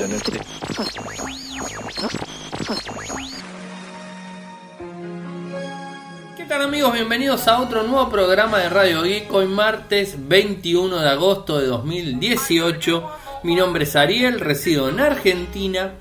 Tennessee. 0.00 0.40
¿Qué 6.38 6.44
tal 6.46 6.62
amigos? 6.62 6.94
Bienvenidos 6.94 7.46
a 7.46 7.60
otro 7.60 7.82
nuevo 7.82 8.08
programa 8.08 8.60
de 8.60 8.70
Radio 8.70 9.02
Geek. 9.02 9.30
Hoy 9.30 9.46
martes 9.46 10.14
21 10.26 11.00
de 11.00 11.08
agosto 11.10 11.58
de 11.58 11.66
2018. 11.66 13.10
Mi 13.42 13.54
nombre 13.54 13.84
es 13.84 13.94
Ariel, 13.94 14.40
resido 14.40 14.88
en 14.88 15.00
Argentina. 15.00 15.92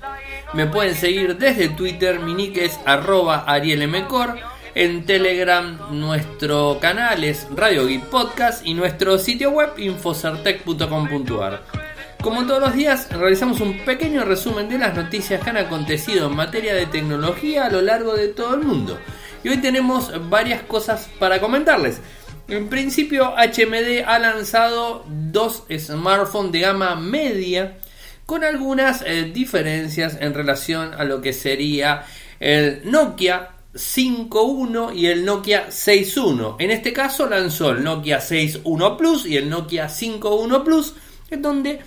Me 0.53 0.65
pueden 0.65 0.95
seguir 0.95 1.37
desde 1.37 1.67
Twitter, 1.67 2.21
mi 2.21 2.33
nick 2.33 2.55
es 2.55 2.79
arroba 2.85 3.43
arielmcor. 3.47 4.37
En 4.75 5.05
Telegram 5.05 5.77
nuestro 5.91 6.77
canal 6.79 7.25
es 7.25 7.47
Radio 7.53 7.85
Geek 7.85 8.05
Podcast 8.05 8.65
y 8.65 8.75
nuestro 8.75 9.19
sitio 9.19 9.51
web 9.51 9.71
infocertec.com.ar. 9.77 11.78
Como 12.21 12.45
todos 12.45 12.59
los 12.59 12.73
días, 12.73 13.09
realizamos 13.11 13.61
un 13.61 13.85
pequeño 13.85 14.25
resumen 14.25 14.67
de 14.67 14.77
las 14.77 14.93
noticias 14.93 15.41
que 15.41 15.51
han 15.51 15.57
acontecido 15.57 16.27
en 16.27 16.35
materia 16.35 16.73
de 16.75 16.85
tecnología 16.85 17.65
a 17.65 17.69
lo 17.69 17.81
largo 17.81 18.13
de 18.13 18.27
todo 18.27 18.55
el 18.55 18.61
mundo. 18.61 18.99
Y 19.41 19.47
hoy 19.47 19.57
tenemos 19.57 20.11
varias 20.29 20.61
cosas 20.63 21.09
para 21.17 21.39
comentarles. 21.39 22.01
En 22.49 22.67
principio, 22.67 23.33
HMD 23.37 24.03
ha 24.05 24.19
lanzado 24.19 25.05
dos 25.07 25.63
smartphones 25.73 26.51
de 26.51 26.59
gama 26.59 26.95
media 26.97 27.77
con 28.25 28.43
algunas 28.43 29.01
eh, 29.05 29.31
diferencias 29.33 30.17
en 30.19 30.33
relación 30.33 30.93
a 30.95 31.05
lo 31.05 31.21
que 31.21 31.31
sería 31.31 32.03
el 32.41 32.81
Nokia 32.83 33.51
5.1 33.73 34.93
y 34.93 35.05
el 35.07 35.23
Nokia 35.23 35.69
6.1. 35.69 36.57
En 36.59 36.71
este 36.71 36.91
caso 36.91 37.29
lanzó 37.29 37.71
el 37.71 37.81
Nokia 37.81 38.19
6.1 38.19 38.97
Plus 38.97 39.25
y 39.25 39.37
el 39.37 39.49
Nokia 39.49 39.87
5.1 39.87 40.63
Plus, 40.65 40.95
en 41.31 41.41
donde 41.41 41.79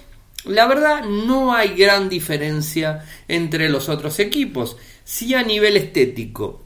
la 0.45 0.67
verdad 0.67 1.05
no 1.05 1.55
hay 1.55 1.75
gran 1.75 2.09
diferencia 2.09 3.05
entre 3.29 3.69
los 3.69 3.89
otros 3.89 4.19
equipos. 4.19 4.77
Sí 5.05 5.35
a 5.35 5.43
nivel 5.43 5.77
estético. 5.77 6.63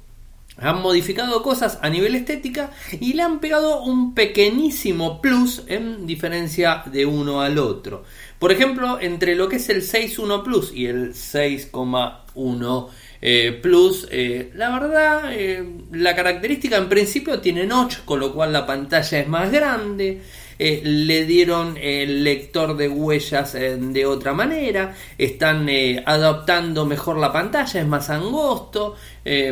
Han 0.59 0.81
modificado 0.81 1.43
cosas 1.43 1.79
a 1.83 1.91
nivel 1.91 2.15
estética 2.15 2.71
y 2.99 3.13
le 3.13 3.23
han 3.23 3.41
pegado 3.41 3.83
un 3.83 4.15
pequeñísimo 4.15 5.21
plus 5.21 5.63
en 5.67 6.07
diferencia 6.07 6.83
de 6.87 7.05
uno 7.05 7.43
al 7.43 7.59
otro. 7.59 8.05
Por 8.39 8.53
ejemplo, 8.53 8.99
entre 9.01 9.35
lo 9.35 9.49
que 9.49 9.57
es 9.57 9.69
el 9.69 9.83
6.1 9.83 10.43
Plus 10.43 10.73
y 10.75 10.87
el 10.87 11.13
6.1 11.13 12.89
eh, 13.21 13.59
Plus, 13.63 14.09
eh, 14.11 14.51
la 14.55 14.79
verdad, 14.79 15.33
eh, 15.33 15.63
la 15.93 16.15
característica 16.15 16.77
en 16.77 16.89
principio 16.89 17.41
tiene 17.41 17.67
notch, 17.67 17.99
con 18.05 18.21
lo 18.21 18.33
cual 18.33 18.53
la 18.53 18.67
pantalla 18.67 19.21
es 19.21 19.29
más 19.29 19.51
grande. 19.51 20.23
Eh, 20.59 20.81
le 20.85 21.27
dieron 21.27 21.77
el 21.77 22.25
lector 22.25 22.77
de 22.77 22.89
huellas 22.89 23.55
eh, 23.55 23.77
de 23.79 24.07
otra 24.07 24.33
manera, 24.33 24.95
están 25.19 25.69
eh, 25.69 26.03
adaptando 26.07 26.87
mejor 26.87 27.19
la 27.19 27.33
pantalla, 27.33 27.81
es 27.81 27.87
más 27.87 28.11
angosto 28.11 28.97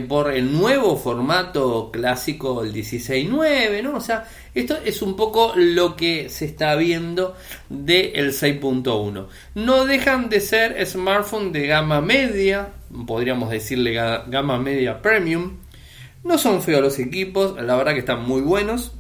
por 0.08 0.32
el 0.32 0.52
nuevo 0.52 0.97
formato 0.97 1.91
clásico, 1.91 2.62
el 2.62 2.72
16.9, 2.72 3.82
¿no? 3.82 3.97
O 3.97 4.00
sea, 4.00 4.25
esto 4.55 4.77
es 4.84 5.02
un 5.02 5.16
poco 5.16 5.52
lo 5.56 5.97
que 5.97 6.28
se 6.28 6.44
está 6.44 6.77
viendo 6.77 7.34
del 7.69 8.32
6.1. 8.32 9.27
No 9.56 9.84
dejan 9.84 10.28
de 10.28 10.41
ser 10.41 10.86
smartphones 10.86 11.52
de 11.52 11.66
gama 11.66 12.00
media, 12.00 12.69
podríamos 13.05 13.50
decirle 13.50 13.94
gama 13.94 14.60
media 14.60 15.02
premium. 15.02 15.56
No 16.22 16.38
son 16.38 16.62
feos 16.62 16.80
los 16.80 17.00
equipos, 17.00 17.60
la 17.60 17.75
verdad 17.75 17.94
que 17.94 17.98
están 17.98 18.22
muy 18.22 18.42
buenos 18.42 18.92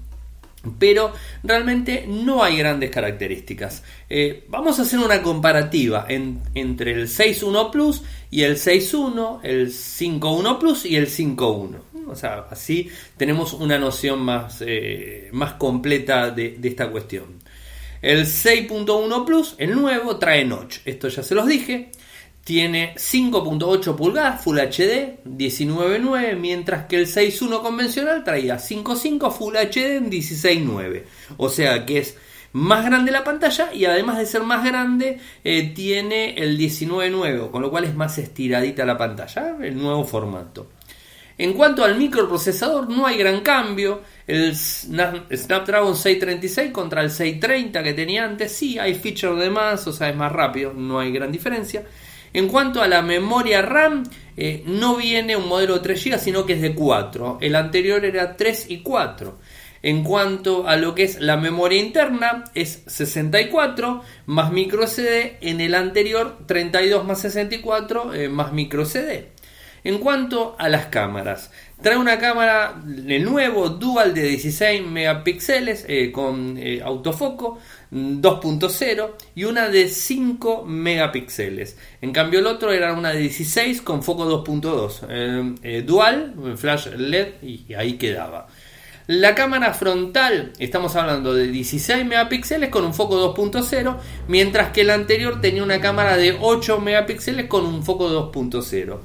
pero 0.78 1.12
realmente 1.42 2.06
no 2.08 2.42
hay 2.42 2.58
grandes 2.58 2.90
características. 2.90 3.82
Eh, 4.08 4.44
vamos 4.48 4.78
a 4.78 4.82
hacer 4.82 4.98
una 4.98 5.22
comparativa 5.22 6.06
entre 6.08 6.92
el 6.92 7.08
6.1 7.08 7.70
Plus 7.70 8.02
y 8.30 8.42
el 8.42 8.56
6.1, 8.56 9.40
el 9.42 9.68
5.1 9.68 10.58
Plus 10.58 10.84
y 10.86 10.96
el 10.96 11.06
5.1. 11.06 11.78
O 12.06 12.16
sea, 12.16 12.46
así 12.50 12.88
tenemos 13.16 13.52
una 13.54 13.78
noción 13.78 14.20
más, 14.20 14.62
eh, 14.66 15.28
más 15.32 15.54
completa 15.54 16.30
de, 16.30 16.58
esta 16.62 16.90
cuestión. 16.90 17.42
El 18.02 18.26
6.1 18.26 19.24
Plus, 19.24 19.54
el 19.58 19.74
nuevo, 19.74 20.16
trae 20.16 20.44
notch. 20.44 20.78
Esto 20.84 21.08
ya 21.08 21.22
se 21.22 21.34
los 21.34 21.46
dije. 21.46 21.90
Tiene 22.44 22.94
5.8 22.96 23.96
pulgadas 23.96 24.42
Full 24.42 24.58
HD 24.58 25.24
19.9, 25.24 26.36
mientras 26.36 26.84
que 26.86 26.96
el 26.96 27.06
6.1 27.06 27.62
convencional 27.62 28.22
traía 28.22 28.56
5.5 28.56 29.32
Full 29.32 29.56
HD 29.56 29.96
en 29.96 30.10
16.9. 30.10 31.04
O 31.38 31.48
sea 31.48 31.86
que 31.86 31.98
es 31.98 32.16
más 32.52 32.84
grande 32.84 33.10
la 33.10 33.24
pantalla 33.24 33.72
y 33.72 33.84
además 33.86 34.18
de 34.18 34.26
ser 34.26 34.42
más 34.42 34.64
grande 34.64 35.18
eh, 35.42 35.72
tiene 35.74 36.34
el 36.34 36.58
19.9, 36.58 37.50
con 37.50 37.62
lo 37.62 37.70
cual 37.70 37.84
es 37.84 37.94
más 37.94 38.16
estiradita 38.18 38.84
la 38.84 38.96
pantalla, 38.96 39.56
el 39.60 39.76
nuevo 39.76 40.04
formato. 40.04 40.68
En 41.36 41.52
cuanto 41.54 41.82
al 41.82 41.98
microprocesador 41.98 42.88
no 42.88 43.06
hay 43.06 43.18
gran 43.18 43.40
cambio, 43.40 44.02
el 44.26 44.54
Snapdragon 44.54 45.96
636 45.96 46.70
contra 46.70 47.02
el 47.02 47.10
630 47.10 47.82
que 47.82 47.92
tenía 47.92 48.24
antes, 48.24 48.52
sí 48.52 48.78
hay 48.78 48.94
feature 48.94 49.42
de 49.42 49.50
más, 49.50 49.84
o 49.88 49.92
sea 49.92 50.10
es 50.10 50.16
más 50.16 50.30
rápido, 50.30 50.72
no 50.72 51.00
hay 51.00 51.10
gran 51.10 51.32
diferencia. 51.32 51.84
En 52.34 52.48
cuanto 52.48 52.82
a 52.82 52.88
la 52.88 53.00
memoria 53.00 53.62
RAM, 53.62 54.02
eh, 54.36 54.64
no 54.66 54.96
viene 54.96 55.36
un 55.36 55.46
modelo 55.46 55.74
de 55.74 55.80
3 55.80 56.04
GB, 56.04 56.18
sino 56.18 56.44
que 56.44 56.54
es 56.54 56.62
de 56.62 56.74
4. 56.74 57.38
El 57.40 57.54
anterior 57.54 58.04
era 58.04 58.36
3 58.36 58.66
y 58.70 58.82
4. 58.82 59.38
En 59.82 60.02
cuanto 60.02 60.66
a 60.66 60.76
lo 60.76 60.96
que 60.96 61.04
es 61.04 61.20
la 61.20 61.36
memoria 61.36 61.78
interna, 61.78 62.42
es 62.54 62.82
64 62.88 64.02
más 64.26 64.50
micro 64.50 64.84
SD. 64.84 65.38
En 65.42 65.60
el 65.60 65.76
anterior, 65.76 66.38
32 66.46 67.04
más 67.04 67.20
64 67.20 68.14
eh, 68.14 68.28
más 68.28 68.52
micro 68.52 68.84
SD. 68.84 69.28
En 69.84 69.98
cuanto 69.98 70.56
a 70.58 70.68
las 70.68 70.86
cámaras, 70.86 71.52
trae 71.82 71.96
una 71.96 72.18
cámara 72.18 72.74
de 72.84 73.20
nuevo 73.20 73.68
dual 73.68 74.12
de 74.12 74.22
16 74.22 74.84
megapíxeles 74.84 75.84
eh, 75.86 76.10
con 76.10 76.58
autofoco, 76.82 77.58
2.0 77.94 79.10
y 79.36 79.44
una 79.44 79.68
de 79.68 79.88
5 79.88 80.64
megapíxeles. 80.66 81.78
En 82.02 82.12
cambio 82.12 82.40
el 82.40 82.46
otro 82.46 82.72
era 82.72 82.92
una 82.92 83.12
de 83.12 83.20
16 83.20 83.82
con 83.82 84.02
foco 84.02 84.44
2.2. 84.44 85.06
Eh, 85.08 85.54
eh, 85.62 85.82
dual, 85.82 86.34
flash 86.56 86.88
LED 86.88 87.42
y 87.42 87.72
ahí 87.74 87.94
quedaba. 87.94 88.48
La 89.06 89.34
cámara 89.34 89.74
frontal, 89.74 90.54
estamos 90.58 90.96
hablando 90.96 91.34
de 91.34 91.48
16 91.48 92.06
megapíxeles 92.06 92.70
con 92.70 92.86
un 92.86 92.94
foco 92.94 93.34
2.0, 93.34 93.98
mientras 94.28 94.72
que 94.72 94.80
el 94.80 94.88
anterior 94.88 95.42
tenía 95.42 95.62
una 95.62 95.78
cámara 95.78 96.16
de 96.16 96.38
8 96.40 96.80
megapíxeles 96.80 97.46
con 97.46 97.66
un 97.66 97.84
foco 97.84 98.08
2.0. 98.32 98.98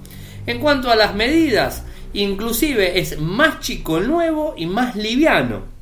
En 0.48 0.60
cuanto 0.60 0.90
a 0.90 0.96
las 0.96 1.16
medidas, 1.16 1.84
inclusive 2.14 3.00
es 3.00 3.20
más 3.20 3.60
chico 3.60 3.98
el 3.98 4.08
nuevo 4.08 4.56
y 4.58 4.68
más 4.68 4.96
liviano. 4.96 5.79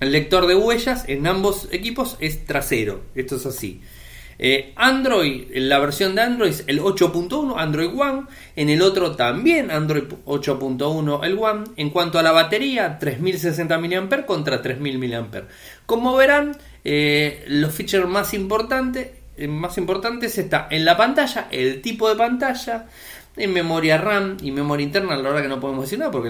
El 0.00 0.12
lector 0.12 0.46
de 0.46 0.54
huellas 0.54 1.04
en 1.08 1.26
ambos 1.26 1.68
equipos 1.72 2.16
es 2.20 2.44
trasero. 2.44 3.02
Esto 3.14 3.36
es 3.36 3.46
así. 3.46 3.80
Eh, 4.38 4.72
Android, 4.76 5.44
la 5.54 5.78
versión 5.78 6.14
de 6.14 6.22
Android 6.22 6.50
es 6.50 6.64
el 6.66 6.80
8.1, 6.80 7.54
Android 7.56 7.90
One. 7.96 8.24
En 8.56 8.68
el 8.68 8.82
otro 8.82 9.14
también 9.14 9.70
Android 9.70 10.04
8.1, 10.26 11.24
el 11.24 11.38
One. 11.38 11.64
En 11.76 11.90
cuanto 11.90 12.18
a 12.18 12.22
la 12.22 12.32
batería, 12.32 12.98
3060 12.98 13.78
mAh 13.78 14.26
contra 14.26 14.60
3000 14.60 14.98
mAh. 14.98 15.42
Como 15.86 16.16
verán, 16.16 16.56
eh, 16.84 17.44
los 17.46 17.72
features 17.72 18.08
más 18.08 18.34
importantes, 18.34 19.08
eh, 19.36 19.46
más 19.48 19.78
importantes 19.78 20.36
está 20.38 20.68
en 20.70 20.84
la 20.84 20.96
pantalla, 20.96 21.48
el 21.50 21.80
tipo 21.80 22.08
de 22.08 22.16
pantalla, 22.16 22.86
en 23.36 23.52
memoria 23.52 23.98
RAM 23.98 24.36
y 24.42 24.52
memoria 24.52 24.84
interna, 24.84 25.16
la 25.16 25.22
verdad 25.22 25.42
que 25.42 25.48
no 25.48 25.60
podemos 25.60 25.84
decir 25.84 25.98
nada 25.98 26.10
porque 26.10 26.28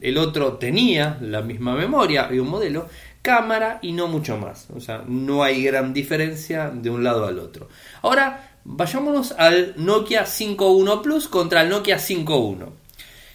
el, 0.00 0.18
otro 0.18 0.54
tenía 0.54 1.18
la 1.20 1.42
misma 1.42 1.74
memoria 1.74 2.28
y 2.30 2.38
un 2.38 2.48
modelo, 2.48 2.88
cámara 3.22 3.78
y 3.82 3.92
no 3.92 4.08
mucho 4.08 4.38
más. 4.38 4.68
O 4.74 4.80
sea, 4.80 5.04
no 5.06 5.42
hay 5.42 5.62
gran 5.62 5.92
diferencia 5.92 6.70
de 6.70 6.88
un 6.88 7.04
lado 7.04 7.26
al 7.26 7.38
otro. 7.38 7.68
Ahora, 8.02 8.56
vayámonos 8.64 9.32
al 9.32 9.74
Nokia 9.76 10.24
5.1 10.24 11.02
Plus 11.02 11.28
contra 11.28 11.62
el 11.62 11.68
Nokia 11.68 11.98
5.1. 11.98 12.68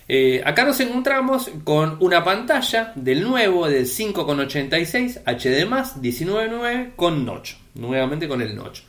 Eh, 0.07 0.41
acá 0.45 0.65
nos 0.65 0.79
encontramos 0.79 1.49
con 1.63 1.97
una 1.99 2.23
pantalla 2.23 2.93
del 2.95 3.23
nuevo 3.23 3.67
del 3.67 3.85
5.86 3.85 5.23
HD 5.25 5.65
19.9 5.65 6.95
con 6.95 7.25
notch, 7.25 7.53
nuevamente 7.73 8.27
con 8.27 8.41
el 8.41 8.55
notch. 8.55 8.81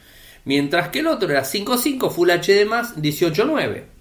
Mientras 0.44 0.90
que 0.90 1.00
el 1.00 1.06
otro 1.06 1.28
era 1.30 1.42
5.5 1.42 2.10
Full 2.10 2.30
HD 2.30 2.68
18.9. 2.68 3.95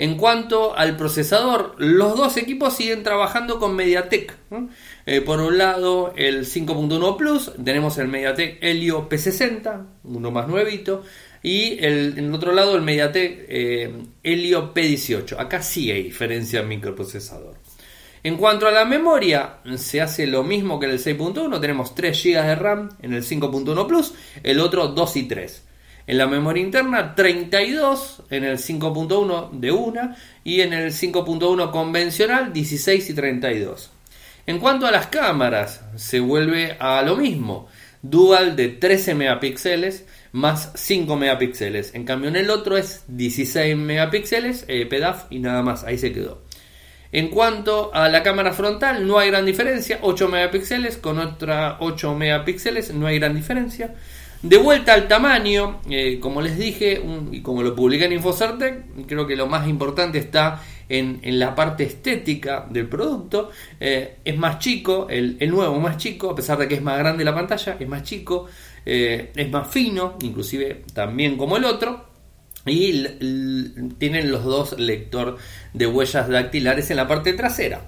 En 0.00 0.16
cuanto 0.16 0.74
al 0.74 0.96
procesador, 0.96 1.74
los 1.76 2.16
dos 2.16 2.38
equipos 2.38 2.74
siguen 2.74 3.02
trabajando 3.02 3.58
con 3.58 3.76
MediaTek. 3.76 4.34
Eh, 5.04 5.20
por 5.20 5.40
un 5.40 5.58
lado, 5.58 6.14
el 6.16 6.46
5.1 6.46 7.18
Plus, 7.18 7.52
tenemos 7.62 7.98
el 7.98 8.08
MediaTek 8.08 8.64
Helio 8.64 9.10
P60, 9.10 9.84
uno 10.04 10.30
más 10.30 10.48
nuevito, 10.48 11.02
y 11.42 11.84
el, 11.84 12.14
en 12.16 12.24
el 12.24 12.34
otro 12.34 12.52
lado 12.52 12.76
el 12.76 12.80
MediaTek 12.80 13.44
eh, 13.46 13.92
Helio 14.22 14.72
P18. 14.72 15.38
Acá 15.38 15.60
sí 15.60 15.90
hay 15.90 16.04
diferencia 16.04 16.60
en 16.60 16.68
microprocesador. 16.68 17.56
En 18.22 18.38
cuanto 18.38 18.66
a 18.66 18.70
la 18.70 18.86
memoria, 18.86 19.56
se 19.76 20.00
hace 20.00 20.26
lo 20.26 20.42
mismo 20.42 20.80
que 20.80 20.86
en 20.86 20.92
el 20.92 20.98
6.1, 20.98 21.60
tenemos 21.60 21.94
3 21.94 22.24
GB 22.24 22.42
de 22.42 22.54
RAM 22.54 22.88
en 23.02 23.12
el 23.12 23.22
5.1 23.22 23.86
Plus, 23.86 24.14
el 24.42 24.60
otro 24.60 24.88
2 24.88 25.16
y 25.16 25.22
3. 25.24 25.62
En 26.10 26.18
la 26.18 26.26
memoria 26.26 26.64
interna 26.64 27.14
32 27.14 28.24
en 28.30 28.42
el 28.42 28.58
5.1 28.58 29.52
de 29.52 29.70
una 29.70 30.16
y 30.42 30.60
en 30.60 30.72
el 30.72 30.90
5.1 30.90 31.70
convencional 31.70 32.52
16 32.52 33.10
y 33.10 33.14
32. 33.14 33.92
En 34.44 34.58
cuanto 34.58 34.88
a 34.88 34.90
las 34.90 35.06
cámaras, 35.06 35.84
se 35.94 36.18
vuelve 36.18 36.76
a 36.80 37.00
lo 37.02 37.14
mismo. 37.14 37.68
Dual 38.02 38.56
de 38.56 38.70
13 38.70 39.14
megapíxeles 39.14 40.04
más 40.32 40.72
5 40.74 41.14
megapíxeles. 41.14 41.94
En 41.94 42.04
cambio 42.04 42.28
en 42.28 42.34
el 42.34 42.50
otro 42.50 42.76
es 42.76 43.04
16 43.06 43.76
megapíxeles, 43.76 44.64
eh, 44.66 44.86
PEDAF 44.86 45.26
y 45.30 45.38
nada 45.38 45.62
más, 45.62 45.84
ahí 45.84 45.96
se 45.96 46.12
quedó. 46.12 46.42
En 47.12 47.28
cuanto 47.28 47.94
a 47.94 48.08
la 48.08 48.24
cámara 48.24 48.52
frontal, 48.52 49.06
no 49.06 49.20
hay 49.20 49.30
gran 49.30 49.46
diferencia, 49.46 50.00
8 50.02 50.26
megapíxeles 50.26 50.96
con 50.96 51.20
otra 51.20 51.76
8 51.78 52.16
megapíxeles, 52.16 52.92
no 52.94 53.06
hay 53.06 53.20
gran 53.20 53.36
diferencia. 53.36 53.94
De 54.42 54.56
vuelta 54.56 54.94
al 54.94 55.06
tamaño, 55.06 55.80
eh, 55.90 56.18
como 56.18 56.40
les 56.40 56.56
dije 56.56 57.02
y 57.30 57.42
como 57.42 57.62
lo 57.62 57.74
publiqué 57.74 58.06
en 58.06 58.14
Infocertec, 58.14 59.06
creo 59.06 59.26
que 59.26 59.36
lo 59.36 59.46
más 59.46 59.68
importante 59.68 60.18
está 60.18 60.62
en, 60.88 61.20
la 61.38 61.54
parte 61.54 61.84
estética 61.84 62.66
del 62.70 62.88
producto. 62.88 63.50
Eh, 63.78 64.16
es 64.24 64.38
más 64.38 64.58
chico, 64.58 65.08
el, 65.10 65.36
el, 65.40 65.50
nuevo 65.50 65.78
más 65.78 65.98
chico, 65.98 66.30
a 66.30 66.34
pesar 66.34 66.56
de 66.56 66.68
que 66.68 66.76
es 66.76 66.82
más 66.82 66.98
grande 66.98 67.22
la 67.22 67.34
pantalla, 67.34 67.76
es 67.78 67.86
más 67.86 68.02
chico, 68.02 68.46
eh, 68.86 69.30
es 69.34 69.50
más 69.50 69.68
fino, 69.68 70.16
inclusive 70.22 70.84
también 70.94 71.36
como 71.36 71.58
el 71.58 71.64
otro. 71.66 72.08
Y 72.66 73.06
tienen 73.98 74.30
los 74.30 74.44
dos 74.44 74.78
lector 74.78 75.36
de 75.72 75.86
huellas 75.86 76.28
dactilares 76.28 76.90
en 76.90 76.96
la 76.96 77.08
parte 77.08 77.32
trasera. 77.32 77.82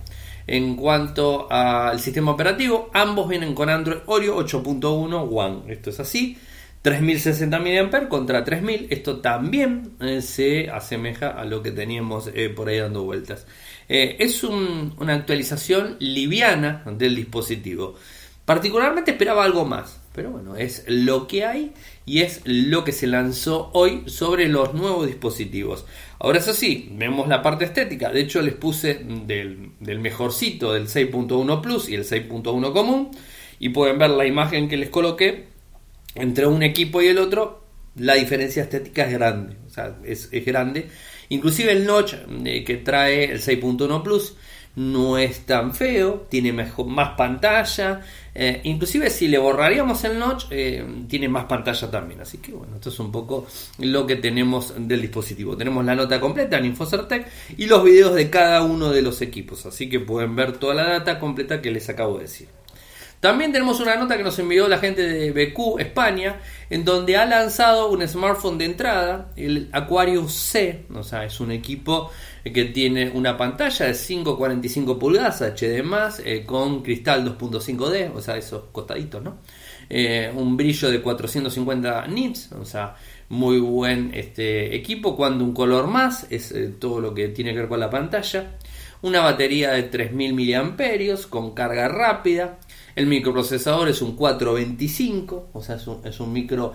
En 0.46 0.76
cuanto 0.76 1.50
al 1.50 2.00
sistema 2.00 2.32
operativo, 2.32 2.90
ambos 2.92 3.28
vienen 3.28 3.54
con 3.54 3.68
Android 3.68 4.00
Oreo 4.06 4.38
8.1 4.38 5.28
One. 5.30 5.72
Esto 5.72 5.90
es 5.90 6.00
así. 6.00 6.38
3060 6.82 7.58
mAh 7.60 8.08
contra 8.08 8.44
3000. 8.44 8.88
Esto 8.90 9.20
también 9.20 9.92
eh, 10.00 10.20
se 10.20 10.68
asemeja 10.68 11.28
a 11.28 11.44
lo 11.44 11.62
que 11.62 11.70
teníamos 11.70 12.30
eh, 12.34 12.48
por 12.48 12.68
ahí 12.68 12.78
dando 12.78 13.04
vueltas. 13.04 13.46
Eh, 13.88 14.16
es 14.18 14.42
una 14.42 15.14
actualización 15.14 15.96
liviana 16.00 16.82
del 16.86 17.14
dispositivo. 17.14 17.94
Particularmente 18.44 19.12
esperaba 19.12 19.44
algo 19.44 19.64
más. 19.64 20.02
Pero 20.14 20.30
bueno, 20.30 20.56
es 20.56 20.84
lo 20.88 21.26
que 21.26 21.46
hay 21.46 21.72
y 22.04 22.20
es 22.20 22.42
lo 22.44 22.84
que 22.84 22.92
se 22.92 23.06
lanzó 23.06 23.70
hoy 23.72 24.02
sobre 24.06 24.46
los 24.48 24.74
nuevos 24.74 25.06
dispositivos. 25.06 25.86
Ahora 26.22 26.38
eso 26.38 26.52
sí, 26.52 26.88
vemos 26.92 27.26
la 27.26 27.42
parte 27.42 27.64
estética. 27.64 28.08
De 28.08 28.20
hecho 28.20 28.42
les 28.42 28.54
puse 28.54 28.94
del, 28.94 29.72
mejorcito 29.98 30.72
del 30.72 30.86
6.1 30.86 31.60
Plus 31.60 31.88
y 31.88 31.96
el 31.96 32.04
6.1 32.04 32.72
común. 32.72 33.10
Y 33.58 33.70
pueden 33.70 33.98
ver 33.98 34.10
la 34.10 34.24
imagen 34.24 34.68
que 34.68 34.76
les 34.76 34.88
coloqué 34.88 35.48
entre 36.14 36.46
un 36.46 36.62
equipo 36.62 37.02
y 37.02 37.08
el 37.08 37.18
otro. 37.18 37.64
La 37.96 38.14
diferencia 38.14 38.62
estética 38.62 39.04
es 39.04 39.12
grande. 39.14 39.56
O 39.66 39.70
sea, 39.70 39.98
es, 40.04 40.28
es 40.30 40.46
grande. 40.46 40.86
Inclusive 41.30 41.72
el 41.72 41.84
notch 41.84 42.14
eh, 42.44 42.62
que 42.62 42.76
trae 42.76 43.24
el 43.24 43.40
6.1 43.40 44.02
Plus 44.04 44.36
no 44.74 45.18
es 45.18 45.44
tan 45.44 45.74
feo, 45.74 46.26
tiene 46.30 46.52
mejor, 46.52 46.86
más 46.86 47.10
pantalla, 47.10 48.00
eh, 48.34 48.60
inclusive 48.64 49.10
si 49.10 49.28
le 49.28 49.36
borraríamos 49.36 50.02
el 50.04 50.18
notch, 50.18 50.46
eh, 50.50 50.84
tiene 51.08 51.28
más 51.28 51.44
pantalla 51.44 51.90
también. 51.90 52.20
Así 52.20 52.38
que 52.38 52.52
bueno, 52.52 52.76
esto 52.76 52.88
es 52.88 52.98
un 52.98 53.12
poco 53.12 53.46
lo 53.78 54.06
que 54.06 54.16
tenemos 54.16 54.74
del 54.76 55.02
dispositivo. 55.02 55.56
Tenemos 55.56 55.84
la 55.84 55.94
nota 55.94 56.18
completa 56.20 56.58
en 56.58 56.66
Infocertec 56.66 57.26
y 57.56 57.66
los 57.66 57.84
videos 57.84 58.14
de 58.14 58.30
cada 58.30 58.62
uno 58.62 58.90
de 58.90 59.02
los 59.02 59.20
equipos, 59.20 59.66
así 59.66 59.88
que 59.88 60.00
pueden 60.00 60.34
ver 60.34 60.52
toda 60.58 60.74
la 60.74 60.88
data 60.88 61.18
completa 61.18 61.60
que 61.60 61.70
les 61.70 61.88
acabo 61.88 62.16
de 62.16 62.22
decir. 62.22 62.48
También 63.22 63.52
tenemos 63.52 63.78
una 63.78 63.94
nota 63.94 64.16
que 64.16 64.24
nos 64.24 64.36
envió 64.40 64.66
la 64.66 64.78
gente 64.78 65.06
de 65.06 65.30
BQ 65.30 65.78
España, 65.78 66.40
en 66.70 66.84
donde 66.84 67.16
ha 67.16 67.24
lanzado 67.24 67.88
un 67.88 68.06
smartphone 68.08 68.58
de 68.58 68.64
entrada, 68.64 69.30
el 69.36 69.68
Aquarius 69.70 70.32
C, 70.32 70.86
o 70.92 71.04
sea, 71.04 71.24
es 71.24 71.38
un 71.38 71.52
equipo 71.52 72.10
que 72.44 72.64
tiene 72.66 73.10
una 73.10 73.36
pantalla 73.36 73.86
de 73.86 73.92
5.45 73.92 74.98
pulgadas 74.98 75.42
HD+, 75.42 75.82
eh, 76.24 76.44
con 76.44 76.82
cristal 76.82 77.38
2.5D, 77.38 78.12
o 78.14 78.20
sea, 78.20 78.36
esos 78.36 78.64
costaditos, 78.72 79.22
¿no? 79.22 79.38
Eh, 79.88 80.32
un 80.34 80.56
brillo 80.56 80.90
de 80.90 81.00
450 81.00 82.06
nits, 82.08 82.50
o 82.52 82.64
sea, 82.64 82.96
muy 83.28 83.60
buen 83.60 84.10
este 84.14 84.74
equipo. 84.74 85.16
Cuando 85.16 85.44
un 85.44 85.52
color 85.52 85.86
más, 85.86 86.26
es 86.30 86.52
eh, 86.52 86.74
todo 86.78 87.00
lo 87.00 87.14
que 87.14 87.28
tiene 87.28 87.52
que 87.52 87.60
ver 87.60 87.68
con 87.68 87.80
la 87.80 87.90
pantalla. 87.90 88.56
Una 89.02 89.20
batería 89.20 89.72
de 89.72 89.84
3000 89.84 90.34
mAh 90.34 91.28
con 91.28 91.52
carga 91.52 91.88
rápida. 91.88 92.58
El 92.94 93.06
microprocesador 93.06 93.88
es 93.88 94.02
un 94.02 94.14
425, 94.16 95.50
o 95.52 95.62
sea, 95.62 95.76
es 96.04 96.20
un, 96.20 96.32
micro 96.32 96.72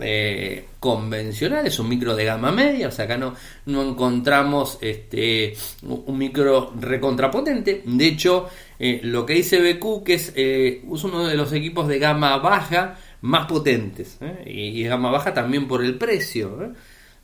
eh, 0.00 0.66
convencional, 0.78 1.66
es 1.66 1.78
un 1.78 1.88
micro 1.88 2.14
de 2.14 2.24
gama 2.24 2.52
media, 2.52 2.88
o 2.88 2.90
sea, 2.90 3.06
acá 3.06 3.16
no, 3.16 3.34
no 3.66 3.82
encontramos 3.82 4.78
este, 4.80 5.54
un 5.82 6.18
micro 6.18 6.72
recontrapotente. 6.78 7.82
De 7.84 8.06
hecho, 8.06 8.48
eh, 8.78 9.00
lo 9.02 9.24
que 9.24 9.34
dice 9.34 9.60
BQ, 9.60 10.04
que 10.04 10.14
es, 10.14 10.32
eh, 10.36 10.82
es 10.92 11.04
uno 11.04 11.26
de 11.26 11.34
los 11.34 11.52
equipos 11.52 11.88
de 11.88 11.98
gama 11.98 12.36
baja 12.38 12.98
más 13.22 13.46
potentes, 13.46 14.18
y, 14.44 14.80
y, 14.80 14.84
gama 14.84 15.10
baja 15.10 15.32
también 15.32 15.66
por 15.66 15.82
el 15.82 15.96
precio. 15.96 16.74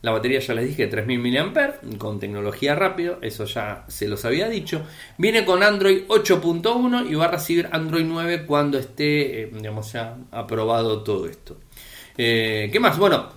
La 0.02 0.10
batería 0.10 0.40
ya 0.40 0.54
les 0.54 0.66
dije 0.66 0.88
3000 0.88 1.20
mAh 1.20 1.96
con 1.96 2.18
tecnología 2.18 2.74
rápido, 2.74 3.18
eso 3.22 3.44
ya 3.44 3.84
se 3.86 4.08
los 4.08 4.24
había 4.24 4.48
dicho. 4.48 4.82
Viene 5.16 5.44
con 5.44 5.62
Android 5.62 6.02
8.1 6.08 7.08
y 7.08 7.14
va 7.14 7.26
a 7.26 7.30
recibir 7.30 7.68
Android 7.70 8.04
9 8.04 8.44
cuando 8.44 8.78
esté, 8.78 9.42
eh, 9.42 9.50
digamos, 9.52 9.92
ya 9.92 10.16
aprobado 10.32 11.04
todo 11.04 11.26
esto. 11.28 11.56
Eh, 12.18 12.68
¿Qué 12.72 12.80
más? 12.80 12.98
Bueno, 12.98 13.28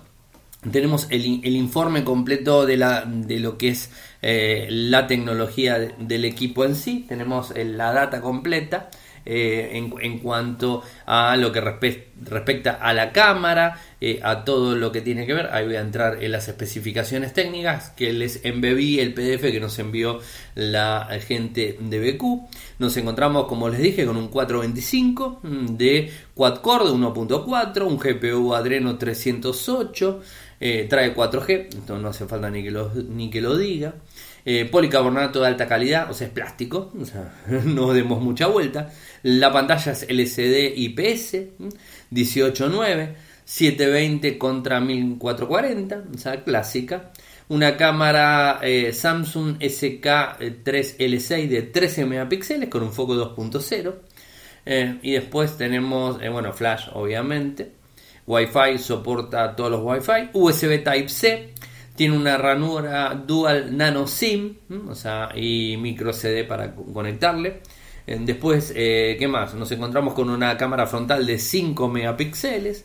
tenemos 0.70 1.06
el, 1.10 1.24
informe 1.24 2.02
completo 2.02 2.66
de, 2.66 2.76
la, 2.76 3.04
de 3.06 3.38
lo 3.38 3.56
que 3.56 3.68
es 3.68 3.90
eh, 4.20 4.66
la 4.68 5.06
tecnología 5.06 5.78
del 5.78 6.24
equipo 6.24 6.64
en 6.64 6.74
sí. 6.74 7.04
Tenemos 7.08 7.52
la 7.56 7.92
data 7.92 8.20
completa. 8.20 8.90
Eh, 9.28 9.70
en, 9.72 10.18
cuanto 10.20 10.84
a 11.04 11.36
lo 11.36 11.50
que 11.50 11.60
respecta 11.60 12.78
a 12.80 12.94
la 12.94 13.10
cámara, 13.10 13.76
eh, 14.00 14.20
a 14.22 14.44
todo 14.44 14.76
lo 14.76 14.92
que 14.92 15.00
tiene 15.00 15.26
que 15.26 15.34
ver. 15.34 15.48
Ahí 15.52 15.66
voy 15.66 15.74
a 15.74 15.80
entrar 15.80 16.22
en 16.22 16.30
las 16.30 16.46
especificaciones 16.46 17.32
técnicas 17.32 17.90
que 17.90 18.12
les 18.12 18.44
embebí 18.44 19.00
el 19.00 19.14
PDF 19.14 19.50
que 19.50 19.58
nos 19.58 19.76
envió 19.80 20.20
la 20.54 21.08
gente 21.26 21.76
de 21.80 22.12
BQ. 22.12 22.48
Nos 22.78 22.96
encontramos, 22.96 23.46
como 23.46 23.68
les 23.68 23.80
dije, 23.80 24.06
con 24.06 24.16
un 24.16 24.28
425 24.28 25.40
de 25.42 26.12
quad-core 26.32 26.84
de 26.84 26.90
1.4, 26.92 27.82
un 27.84 27.98
GPU 27.98 28.54
Adreno 28.54 28.96
308. 28.96 30.20
Eh, 30.58 30.86
trae 30.88 31.14
4G, 31.14 31.74
entonces 31.74 32.02
no 32.02 32.08
hace 32.08 32.26
falta 32.26 32.48
ni 32.48 32.62
que 32.62 32.70
lo, 32.70 32.90
ni 32.94 33.28
que 33.28 33.40
lo 33.40 33.56
diga. 33.58 33.94
Policarbonato 34.70 35.40
de 35.40 35.48
alta 35.48 35.66
calidad, 35.66 36.08
o 36.10 36.14
sea, 36.14 36.28
es 36.28 36.32
plástico, 36.32 36.92
no 37.64 37.92
demos 37.92 38.22
mucha 38.22 38.46
vuelta. 38.46 38.90
La 39.22 39.52
pantalla 39.52 39.92
es 39.92 40.06
LCD 40.08 40.72
IPS 40.76 41.34
18.9, 42.12 43.14
720 43.44 44.38
contra 44.38 44.80
1440, 44.80 46.04
o 46.14 46.18
sea, 46.18 46.44
clásica. 46.44 47.12
Una 47.48 47.76
cámara 47.76 48.58
eh, 48.60 48.92
Samsung 48.92 49.58
SK3L6 49.58 51.48
de 51.48 51.62
13 51.62 52.04
megapíxeles 52.04 52.68
con 52.68 52.82
un 52.82 52.92
foco 52.92 53.14
2.0. 53.14 53.94
Eh, 54.68 54.98
y 55.02 55.12
después 55.12 55.56
tenemos, 55.56 56.20
eh, 56.20 56.28
bueno, 56.28 56.52
flash 56.52 56.88
obviamente. 56.92 57.70
Wi-Fi 58.26 58.78
soporta 58.78 59.54
todos 59.54 59.70
los 59.70 59.80
Wi-Fi. 59.84 60.30
USB 60.32 60.82
Type-C. 60.82 61.54
Tiene 61.96 62.16
una 62.16 62.36
ranura 62.36 63.14
dual 63.14 63.76
nano 63.76 64.06
SIM, 64.06 64.56
o 64.88 64.94
sea, 64.94 65.30
y 65.34 65.76
micro 65.78 66.12
CD 66.12 66.44
para 66.44 66.74
conectarle. 66.74 67.62
Después, 68.06 68.72
eh, 68.76 69.16
¿qué 69.18 69.26
más? 69.26 69.54
Nos 69.54 69.72
encontramos 69.72 70.14
con 70.14 70.30
una 70.30 70.56
cámara 70.56 70.86
frontal 70.86 71.26
de 71.26 71.38
5 71.38 71.88
megapíxeles, 71.88 72.84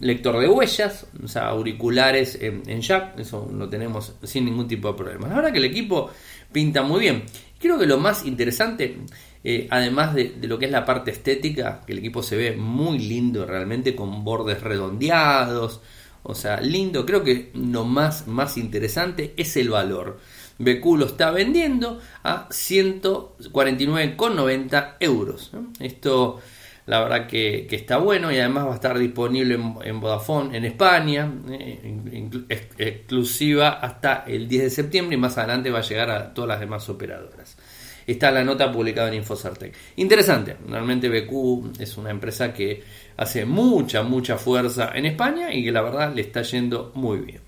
lector 0.00 0.38
de 0.38 0.48
huellas, 0.48 1.06
o 1.22 1.28
sea, 1.28 1.48
auriculares 1.48 2.38
en, 2.40 2.80
jack, 2.80 3.18
eso 3.18 3.48
lo 3.52 3.68
tenemos 3.68 4.16
sin 4.22 4.44
ningún 4.44 4.66
tipo 4.66 4.88
de 4.88 4.94
problema. 4.94 5.28
La 5.28 5.36
verdad 5.36 5.52
que 5.52 5.58
el 5.58 5.64
equipo 5.64 6.10
pinta 6.50 6.82
muy 6.82 7.00
bien. 7.00 7.24
Creo 7.58 7.78
que 7.78 7.86
lo 7.86 7.98
más 7.98 8.24
interesante, 8.24 8.98
eh, 9.42 9.66
además 9.70 10.14
de, 10.14 10.36
lo 10.42 10.58
que 10.58 10.66
es 10.66 10.70
la 10.70 10.84
parte 10.84 11.10
estética, 11.10 11.82
que 11.86 11.92
el 11.92 11.98
equipo 11.98 12.22
se 12.22 12.36
ve 12.36 12.56
muy 12.56 12.98
lindo 12.98 13.46
realmente, 13.46 13.94
con 13.94 14.24
bordes 14.24 14.60
redondeados, 14.60 15.80
o 16.28 16.34
sea, 16.34 16.60
lindo, 16.60 17.06
creo 17.06 17.22
que 17.22 17.52
lo 17.54 17.84
más, 17.84 18.26
más 18.26 18.56
interesante 18.56 19.32
es 19.36 19.56
el 19.56 19.70
valor. 19.70 20.18
BQ 20.58 20.98
lo 20.98 21.06
está 21.06 21.30
vendiendo 21.30 22.00
a 22.22 22.48
149,90 22.48 24.96
euros. 25.00 25.52
Esto 25.78 26.40
la 26.86 27.00
verdad 27.00 27.26
que, 27.26 27.66
está 27.70 27.98
bueno 27.98 28.32
y 28.32 28.38
además 28.38 28.66
va 28.66 28.72
a 28.72 28.76
estar 28.76 28.98
disponible 28.98 29.58
en, 29.84 30.00
Vodafone 30.00 30.56
en 30.56 30.64
España, 30.64 31.30
eh, 31.50 32.30
exclusiva 32.78 33.70
hasta 33.70 34.24
el 34.26 34.48
10 34.48 34.62
de 34.62 34.70
septiembre 34.70 35.16
y 35.16 35.18
más 35.18 35.36
adelante 35.36 35.70
va 35.70 35.80
a 35.80 35.82
llegar 35.82 36.10
a 36.10 36.32
todas 36.32 36.48
las 36.48 36.60
demás 36.60 36.88
operadoras. 36.88 37.58
está 38.06 38.30
la 38.30 38.44
nota 38.44 38.70
publicada 38.70 39.08
en 39.08 39.14
Infocertec. 39.14 39.74
Interesante, 39.96 40.56
realmente 40.68 41.08
BQ 41.08 41.80
es 41.80 41.96
una 41.96 42.10
empresa 42.10 42.52
que 42.52 42.84
hace 43.16 43.44
mucha, 43.44 44.02
mucha 44.02 44.36
fuerza 44.36 44.92
en 44.94 45.06
España 45.06 45.52
y 45.52 45.64
que 45.64 45.72
la 45.72 45.82
verdad 45.82 46.14
le 46.14 46.22
está 46.22 46.42
yendo 46.42 46.92
muy 46.94 47.18
bien. 47.18 47.40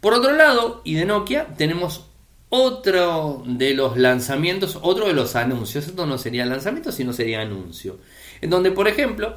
Por 0.00 0.14
otro 0.14 0.32
lado, 0.32 0.80
y 0.84 0.94
de 0.94 1.04
Nokia, 1.04 1.48
tenemos 1.56 2.06
otro 2.48 3.42
de 3.46 3.74
los 3.74 3.96
lanzamientos, 3.96 4.78
otro 4.82 5.06
de 5.06 5.12
los 5.12 5.36
anuncios. 5.36 5.86
Esto 5.86 6.06
no 6.06 6.18
sería 6.18 6.46
lanzamiento, 6.46 6.90
sino 6.92 7.12
sería 7.12 7.40
anuncio. 7.40 7.98
En 8.40 8.50
donde, 8.50 8.72
por 8.72 8.88
ejemplo, 8.88 9.36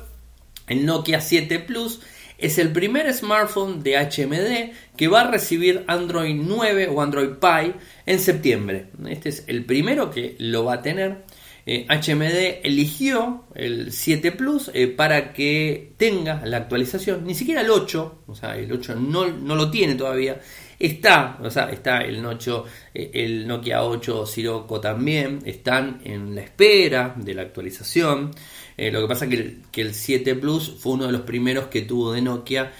el 0.67 0.85
Nokia 0.85 1.21
7 1.21 1.59
Plus 1.59 1.99
es 2.37 2.57
el 2.57 2.71
primer 2.71 3.13
smartphone 3.13 3.83
de 3.83 3.97
HMD 3.97 4.95
que 4.97 5.07
va 5.07 5.21
a 5.21 5.31
recibir 5.31 5.83
Android 5.87 6.35
9 6.35 6.89
o 6.89 7.01
Android 7.01 7.29
Pie 7.39 7.73
en 8.05 8.19
septiembre. 8.19 8.87
Este 9.07 9.29
es 9.29 9.43
el 9.47 9.65
primero 9.65 10.11
que 10.11 10.35
lo 10.39 10.65
va 10.65 10.75
a 10.75 10.81
tener. 10.81 11.23
HMD 11.65 12.35
eh, 12.35 12.61
eligió 12.63 13.45
el 13.55 13.93
7 13.93 14.33
Plus 14.33 14.69
eh, 14.73 14.87
para 14.87 15.31
que 15.31 15.93
tenga 15.97 16.45
la 16.45 16.57
actualización, 16.57 17.25
ni 17.25 17.35
siquiera 17.35 17.61
el 17.61 17.69
8, 17.69 18.23
o 18.27 18.35
sea, 18.35 18.57
el 18.57 18.71
8 18.71 18.95
no, 18.95 19.31
no 19.31 19.55
lo 19.55 19.71
tiene 19.71 19.95
todavía, 19.95 20.39
Está, 20.79 21.37
o 21.41 21.49
sea, 21.49 21.69
está 21.69 22.01
el, 22.01 22.25
8, 22.25 22.65
eh, 22.93 23.11
el 23.13 23.47
Nokia 23.47 23.83
8 23.83 24.25
Sirocco 24.25 24.81
también, 24.81 25.39
están 25.45 26.01
en 26.03 26.35
la 26.35 26.41
espera 26.41 27.13
de 27.15 27.33
la 27.33 27.43
actualización. 27.43 28.31
Lo 28.75 29.01
que 29.01 29.07
pasa 29.07 29.25
es 29.25 29.29
que 29.29 29.37
el, 29.37 29.61
que 29.71 29.81
el 29.81 29.93
7 29.93 30.35
Plus 30.35 30.75
fue 30.79 30.93
uno 30.93 31.05
de 31.05 31.13
los 31.13 31.21
primeros 31.21 31.67
que 31.67 31.83
tuvo 31.83 32.11
de 32.11 32.21
Nokia 32.23 32.73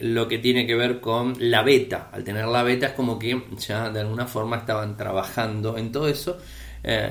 lo 0.00 0.28
que 0.28 0.38
tiene 0.38 0.64
que 0.64 0.76
ver 0.76 1.00
con 1.00 1.34
la 1.38 1.62
beta. 1.62 2.08
Al 2.12 2.24
tener 2.24 2.46
la 2.46 2.62
beta 2.62 2.86
es 2.86 2.92
como 2.92 3.18
que 3.18 3.42
ya 3.58 3.90
de 3.90 4.00
alguna 4.00 4.26
forma 4.26 4.58
estaban 4.58 4.96
trabajando 4.96 5.76
en 5.76 5.92
todo 5.92 6.08
eso. 6.08 6.38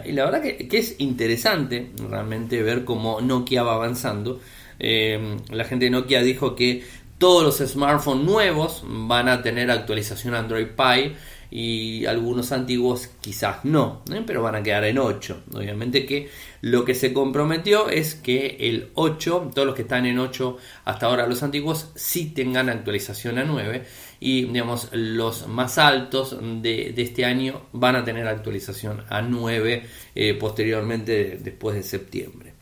Y 0.05 0.11
la 0.11 0.25
verdad 0.25 0.41
que, 0.41 0.67
que, 0.67 0.77
es 0.77 0.95
interesante 0.99 1.91
realmente 2.09 2.61
ver 2.61 2.85
cómo 2.85 3.21
Nokia 3.21 3.63
va 3.63 3.75
avanzando. 3.75 4.39
la 4.79 5.65
gente 5.65 5.85
de 5.85 5.91
Nokia 5.91 6.21
dijo 6.21 6.55
que 6.55 6.83
todos 7.17 7.43
los 7.43 7.69
smartphones 7.69 8.25
nuevos 8.25 8.83
van 8.85 9.29
a 9.29 9.41
tener 9.41 9.71
actualización 9.71 10.35
Android 10.35 10.67
Pie 10.75 11.15
y 11.55 12.07
algunos 12.07 12.51
antiguos 12.51 13.11
quizás 13.21 13.63
no, 13.63 14.01
¿eh? 14.11 14.23
pero 14.25 14.41
van 14.41 14.55
a 14.55 14.63
quedar 14.63 14.85
en 14.85 14.97
8. 14.97 15.43
Obviamente 15.53 16.03
que 16.03 16.29
lo 16.61 16.83
que 16.83 16.95
se 16.95 17.13
comprometió 17.13 17.89
es 17.89 18.15
que 18.15 18.57
el 18.59 18.89
8, 18.95 19.51
todos 19.53 19.67
los 19.67 19.75
que 19.75 19.83
están 19.83 20.07
en 20.07 20.17
8 20.17 20.57
hasta 20.85 21.05
ahora 21.05 21.27
los 21.27 21.43
antiguos, 21.43 21.91
sí 21.93 22.31
tengan 22.31 22.69
actualización 22.69 23.37
a 23.37 23.43
9 23.43 23.83
y 24.23 24.45
digamos 24.45 24.87
los 24.93 25.47
más 25.49 25.77
altos 25.77 26.37
de, 26.61 26.93
este 26.95 27.25
año 27.25 27.63
van 27.73 27.97
a 27.97 28.05
tener 28.05 28.25
actualización 28.25 29.03
a 29.09 29.21
9 29.21 29.83
eh, 30.15 30.33
posteriormente 30.35 31.37
después 31.43 31.75
de 31.75 31.83
septiembre. 31.83 32.53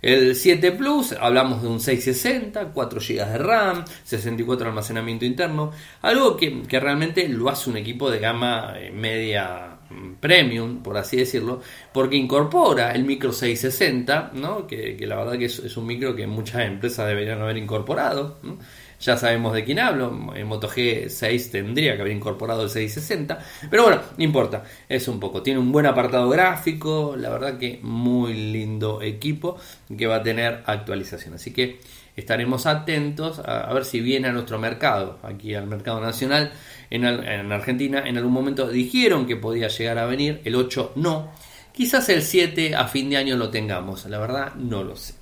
El 0.00 0.34
7 0.34 0.72
Plus, 0.72 1.12
hablamos 1.12 1.62
de 1.62 1.68
un 1.68 1.78
660, 1.78 2.72
4 2.72 3.00
GB 3.00 3.24
de 3.24 3.38
RAM, 3.38 3.84
64 4.04 4.64
de 4.64 4.70
almacenamiento 4.70 5.24
interno, 5.26 5.70
algo 6.00 6.36
que, 6.36 6.64
realmente 6.70 7.28
lo 7.28 7.50
hace 7.50 7.68
un 7.68 7.76
equipo 7.76 8.10
de 8.10 8.18
gama 8.18 8.74
eh, 8.78 8.90
media 8.90 9.78
mm, 9.90 10.14
premium, 10.14 10.82
por 10.82 10.96
así 10.96 11.18
decirlo, 11.18 11.60
porque 11.92 12.16
incorpora 12.16 12.92
el 12.92 13.04
micro 13.04 13.32
660, 13.32 14.32
¿no? 14.34 14.66
que, 14.66 14.96
la 15.06 15.16
verdad 15.16 15.38
que 15.38 15.44
es, 15.44 15.76
un 15.76 15.86
micro 15.86 16.16
que 16.16 16.26
muchas 16.26 16.62
empresas 16.62 17.06
deberían 17.06 17.42
haber 17.42 17.58
incorporado. 17.58 18.40
Ya 19.02 19.16
sabemos 19.16 19.52
de 19.52 19.64
quién 19.64 19.80
hablo. 19.80 20.32
En 20.34 20.46
Moto 20.46 20.68
G6 20.68 21.50
tendría 21.50 21.96
que 21.96 22.02
haber 22.02 22.14
incorporado 22.14 22.62
el 22.62 22.70
660. 22.70 23.38
Pero 23.68 23.82
bueno, 23.82 24.00
no 24.16 24.24
importa. 24.24 24.62
Es 24.88 25.08
un 25.08 25.18
poco. 25.18 25.42
Tiene 25.42 25.58
un 25.58 25.72
buen 25.72 25.86
apartado 25.86 26.28
gráfico. 26.28 27.16
La 27.16 27.30
verdad 27.30 27.58
que 27.58 27.80
muy 27.82 28.32
lindo 28.32 29.02
equipo 29.02 29.56
que 29.96 30.06
va 30.06 30.16
a 30.16 30.22
tener 30.22 30.62
actualización. 30.66 31.34
Así 31.34 31.52
que 31.52 31.80
estaremos 32.14 32.66
atentos 32.66 33.40
a, 33.40 33.72
ver 33.72 33.84
si 33.84 34.00
viene 34.00 34.28
a 34.28 34.32
nuestro 34.32 34.58
mercado, 34.60 35.18
aquí 35.24 35.54
al 35.54 35.66
mercado 35.66 36.00
nacional 36.00 36.52
en, 36.88 37.04
en 37.04 37.50
Argentina. 37.50 38.04
En 38.06 38.16
algún 38.18 38.32
momento 38.32 38.68
dijeron 38.68 39.26
que 39.26 39.34
podía 39.34 39.66
llegar 39.66 39.98
a 39.98 40.06
venir. 40.06 40.40
El 40.44 40.54
8 40.54 40.92
no. 40.94 41.32
Quizás 41.72 42.08
el 42.08 42.22
7 42.22 42.76
a 42.76 42.86
fin 42.86 43.10
de 43.10 43.16
año 43.16 43.36
lo 43.36 43.50
tengamos. 43.50 44.06
La 44.06 44.20
verdad 44.20 44.54
no 44.54 44.84
lo 44.84 44.94
sé. 44.94 45.21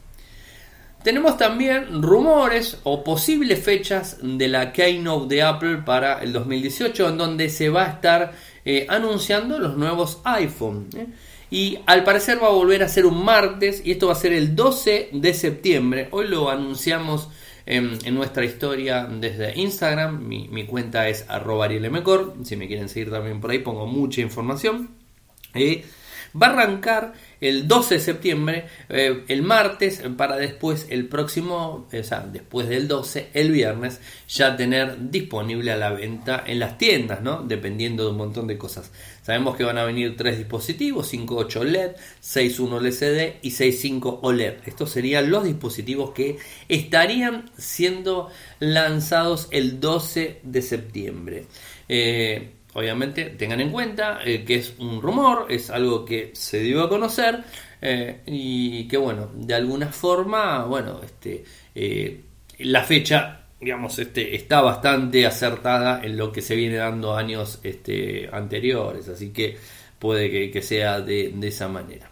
Tenemos 1.02 1.38
también 1.38 2.02
rumores 2.02 2.78
o 2.82 3.02
posibles 3.02 3.64
fechas 3.64 4.18
de 4.22 4.48
la 4.48 4.70
Keynote 4.70 5.34
de 5.34 5.42
Apple 5.42 5.78
para 5.78 6.22
el 6.22 6.32
2018 6.34 7.08
en 7.08 7.16
donde 7.16 7.48
se 7.48 7.70
va 7.70 7.84
a 7.84 7.88
estar 7.88 8.32
eh, 8.66 8.84
anunciando 8.86 9.58
los 9.58 9.78
nuevos 9.78 10.20
iPhone. 10.24 10.88
¿eh? 10.94 11.06
Y 11.50 11.78
al 11.86 12.04
parecer 12.04 12.42
va 12.42 12.48
a 12.48 12.52
volver 12.52 12.82
a 12.82 12.88
ser 12.88 13.06
un 13.06 13.24
martes 13.24 13.80
y 13.82 13.92
esto 13.92 14.08
va 14.08 14.12
a 14.12 14.16
ser 14.16 14.34
el 14.34 14.54
12 14.54 15.08
de 15.12 15.32
septiembre. 15.32 16.08
Hoy 16.10 16.28
lo 16.28 16.50
anunciamos 16.50 17.30
en, 17.64 17.98
nuestra 18.14 18.44
historia 18.44 19.08
desde 19.10 19.58
Instagram. 19.58 20.22
Mi, 20.22 20.66
cuenta 20.66 21.08
es 21.08 21.24
arroba 21.28 21.68
Si 22.42 22.56
me 22.56 22.66
quieren 22.66 22.90
seguir 22.90 23.10
también 23.10 23.40
por 23.40 23.50
ahí 23.50 23.60
pongo 23.60 23.86
mucha 23.86 24.20
información. 24.20 24.90
Eh, 25.54 25.82
Va 26.40 26.48
a 26.48 26.50
arrancar 26.50 27.12
el 27.40 27.66
12 27.66 27.94
de 27.94 28.00
septiembre, 28.00 28.64
eh, 28.88 29.24
el 29.28 29.42
martes, 29.42 30.02
para 30.16 30.36
después, 30.36 30.86
el 30.90 31.08
próximo, 31.08 31.88
o 31.92 32.02
sea, 32.02 32.20
después 32.20 32.68
del 32.68 32.86
12, 32.86 33.30
el 33.32 33.50
viernes, 33.50 34.00
ya 34.28 34.56
tener 34.56 35.10
disponible 35.10 35.72
a 35.72 35.76
la 35.76 35.90
venta 35.90 36.44
en 36.46 36.58
las 36.58 36.78
tiendas, 36.78 37.22
¿no? 37.22 37.42
Dependiendo 37.42 38.04
de 38.04 38.10
un 38.10 38.16
montón 38.16 38.46
de 38.46 38.58
cosas. 38.58 38.90
Sabemos 39.22 39.56
que 39.56 39.64
van 39.64 39.78
a 39.78 39.84
venir 39.84 40.16
tres 40.16 40.38
dispositivos, 40.38 41.12
5.8 41.12 41.62
LED, 41.64 41.90
6.1 42.22 42.80
LCD 42.80 43.38
y 43.42 43.50
6.5 43.50 44.18
OLED. 44.22 44.54
Estos 44.66 44.90
serían 44.90 45.30
los 45.30 45.44
dispositivos 45.44 46.12
que 46.12 46.38
estarían 46.68 47.50
siendo 47.56 48.28
lanzados 48.58 49.48
el 49.50 49.80
12 49.80 50.40
de 50.42 50.62
septiembre. 50.62 51.46
Eh, 51.88 52.59
obviamente 52.74 53.26
tengan 53.26 53.60
en 53.60 53.70
cuenta 53.70 54.20
eh, 54.24 54.44
que 54.44 54.56
es 54.56 54.74
un 54.78 55.02
rumor, 55.02 55.46
es 55.48 55.70
algo 55.70 56.04
que 56.04 56.30
se 56.34 56.60
dio 56.60 56.82
a 56.82 56.88
conocer 56.88 57.42
eh, 57.80 58.20
y 58.26 58.86
que 58.86 58.96
bueno, 58.96 59.30
de 59.34 59.54
alguna 59.54 59.88
forma, 59.88 60.64
bueno, 60.64 61.00
este, 61.04 61.44
eh, 61.74 62.20
la 62.58 62.84
fecha, 62.84 63.46
digamos, 63.60 63.98
este, 63.98 64.34
está 64.34 64.60
bastante 64.60 65.26
acertada 65.26 66.00
en 66.04 66.16
lo 66.16 66.30
que 66.30 66.42
se 66.42 66.54
viene 66.54 66.76
dando 66.76 67.16
años 67.16 67.58
este, 67.62 68.28
anteriores, 68.32 69.08
así 69.08 69.30
que 69.30 69.56
puede 69.98 70.50
que, 70.50 70.62
sea 70.62 71.00
de, 71.00 71.32
de, 71.34 71.48
esa 71.48 71.68
manera. 71.68 72.10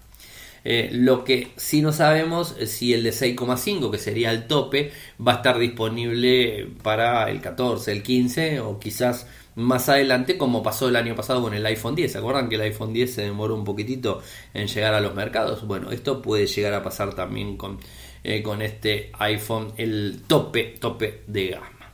lo 0.92 1.24
que 1.24 1.52
sí 1.56 1.80
no 1.80 1.90
sabemos 1.92 2.54
es 2.58 2.70
si 2.72 2.92
el 2.92 3.02
de 3.02 3.10
6,5, 3.10 3.90
que 3.90 3.98
sería 3.98 4.30
el 4.30 4.46
tope, 4.46 4.92
va 5.26 5.32
a 5.32 5.36
estar 5.36 5.58
disponible 5.58 6.68
para 6.82 7.30
el 7.30 7.40
14, 7.40 7.92
el 7.92 8.02
15 8.02 8.60
o 8.60 8.78
quizás 8.78 9.26
más 9.58 9.88
adelante, 9.88 10.38
como 10.38 10.62
pasó 10.62 10.88
el 10.88 10.96
año 10.96 11.16
pasado 11.16 11.42
con 11.42 11.52
el 11.52 11.66
iPhone 11.66 11.96
10. 11.96 12.12
¿Se 12.12 12.18
acuerdan 12.18 12.48
que 12.48 12.54
el 12.54 12.62
iPhone 12.62 12.92
10 12.92 13.12
se 13.12 13.22
demoró 13.22 13.56
un 13.56 13.64
poquitito 13.64 14.22
en 14.54 14.68
llegar 14.68 14.94
a 14.94 15.00
los 15.00 15.14
mercados? 15.14 15.66
Bueno, 15.66 15.90
esto 15.90 16.22
puede 16.22 16.46
llegar 16.46 16.74
a 16.74 16.82
pasar 16.82 17.14
también 17.14 17.56
con, 17.56 17.78
eh, 18.22 18.42
con 18.42 18.62
este 18.62 19.10
iPhone, 19.18 19.72
el 19.76 20.22
tope, 20.26 20.76
tope 20.78 21.22
de 21.26 21.48
gama. 21.48 21.92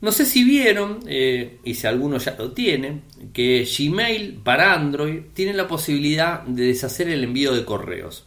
No 0.00 0.12
sé 0.12 0.26
si 0.26 0.44
vieron, 0.44 1.00
eh, 1.06 1.58
y 1.64 1.74
si 1.74 1.86
alguno 1.86 2.18
ya 2.18 2.34
lo 2.36 2.52
tiene, 2.52 3.02
que 3.32 3.64
Gmail 3.64 4.40
para 4.42 4.74
Android 4.74 5.20
tiene 5.32 5.54
la 5.54 5.68
posibilidad 5.68 6.42
de 6.42 6.66
deshacer 6.66 7.08
el 7.08 7.24
envío 7.24 7.54
de 7.54 7.64
correos. 7.64 8.26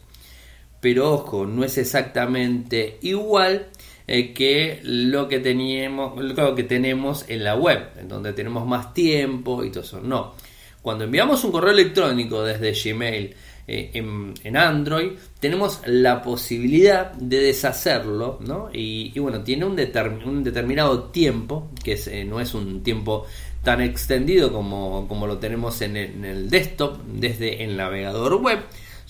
Pero 0.80 1.12
ojo, 1.12 1.46
no 1.46 1.64
es 1.64 1.76
exactamente 1.76 2.98
igual 3.02 3.68
eh, 4.12 4.32
que 4.32 4.80
lo 4.82 5.28
que 5.28 5.38
teníamos, 5.38 6.20
lo 6.20 6.52
que 6.56 6.64
tenemos 6.64 7.24
en 7.28 7.44
la 7.44 7.54
web, 7.54 7.90
en 7.96 8.08
donde 8.08 8.32
tenemos 8.32 8.66
más 8.66 8.92
tiempo 8.92 9.62
y 9.62 9.70
todo 9.70 9.84
eso. 9.84 10.00
No. 10.00 10.34
Cuando 10.82 11.04
enviamos 11.04 11.44
un 11.44 11.52
correo 11.52 11.70
electrónico 11.70 12.42
desde 12.42 12.72
Gmail 12.72 13.32
eh, 13.68 13.90
en, 13.94 14.56
Android, 14.56 15.12
tenemos 15.38 15.82
la 15.86 16.22
posibilidad 16.22 17.12
de 17.12 17.38
deshacerlo, 17.38 18.40
¿no? 18.40 18.68
Y, 18.72 19.16
bueno, 19.20 19.44
tiene 19.44 19.64
un, 19.64 19.78
un, 20.24 20.42
determinado 20.42 21.04
tiempo, 21.10 21.70
que 21.84 21.96
eh, 22.08 22.24
no 22.24 22.40
es 22.40 22.52
un 22.52 22.82
tiempo 22.82 23.26
tan 23.62 23.80
extendido 23.80 24.52
como, 24.52 25.06
como 25.06 25.28
lo 25.28 25.38
tenemos 25.38 25.82
en 25.82 25.96
el, 25.96 26.10
en 26.14 26.24
el 26.24 26.50
desktop 26.50 26.98
desde 27.06 27.62
el 27.62 27.76
navegador 27.76 28.42
web 28.42 28.58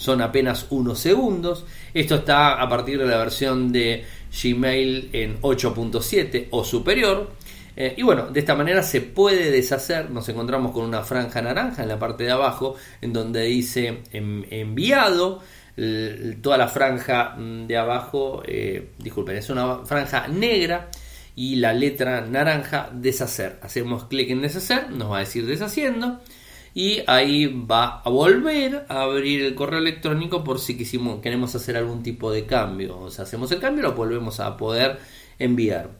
son 0.00 0.22
apenas 0.22 0.66
unos 0.70 0.98
segundos. 0.98 1.66
Esto 1.92 2.14
está 2.16 2.54
a 2.54 2.68
partir 2.70 2.98
de 2.98 3.04
la 3.04 3.18
versión 3.18 3.70
de 3.70 4.06
Gmail 4.30 5.10
en 5.12 5.40
8.7 5.40 6.48
o 6.50 6.64
superior. 6.64 7.30
Eh, 7.76 7.94
y 7.96 8.02
bueno, 8.02 8.28
de 8.30 8.40
esta 8.40 8.54
manera 8.54 8.82
se 8.82 9.00
puede 9.00 9.50
deshacer. 9.50 10.10
Nos 10.10 10.28
encontramos 10.28 10.72
con 10.72 10.84
una 10.84 11.02
franja 11.02 11.40
naranja 11.42 11.82
en 11.82 11.88
la 11.88 11.98
parte 11.98 12.24
de 12.24 12.30
abajo, 12.30 12.76
en 13.00 13.12
donde 13.12 13.42
dice 13.44 14.02
enviado. 14.12 15.42
toda 16.42 16.58
la 16.58 16.68
franja 16.68 17.36
mm, 17.36 17.66
de 17.66 17.76
abajo, 17.76 18.42
eh, 18.46 18.90
disculpen, 18.98 19.36
es 19.36 19.48
una 19.50 19.78
franja 19.84 20.28
negra 20.28 20.90
y 21.34 21.56
la 21.56 21.72
letra 21.72 22.20
naranja 22.20 22.90
deshacer. 22.92 23.58
Hacemos 23.62 24.04
clic 24.04 24.30
en 24.30 24.42
deshacer, 24.42 24.90
nos 24.90 25.10
va 25.10 25.18
a 25.18 25.20
decir 25.20 25.46
deshaciendo. 25.46 26.20
Y 26.74 27.02
ahí 27.06 27.46
va 27.46 28.00
a 28.00 28.10
volver 28.10 28.86
a 28.88 29.02
abrir 29.02 29.42
el 29.42 29.54
correo 29.54 29.80
electrónico 29.80 30.44
por 30.44 30.60
si 30.60 30.76
quisimos, 30.76 31.20
queremos 31.20 31.54
hacer 31.54 31.76
algún 31.76 32.02
tipo 32.02 32.30
de 32.30 32.46
cambio. 32.46 32.98
O 32.98 33.10
sea, 33.10 33.24
hacemos 33.24 33.50
el 33.52 33.60
cambio 33.60 33.82
lo 33.82 33.94
volvemos 33.94 34.40
a 34.40 34.56
poder 34.56 34.98
enviar. 35.38 35.90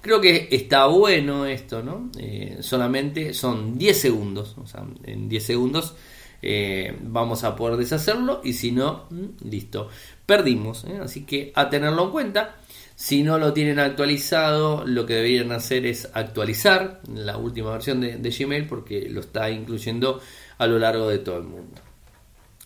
Creo 0.00 0.20
que 0.20 0.48
está 0.50 0.86
bueno 0.86 1.46
esto, 1.46 1.82
¿no? 1.82 2.10
Eh, 2.18 2.58
solamente 2.60 3.34
son 3.34 3.76
10 3.76 4.00
segundos, 4.00 4.56
o 4.56 4.66
sea, 4.66 4.84
en 5.04 5.28
10 5.28 5.44
segundos 5.44 5.94
eh, 6.42 6.96
vamos 7.02 7.44
a 7.44 7.56
poder 7.56 7.76
deshacerlo 7.76 8.40
y 8.44 8.52
si 8.52 8.70
no, 8.70 9.06
mm, 9.10 9.48
listo, 9.48 9.88
perdimos. 10.24 10.84
¿eh? 10.84 10.98
Así 11.02 11.24
que 11.24 11.52
a 11.54 11.68
tenerlo 11.68 12.04
en 12.04 12.10
cuenta. 12.10 12.56
Si 12.96 13.22
no 13.22 13.38
lo 13.38 13.52
tienen 13.52 13.78
actualizado, 13.78 14.86
lo 14.86 15.04
que 15.04 15.16
deberían 15.16 15.52
hacer 15.52 15.84
es 15.84 16.08
actualizar 16.14 17.02
la 17.12 17.36
última 17.36 17.72
versión 17.72 18.00
de, 18.00 18.16
Gmail 18.30 18.66
porque 18.66 19.10
lo 19.10 19.20
está 19.20 19.50
incluyendo 19.50 20.18
a 20.56 20.66
lo 20.66 20.78
largo 20.78 21.06
de 21.10 21.18
todo 21.18 21.36
el 21.36 21.44
mundo. 21.44 21.82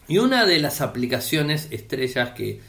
Y 0.06 0.18
una 0.18 0.46
de 0.46 0.60
las 0.60 0.80
aplicaciones 0.80 1.66
estrellas 1.72 2.30
que, 2.30 2.60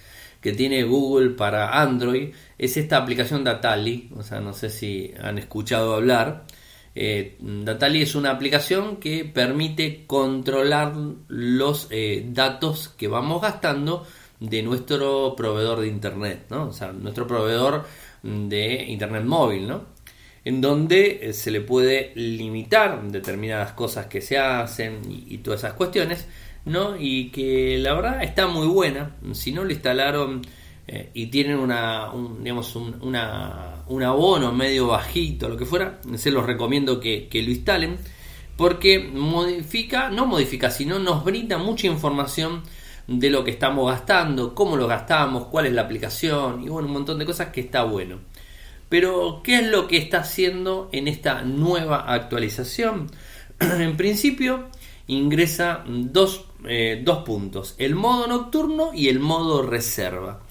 tiene 0.41 0.83
Google 0.83 1.29
para 1.31 1.79
Android 1.79 2.33
es 2.57 2.77
esta 2.77 2.97
aplicación 2.97 3.43
Datali. 3.43 4.09
O 4.15 4.23
sea, 4.23 4.39
no 4.39 4.53
sé 4.53 4.71
si 4.71 5.13
han 5.21 5.37
escuchado 5.37 5.93
hablar. 5.93 6.45
Eh, 6.95 7.37
Datali 7.39 8.01
es 8.01 8.15
una 8.15 8.31
aplicación 8.31 8.97
que 8.97 9.23
permite 9.23 10.05
controlar 10.07 10.95
los 11.27 11.87
eh, 11.91 12.25
datos 12.27 12.89
que 12.89 13.07
vamos 13.07 13.39
gastando 13.43 14.03
de 14.41 14.63
nuestro 14.63 15.35
proveedor 15.35 15.79
de 15.79 15.87
internet, 15.87 16.47
¿no? 16.49 16.67
O 16.69 16.73
sea, 16.73 16.91
nuestro 16.91 17.27
proveedor 17.27 17.85
de 18.23 18.85
internet 18.87 19.23
móvil, 19.23 19.67
¿no? 19.67 19.83
En 20.43 20.59
donde 20.59 21.19
eh, 21.21 21.33
se 21.33 21.51
le 21.51 21.61
puede 21.61 22.11
limitar 22.15 23.01
determinadas 23.03 23.73
cosas 23.73 24.07
que 24.07 24.19
se 24.19 24.39
hacen 24.39 25.01
y, 25.07 25.37
todas 25.37 25.61
esas 25.61 25.73
cuestiones, 25.73 26.27
¿no? 26.65 26.95
Y 26.99 27.29
que 27.29 27.77
la 27.77 27.93
verdad 27.93 28.23
está 28.23 28.47
muy 28.47 28.65
buena. 28.65 29.15
Si 29.33 29.51
no 29.51 29.63
lo 29.63 29.71
instalaron 29.71 30.41
eh, 30.87 31.11
y 31.13 31.27
tienen 31.27 31.59
una, 31.59 32.11
un, 32.11 32.43
digamos, 32.43 32.75
un, 32.75 32.95
un 32.99 34.03
abono 34.03 34.51
medio 34.51 34.87
bajito, 34.87 35.49
lo 35.49 35.57
que 35.57 35.65
fuera, 35.65 36.01
se 36.15 36.31
los 36.31 36.47
recomiendo 36.47 36.99
que, 36.99 37.27
que 37.27 37.43
lo 37.43 37.51
instalen 37.51 37.99
porque 38.57 38.99
modifica, 38.99 40.09
no 40.09 40.25
modifica, 40.25 40.71
sino 40.71 40.97
nos 40.97 41.23
brinda 41.23 41.59
mucha 41.59 41.85
información 41.85 42.63
de 43.19 43.29
lo 43.29 43.43
que 43.43 43.51
estamos 43.51 43.89
gastando, 43.89 44.53
cómo 44.55 44.75
lo 44.77 44.87
gastamos, 44.87 45.45
cuál 45.45 45.65
es 45.65 45.73
la 45.73 45.83
aplicación 45.83 46.63
y 46.63 46.69
bueno, 46.69 46.87
un 46.87 46.93
montón 46.93 47.19
de 47.19 47.25
cosas 47.25 47.49
que 47.49 47.61
está 47.61 47.83
bueno. 47.83 48.19
Pero, 48.89 49.41
¿qué 49.43 49.59
es 49.59 49.67
lo 49.67 49.87
que 49.87 49.97
está 49.97 50.19
haciendo 50.19 50.89
en 50.91 51.07
esta 51.07 51.43
nueva 51.43 52.11
actualización? 52.11 53.09
en 53.59 53.95
principio, 53.95 54.67
ingresa 55.07 55.83
dos, 55.87 56.45
eh, 56.67 57.01
dos 57.03 57.23
puntos, 57.23 57.75
el 57.77 57.95
modo 57.95 58.27
nocturno 58.27 58.91
y 58.93 59.07
el 59.07 59.19
modo 59.19 59.61
reserva. 59.61 60.41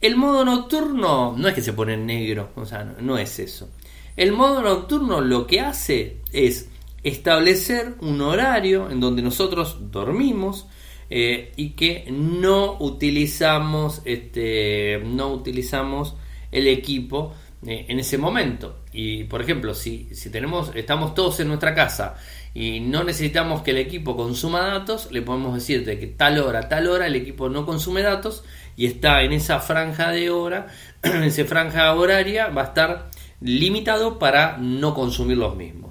El 0.00 0.16
modo 0.16 0.44
nocturno 0.44 1.34
no 1.36 1.48
es 1.48 1.54
que 1.54 1.60
se 1.60 1.72
pone 1.72 1.94
en 1.94 2.06
negro, 2.06 2.50
o 2.54 2.64
sea, 2.64 2.84
no 2.84 3.18
es 3.18 3.38
eso. 3.38 3.68
El 4.16 4.32
modo 4.32 4.62
nocturno 4.62 5.20
lo 5.20 5.46
que 5.46 5.60
hace 5.60 6.20
es 6.32 6.68
establecer 7.02 7.94
un 8.00 8.20
horario 8.20 8.90
en 8.90 9.00
donde 9.00 9.22
nosotros 9.22 9.76
dormimos, 9.90 10.66
eh, 11.10 11.52
y 11.56 11.70
que 11.70 12.06
no 12.10 12.76
utilizamos, 12.78 14.00
este, 14.04 15.02
no 15.04 15.32
utilizamos 15.32 16.14
el 16.52 16.68
equipo 16.68 17.34
eh, 17.66 17.86
en 17.88 17.98
ese 17.98 18.16
momento. 18.16 18.84
Y 18.92 19.24
por 19.24 19.42
ejemplo, 19.42 19.74
si, 19.74 20.14
si 20.14 20.30
tenemos, 20.30 20.70
estamos 20.74 21.14
todos 21.14 21.40
en 21.40 21.48
nuestra 21.48 21.74
casa 21.74 22.14
y 22.54 22.78
no 22.78 23.02
necesitamos 23.02 23.62
que 23.62 23.72
el 23.72 23.78
equipo 23.78 24.16
consuma 24.16 24.60
datos, 24.60 25.10
le 25.10 25.22
podemos 25.22 25.54
decir 25.54 25.84
de 25.84 25.98
que 25.98 26.06
tal 26.06 26.38
hora, 26.38 26.68
tal 26.68 26.86
hora 26.86 27.08
el 27.08 27.16
equipo 27.16 27.48
no 27.48 27.66
consume 27.66 28.02
datos 28.02 28.44
y 28.76 28.86
está 28.86 29.22
en 29.22 29.32
esa 29.32 29.58
franja 29.58 30.10
de 30.10 30.30
hora, 30.30 30.68
en 31.02 31.24
esa 31.24 31.44
franja 31.44 31.92
horaria 31.92 32.48
va 32.48 32.62
a 32.62 32.66
estar 32.66 33.10
limitado 33.40 34.18
para 34.18 34.58
no 34.58 34.94
consumir 34.94 35.38
los 35.38 35.56
mismos 35.56 35.89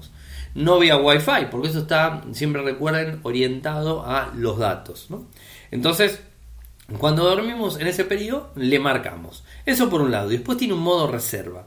no 0.54 0.78
vía 0.78 0.96
Wi-Fi, 0.96 1.46
porque 1.50 1.68
eso 1.68 1.80
está, 1.80 2.22
siempre 2.32 2.62
recuerden, 2.62 3.20
orientado 3.22 4.04
a 4.06 4.32
los 4.34 4.58
datos. 4.58 5.08
Entonces, 5.70 6.20
cuando 6.98 7.24
dormimos 7.24 7.78
en 7.78 7.86
ese 7.86 8.04
periodo, 8.04 8.50
le 8.56 8.78
marcamos. 8.78 9.44
Eso 9.64 9.88
por 9.88 10.00
un 10.00 10.10
lado. 10.10 10.28
Después 10.28 10.58
tiene 10.58 10.74
un 10.74 10.80
modo 10.80 11.10
reserva. 11.10 11.66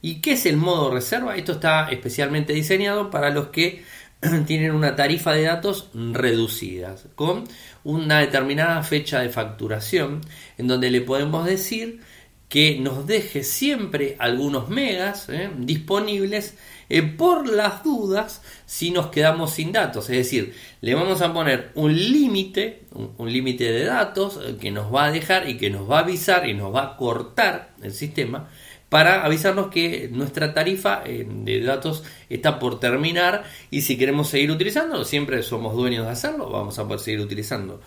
¿Y 0.00 0.16
qué 0.16 0.32
es 0.32 0.46
el 0.46 0.56
modo 0.56 0.90
reserva? 0.90 1.36
Esto 1.36 1.52
está 1.52 1.88
especialmente 1.90 2.52
diseñado 2.52 3.10
para 3.10 3.30
los 3.30 3.48
que 3.48 3.84
tienen 4.46 4.72
una 4.72 4.96
tarifa 4.96 5.32
de 5.32 5.42
datos 5.42 5.90
reducida, 5.94 6.96
con 7.14 7.44
una 7.84 8.20
determinada 8.20 8.82
fecha 8.82 9.20
de 9.20 9.28
facturación, 9.28 10.20
en 10.56 10.66
donde 10.66 10.90
le 10.90 11.00
podemos 11.00 11.44
decir 11.46 12.00
que 12.48 12.78
nos 12.78 13.06
deje 13.06 13.42
siempre 13.42 14.16
algunos 14.18 14.68
megas 14.68 15.28
¿eh? 15.28 15.50
disponibles 15.58 16.56
eh, 16.88 17.02
por 17.02 17.48
las 17.48 17.82
dudas 17.82 18.42
si 18.66 18.90
nos 18.90 19.08
quedamos 19.08 19.52
sin 19.52 19.72
datos. 19.72 20.10
Es 20.10 20.16
decir, 20.16 20.54
le 20.80 20.94
vamos 20.94 21.20
a 21.22 21.32
poner 21.32 21.70
un 21.74 21.94
límite, 21.94 22.84
un, 22.92 23.32
límite 23.32 23.70
de 23.72 23.84
datos 23.84 24.40
eh, 24.44 24.56
que 24.60 24.70
nos 24.70 24.94
va 24.94 25.06
a 25.06 25.12
dejar 25.12 25.48
y 25.48 25.56
que 25.56 25.70
nos 25.70 25.90
va 25.90 25.98
a 25.98 26.02
avisar 26.02 26.48
y 26.48 26.54
nos 26.54 26.74
va 26.74 26.82
a 26.82 26.96
cortar 26.96 27.74
el 27.82 27.92
sistema 27.92 28.48
para 28.94 29.24
avisarnos 29.24 29.68
que 29.72 30.08
nuestra 30.12 30.54
tarifa 30.54 31.02
eh, 31.04 31.26
de 31.28 31.60
datos 31.62 32.04
está 32.28 32.60
por 32.60 32.78
terminar 32.78 33.42
y 33.68 33.80
si 33.80 33.98
queremos 33.98 34.28
seguir 34.28 34.52
utilizando, 34.52 35.04
siempre 35.04 35.42
somos 35.42 35.74
dueños 35.74 36.06
de 36.06 36.12
hacerlo, 36.12 36.48
vamos 36.48 36.78
a 36.78 36.84
poder 36.84 37.00
seguir 37.00 37.20
utilizando. 37.20 37.80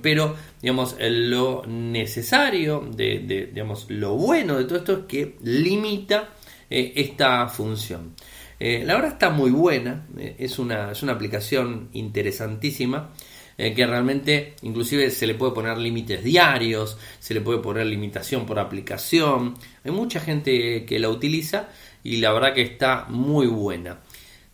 Pero, 0.00 0.34
digamos, 0.62 0.96
lo 0.98 1.62
necesario, 1.66 2.88
de, 2.90 3.50
digamos, 3.52 3.90
lo 3.90 4.14
bueno 4.14 4.56
de 4.56 4.64
todo 4.64 4.78
esto 4.78 4.92
es 4.92 5.04
que 5.06 5.36
limita 5.42 6.30
esta 6.70 7.48
función. 7.48 8.14
Eh, 8.58 8.82
la 8.84 8.94
verdad 8.94 9.12
está 9.12 9.30
muy 9.30 9.50
buena, 9.50 10.06
eh, 10.18 10.36
es, 10.38 10.58
una, 10.58 10.92
es 10.92 11.02
una 11.02 11.12
aplicación 11.12 11.90
interesantísima. 11.92 13.10
Eh, 13.58 13.72
que 13.72 13.86
realmente 13.86 14.54
inclusive 14.62 15.10
se 15.10 15.26
le 15.26 15.34
puede 15.34 15.52
poner 15.52 15.78
límites 15.78 16.22
diarios, 16.22 16.98
se 17.18 17.32
le 17.32 17.40
puede 17.40 17.60
poner 17.60 17.86
limitación 17.86 18.44
por 18.44 18.58
aplicación. 18.58 19.54
Hay 19.82 19.92
mucha 19.92 20.20
gente 20.20 20.84
que 20.84 20.98
la 20.98 21.08
utiliza 21.08 21.70
y 22.04 22.18
la 22.18 22.32
verdad 22.32 22.52
que 22.52 22.60
está 22.60 23.06
muy 23.08 23.46
buena. 23.46 24.00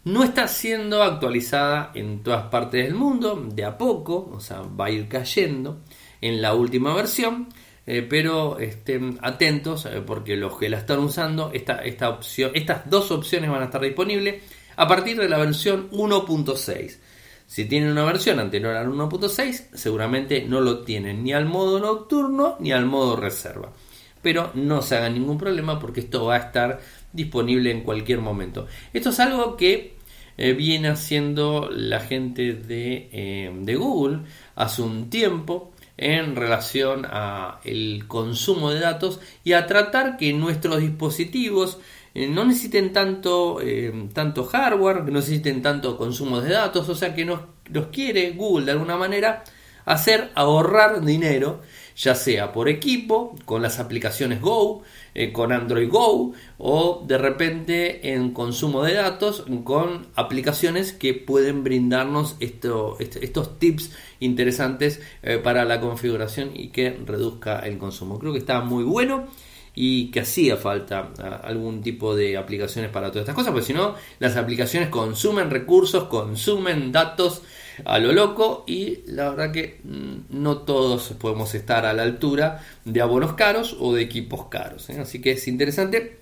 No 0.04 0.22
está 0.22 0.46
siendo 0.46 1.02
actualizada 1.02 1.90
en 1.94 2.22
todas 2.22 2.44
partes 2.44 2.84
del 2.84 2.94
mundo, 2.94 3.44
de 3.52 3.64
a 3.64 3.76
poco, 3.76 4.30
o 4.32 4.40
sea, 4.40 4.62
va 4.62 4.86
a 4.86 4.90
ir 4.90 5.08
cayendo 5.08 5.80
en 6.20 6.40
la 6.40 6.54
última 6.54 6.94
versión. 6.94 7.48
Eh, 7.84 8.06
pero 8.08 8.60
estén 8.60 9.18
atentos 9.22 9.86
eh, 9.86 10.02
porque 10.06 10.36
los 10.36 10.56
que 10.56 10.68
la 10.68 10.78
están 10.78 11.00
usando, 11.00 11.50
esta, 11.52 11.82
esta 11.82 12.10
opción, 12.10 12.52
estas 12.54 12.88
dos 12.88 13.10
opciones 13.10 13.50
van 13.50 13.62
a 13.62 13.64
estar 13.64 13.80
disponibles 13.80 14.40
a 14.76 14.86
partir 14.86 15.18
de 15.18 15.28
la 15.28 15.38
versión 15.38 15.90
1.6. 15.90 16.98
Si 17.46 17.64
tienen 17.64 17.90
una 17.90 18.04
versión 18.04 18.38
anterior 18.38 18.76
al 18.76 18.88
1.6, 18.88 19.74
seguramente 19.74 20.44
no 20.44 20.60
lo 20.60 20.84
tienen 20.84 21.24
ni 21.24 21.32
al 21.32 21.44
modo 21.44 21.80
nocturno 21.80 22.56
ni 22.60 22.72
al 22.72 22.86
modo 22.86 23.16
reserva. 23.16 23.72
Pero 24.22 24.52
no 24.54 24.80
se 24.80 24.96
hagan 24.96 25.14
ningún 25.14 25.36
problema 25.36 25.80
porque 25.80 26.00
esto 26.00 26.26
va 26.26 26.36
a 26.36 26.38
estar 26.38 26.80
disponible 27.12 27.72
en 27.72 27.82
cualquier 27.82 28.20
momento. 28.20 28.68
Esto 28.92 29.10
es 29.10 29.18
algo 29.18 29.56
que 29.56 29.96
eh, 30.38 30.52
viene 30.52 30.88
haciendo 30.88 31.68
la 31.68 31.98
gente 31.98 32.52
de, 32.54 33.50
de 33.60 33.74
Google 33.74 34.20
hace 34.54 34.82
un 34.82 35.10
tiempo 35.10 35.71
en 35.96 36.36
relación 36.36 37.06
a 37.08 37.60
el 37.64 38.04
consumo 38.08 38.70
de 38.70 38.80
datos 38.80 39.20
y 39.44 39.52
a 39.52 39.66
tratar 39.66 40.16
que 40.16 40.32
nuestros 40.32 40.80
dispositivos 40.80 41.78
eh, 42.14 42.26
no 42.26 42.44
necesiten 42.44 42.92
tanto, 42.92 43.60
eh, 43.62 44.08
tanto 44.12 44.44
hardware, 44.44 45.04
no 45.04 45.12
necesiten 45.12 45.62
tanto 45.62 45.96
consumo 45.96 46.40
de 46.40 46.50
datos, 46.50 46.88
o 46.88 46.94
sea 46.94 47.14
que 47.14 47.24
nos, 47.24 47.40
nos 47.70 47.86
quiere 47.86 48.32
Google 48.32 48.66
de 48.66 48.72
alguna 48.72 48.96
manera 48.96 49.44
hacer 49.84 50.30
ahorrar 50.34 51.04
dinero 51.04 51.60
ya 51.96 52.14
sea 52.14 52.52
por 52.52 52.68
equipo, 52.68 53.36
con 53.44 53.62
las 53.62 53.78
aplicaciones 53.78 54.40
Go, 54.40 54.82
eh, 55.14 55.32
con 55.32 55.52
Android 55.52 55.90
Go, 55.90 56.32
o 56.58 57.04
de 57.06 57.18
repente 57.18 58.12
en 58.14 58.32
consumo 58.32 58.84
de 58.84 58.94
datos 58.94 59.44
con 59.64 60.06
aplicaciones 60.14 60.92
que 60.92 61.14
pueden 61.14 61.64
brindarnos 61.64 62.36
esto, 62.40 62.96
estos 62.98 63.58
tips 63.58 63.92
interesantes 64.20 65.00
eh, 65.22 65.38
para 65.38 65.64
la 65.64 65.80
configuración 65.80 66.50
y 66.54 66.68
que 66.68 66.98
reduzca 67.04 67.60
el 67.60 67.78
consumo. 67.78 68.18
Creo 68.18 68.32
que 68.32 68.38
está 68.38 68.60
muy 68.60 68.84
bueno 68.84 69.26
y 69.74 70.10
que 70.10 70.20
hacía 70.20 70.56
falta 70.56 71.12
algún 71.42 71.82
tipo 71.82 72.14
de 72.14 72.36
aplicaciones 72.36 72.90
para 72.90 73.08
todas 73.08 73.22
estas 73.22 73.34
cosas, 73.34 73.52
porque 73.52 73.66
si 73.66 73.72
no, 73.72 73.94
las 74.18 74.36
aplicaciones 74.36 74.90
consumen 74.90 75.50
recursos, 75.50 76.04
consumen 76.04 76.92
datos 76.92 77.42
a 77.84 77.98
lo 77.98 78.12
loco 78.12 78.64
y 78.66 79.00
la 79.06 79.30
verdad 79.30 79.52
que 79.52 79.80
mm, 79.84 80.14
no 80.30 80.58
todos 80.58 81.14
podemos 81.18 81.54
estar 81.54 81.86
a 81.86 81.92
la 81.92 82.02
altura 82.02 82.62
de 82.84 83.00
abonos 83.00 83.34
caros 83.34 83.76
o 83.78 83.94
de 83.94 84.02
equipos 84.02 84.46
caros. 84.46 84.90
¿eh? 84.90 85.00
Así 85.00 85.20
que 85.20 85.32
es 85.32 85.48
interesante 85.48 86.18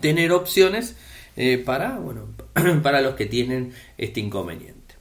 tener 0.00 0.32
opciones 0.32 0.96
eh, 1.36 1.58
para, 1.58 1.98
bueno, 1.98 2.28
para 2.82 3.00
los 3.00 3.14
que 3.14 3.26
tienen 3.26 3.72
este 3.98 4.20
inconveniente. 4.20 4.94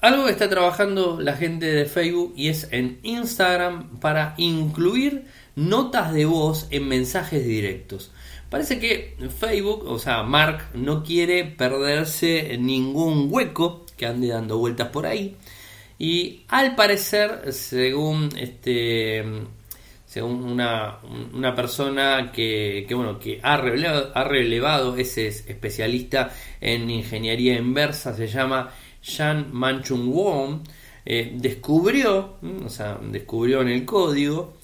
algo 0.00 0.26
que 0.26 0.32
está 0.32 0.48
trabajando 0.48 1.20
la 1.20 1.34
gente 1.34 1.66
de 1.66 1.86
Facebook 1.86 2.34
y 2.36 2.48
es 2.48 2.68
en 2.70 2.98
Instagram 3.02 3.98
para 4.00 4.34
incluir 4.36 5.26
notas 5.56 6.12
de 6.12 6.24
voz 6.24 6.66
en 6.70 6.88
mensajes 6.88 7.44
directos. 7.44 8.12
Parece 8.50 8.78
que 8.78 9.16
Facebook, 9.40 9.84
o 9.86 9.98
sea, 9.98 10.22
Mark, 10.22 10.70
no 10.74 11.02
quiere 11.02 11.44
perderse 11.44 12.56
ningún 12.58 13.26
hueco 13.30 13.83
que 13.96 14.06
ande 14.06 14.28
dando 14.28 14.58
vueltas 14.58 14.88
por 14.88 15.06
ahí. 15.06 15.36
Y 15.98 16.44
al 16.48 16.74
parecer, 16.74 17.52
según 17.52 18.30
este 18.36 19.24
según 20.14 20.44
una, 20.44 21.54
persona 21.56 22.30
que, 22.30 22.86
bueno, 22.94 23.18
que 23.18 23.40
ha 23.42 23.56
relevado, 23.56 24.12
ha 24.14 24.22
relevado, 24.22 24.96
ese 24.96 25.26
especialista 25.26 26.30
en 26.60 26.88
ingeniería 26.88 27.56
inversa, 27.56 28.14
se 28.14 28.28
llama 28.28 28.70
Jan 29.02 29.48
Manchung 29.50 30.12
Wong, 30.12 30.60
eh, 31.04 31.32
descubrió, 31.34 32.36
o 32.64 32.68
sea, 32.68 33.00
descubrió 33.02 33.62
en 33.62 33.68
el 33.70 33.84
código 33.84 34.54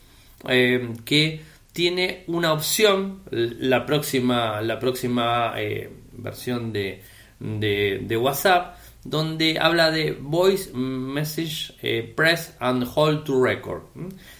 eh, 0.48 0.88
que 1.04 1.40
tiene 1.72 2.22
una 2.28 2.52
opción, 2.52 3.22
la 3.30 3.84
próxima, 3.84 4.60
la 4.60 4.78
próxima 4.78 5.54
eh, 5.56 5.90
versión 6.12 6.72
de, 6.72 7.02
de, 7.40 8.16
WhatsApp, 8.16 8.76
donde 9.04 9.58
habla 9.58 9.90
de 9.90 10.12
Voice 10.12 10.72
Message 10.72 11.74
Press 12.14 12.54
and 12.60 12.86
Hold 12.94 13.24
to 13.24 13.42
Record. 13.42 13.82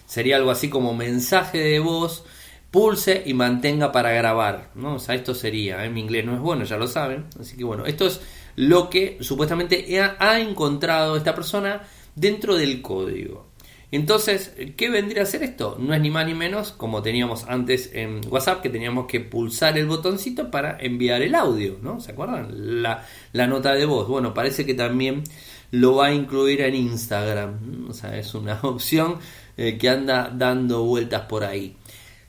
Sería 0.07 0.37
algo 0.37 0.51
así 0.51 0.69
como 0.69 0.95
mensaje 0.95 1.59
de 1.59 1.79
voz, 1.79 2.25
pulse 2.71 3.23
y 3.25 3.35
mantenga 3.35 3.93
para 3.93 4.13
grabar. 4.13 4.71
¿no? 4.75 4.95
O 4.95 4.99
sea, 4.99 5.15
esto 5.15 5.35
sería, 5.35 5.85
en 5.85 5.95
mi 5.95 6.01
inglés 6.01 6.25
no 6.25 6.35
es 6.35 6.41
bueno, 6.41 6.65
ya 6.65 6.77
lo 6.77 6.87
saben. 6.87 7.27
Así 7.39 7.57
que 7.57 7.65
bueno, 7.65 7.87
esto 7.87 8.07
es 8.07 8.21
lo 8.57 8.91
que 8.91 9.19
supuestamente 9.21 10.01
ha 10.01 10.41
encontrado 10.41 11.17
esta 11.17 11.35
persona 11.35 11.83
dentro 12.15 12.57
del 12.57 12.83
código. 12.83 13.50
Entonces, 13.93 14.55
¿qué 14.77 14.89
vendría 14.89 15.25
a 15.25 15.27
ser 15.27 15.43
esto? 15.43 15.77
No 15.81 15.93
es 15.95 16.01
ni 16.01 16.11
más 16.11 16.25
ni 16.25 16.35
menos 16.35 16.71
como 16.71 17.03
teníamos 17.03 17.45
antes 17.49 17.91
en 17.93 18.21
WhatsApp, 18.29 18.63
que 18.63 18.69
teníamos 18.69 19.07
que 19.07 19.19
pulsar 19.19 19.77
el 19.79 19.87
botoncito 19.87 20.51
para 20.51 20.79
enviar 20.79 21.23
el 21.23 21.35
audio, 21.35 21.79
¿no? 21.83 22.01
¿Se 22.01 22.13
acuerdan? 22.13 22.83
La, 22.83 23.03
nota 23.33 23.75
de 23.75 23.85
voz. 23.87 24.07
Bueno, 24.07 24.33
parece 24.33 24.65
que 24.65 24.75
también 24.75 25.25
lo 25.73 25.97
va 25.97 26.07
a 26.07 26.15
incluir 26.15 26.61
en 26.61 26.77
Instagram. 26.77 27.89
O 27.91 27.93
sea, 27.93 28.17
es 28.17 28.33
una 28.35 28.61
opción 28.63 29.17
eh, 29.57 29.77
que 29.77 29.89
anda 29.89 30.31
dando 30.33 30.85
vueltas 30.85 31.23
por 31.23 31.43
ahí. 31.43 31.77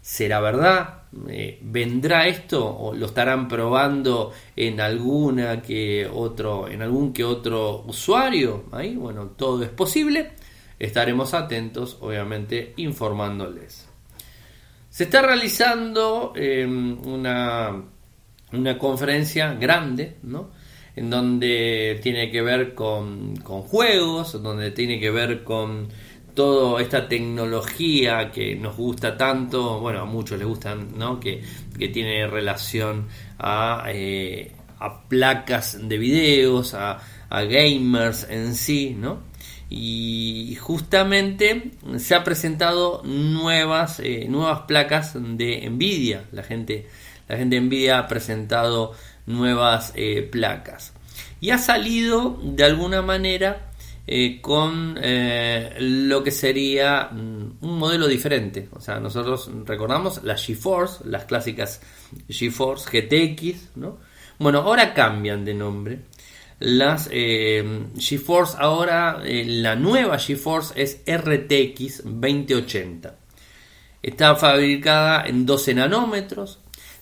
¿Será 0.02 0.40
verdad? 0.42 1.04
Eh, 1.30 1.60
¿Vendrá 1.62 2.28
esto 2.28 2.76
o 2.76 2.96
lo 2.96 3.06
estarán 3.06 3.48
probando 3.48 4.32
en 4.56 4.82
alguna 4.82 5.62
que 5.62 6.10
otro, 6.12 6.68
en 6.68 6.82
algún 6.82 7.14
que 7.14 7.24
otro 7.24 7.84
usuario? 7.86 8.64
Ahí, 8.72 8.96
bueno, 8.96 9.28
todo 9.38 9.62
es 9.62 9.70
posible. 9.70 10.32
Estaremos 10.82 11.36
atentos, 11.36 12.00
obviamente, 12.02 12.74
informándoles. 12.78 13.88
Se 14.90 15.04
está 15.04 15.22
realizando 15.22 16.34
em, 16.36 17.00
una, 17.06 17.84
una 18.52 18.78
conferencia 18.80 19.54
grande, 19.54 20.18
¿no? 20.24 20.50
En 20.96 21.12
donde 21.12 22.00
tiene 22.02 22.32
que 22.32 22.42
ver 22.42 22.74
con, 22.74 23.36
con 23.38 23.62
juegos, 23.62 24.42
donde 24.42 24.72
tiene 24.72 25.00
que 25.00 25.12
ver 25.12 25.44
con 25.44 25.90
toda 26.34 26.82
esta 26.82 27.08
tecnología 27.08 28.32
que 28.32 28.56
nos 28.56 28.76
gusta 28.76 29.16
tanto, 29.16 29.80
bueno, 29.80 30.02
a 30.02 30.06
muchos 30.06 30.40
les 30.40 30.48
gustan, 30.48 30.98
¿no? 30.98 31.20
Que, 31.20 31.44
tiene 31.94 32.26
relación 32.26 33.08
a, 33.38 33.86
eh, 33.90 34.52
a, 34.80 35.04
placas 35.08 35.78
de 35.88 35.98
videos, 36.00 36.74
a, 36.74 37.00
gamers 37.30 38.28
en 38.32 38.56
sí, 38.56 38.96
¿no? 39.00 39.31
Y 39.74 40.58
justamente 40.60 41.72
se 41.98 42.14
ha 42.14 42.26
presentado 42.26 43.04
nuevas, 43.06 44.02
eh, 44.02 44.26
nuevas 44.28 44.64
placas 44.64 45.14
de 45.16 45.70
Nvidia. 45.70 46.26
La 46.34 46.44
gente, 46.44 46.90
la 47.30 47.38
gente 47.38 47.56
de 47.56 47.62
Nvidia 47.62 48.00
ha 48.00 48.08
presentado 48.10 48.92
nuevas 49.26 49.94
eh, 49.96 50.28
placas. 50.30 50.92
Y 51.40 51.52
ha 51.52 51.58
salido 51.58 52.38
de 52.44 52.66
alguna 52.66 53.02
manera 53.02 53.72
eh, 54.06 54.42
con 54.42 54.96
lo 54.96 56.22
que 56.22 56.32
sería 56.32 57.08
mm, 57.10 57.60
un 57.62 57.80
modelo 57.80 58.10
diferente. 58.10 58.68
O 58.74 58.82
sea, 58.82 59.00
nosotros 59.00 59.50
recordamos 59.66 60.22
las 60.26 60.46
GeForce, 60.46 61.06
las 61.06 61.24
clásicas 61.24 61.82
GeForce 62.28 62.90
GTX, 62.92 63.78
¿no? 63.78 64.00
Bueno, 64.38 64.60
ahora 64.60 64.94
cambian 64.94 65.46
de 65.46 65.54
nombre. 65.54 66.00
Las 66.62 67.10
eh, 67.12 67.88
GeForce 67.98 68.56
ahora, 68.60 69.22
la 69.26 69.76
nueva 69.76 70.20
GeForce 70.20 70.80
es 70.80 71.02
RTX 71.08 72.04
2080. 72.06 73.16
Está 74.04 74.36
fabricada 74.36 75.26
en 75.26 75.48
12 75.48 75.74
nanómetros, 75.74 76.60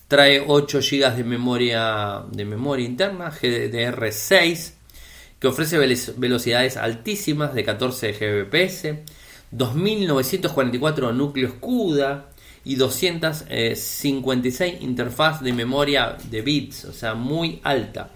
trae 0.08 0.42
8 0.46 0.80
GB 0.80 1.14
de 1.14 1.24
memoria, 1.24 2.22
de 2.32 2.46
memoria 2.46 2.86
interna, 2.86 3.30
GDDR6, 3.30 4.72
que 5.38 5.46
ofrece 5.46 5.76
velocidades 6.16 6.78
altísimas 6.78 7.52
de 7.52 7.62
14 7.62 8.12
Gbps, 8.12 8.94
2944 9.50 11.12
núcleos 11.12 11.52
CUDA 11.60 12.30
y 12.64 12.76
256 12.76 14.80
interfaz 14.80 15.42
de 15.42 15.52
memoria 15.52 16.16
de 16.30 16.40
bits, 16.40 16.86
o 16.86 16.94
sea, 16.94 17.12
muy 17.12 17.60
alta. 17.62 18.10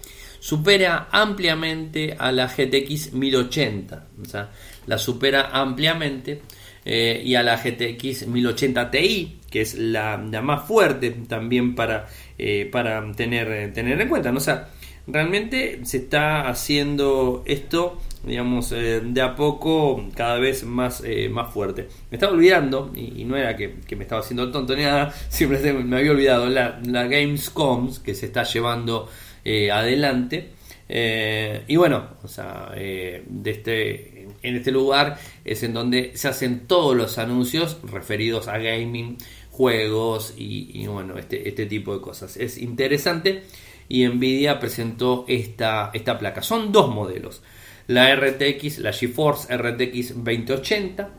Supera 0.45 1.07
ampliamente 1.11 2.15
a 2.19 2.31
la 2.31 2.45
GTX 2.45 3.13
1080, 3.13 4.07
o 4.21 4.25
sea, 4.25 4.51
la 4.85 4.99
supera 4.99 5.49
ampliamente 5.51 6.43
eh, 6.85 7.19
y 7.25 7.33
a 7.33 7.41
la 7.41 7.57
GTX 7.57 8.27
1080 8.27 8.91
Ti, 8.91 9.39
que 9.49 9.61
es 9.61 9.73
la, 9.73 10.17
más 10.19 10.67
fuerte 10.67 11.09
también 11.27 11.73
para, 11.73 12.05
eh, 12.37 12.69
para 12.71 13.11
tener, 13.13 13.73
tener 13.73 13.99
en 13.99 14.07
cuenta. 14.07 14.31
O 14.31 14.39
sea, 14.39 14.69
realmente 15.07 15.79
se 15.83 15.97
está 15.97 16.47
haciendo 16.47 17.41
esto 17.47 17.99
digamos 18.23 18.71
eh, 18.71 19.01
de 19.03 19.21
a 19.21 19.35
poco 19.35 20.03
cada 20.15 20.39
vez 20.39 20.63
más 20.63 21.03
eh, 21.05 21.29
más 21.29 21.53
fuerte 21.53 21.87
me 22.09 22.15
estaba 22.15 22.33
olvidando 22.33 22.91
y, 22.95 23.23
no 23.23 23.37
era 23.37 23.55
que, 23.55 23.75
me 23.95 24.03
estaba 24.03 24.21
haciendo 24.21 24.51
tonto 24.51 24.75
ni 24.75 24.81
nada 24.81 25.13
simplemente 25.29 25.73
me 25.73 25.97
había 25.97 26.11
olvidado 26.11 26.49
la, 26.49 26.79
la 26.83 27.03
Gamescom 27.03 27.93
que 28.03 28.15
se 28.15 28.25
está 28.27 28.43
llevando 28.43 29.07
eh, 29.45 29.71
adelante. 29.71 30.51
Y 30.87 31.75
bueno 31.77 32.09
o 32.21 32.27
sea 32.27 32.71
de 32.75 33.23
este 33.45 34.27
en 34.43 34.55
este 34.55 34.71
lugar 34.71 35.17
es 35.43 35.63
en 35.63 35.73
donde 35.73 36.11
se 36.15 36.27
hacen 36.27 36.67
todos 36.67 36.95
los 36.95 37.17
anuncios 37.17 37.79
referidos 37.91 38.47
a 38.47 38.59
gaming 38.59 39.17
juegos 39.55 40.33
y, 40.37 40.85
bueno 40.87 41.17
este, 41.17 41.47
este 41.47 41.65
tipo 41.65 41.93
de 41.95 42.01
cosas. 42.01 42.37
Es 42.37 42.57
interesante 42.57 43.43
y 43.87 44.05
Nvidia 44.07 44.59
presentó 44.59 45.25
esta, 45.27 45.91
esta 45.93 46.17
placa. 46.17 46.41
Son 46.41 46.71
dos 46.71 46.93
modelos, 46.93 47.41
la 47.87 48.13
RTX, 48.15 48.79
la 48.79 48.91
GeForce 48.91 49.55
RTX 49.55 50.15
2080 50.15 51.09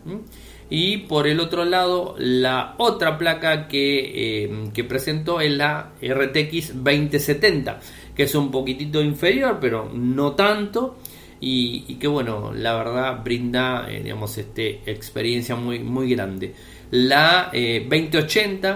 y 0.69 0.99
por 0.99 1.29
el 1.29 1.39
otro 1.39 1.65
lado 1.65 2.17
la 2.19 2.75
otra 2.79 3.19
placa 3.19 3.69
que, 3.69 4.45
eh, 4.45 4.51
que 4.75 4.85
presentó 4.85 5.41
es 5.41 5.53
la 5.53 5.93
RTX 6.03 6.83
2070 6.83 7.81
que 8.17 8.25
es 8.25 8.35
un 8.35 8.51
poquitito 8.51 9.03
inferior 9.03 9.59
pero 9.61 9.91
no 9.93 10.33
tanto. 10.33 10.97
Y, 11.39 11.97
que 11.97 12.09
bueno 12.09 12.53
la 12.55 12.75
verdad 12.75 13.23
brinda 13.23 13.87
eh, 13.91 14.03
digamos 14.03 14.39
este 14.39 14.81
experiencia 14.87 15.55
muy 15.55 15.81
muy 15.81 16.11
grande. 16.11 16.55
La 16.91 17.51
2080 17.53 18.71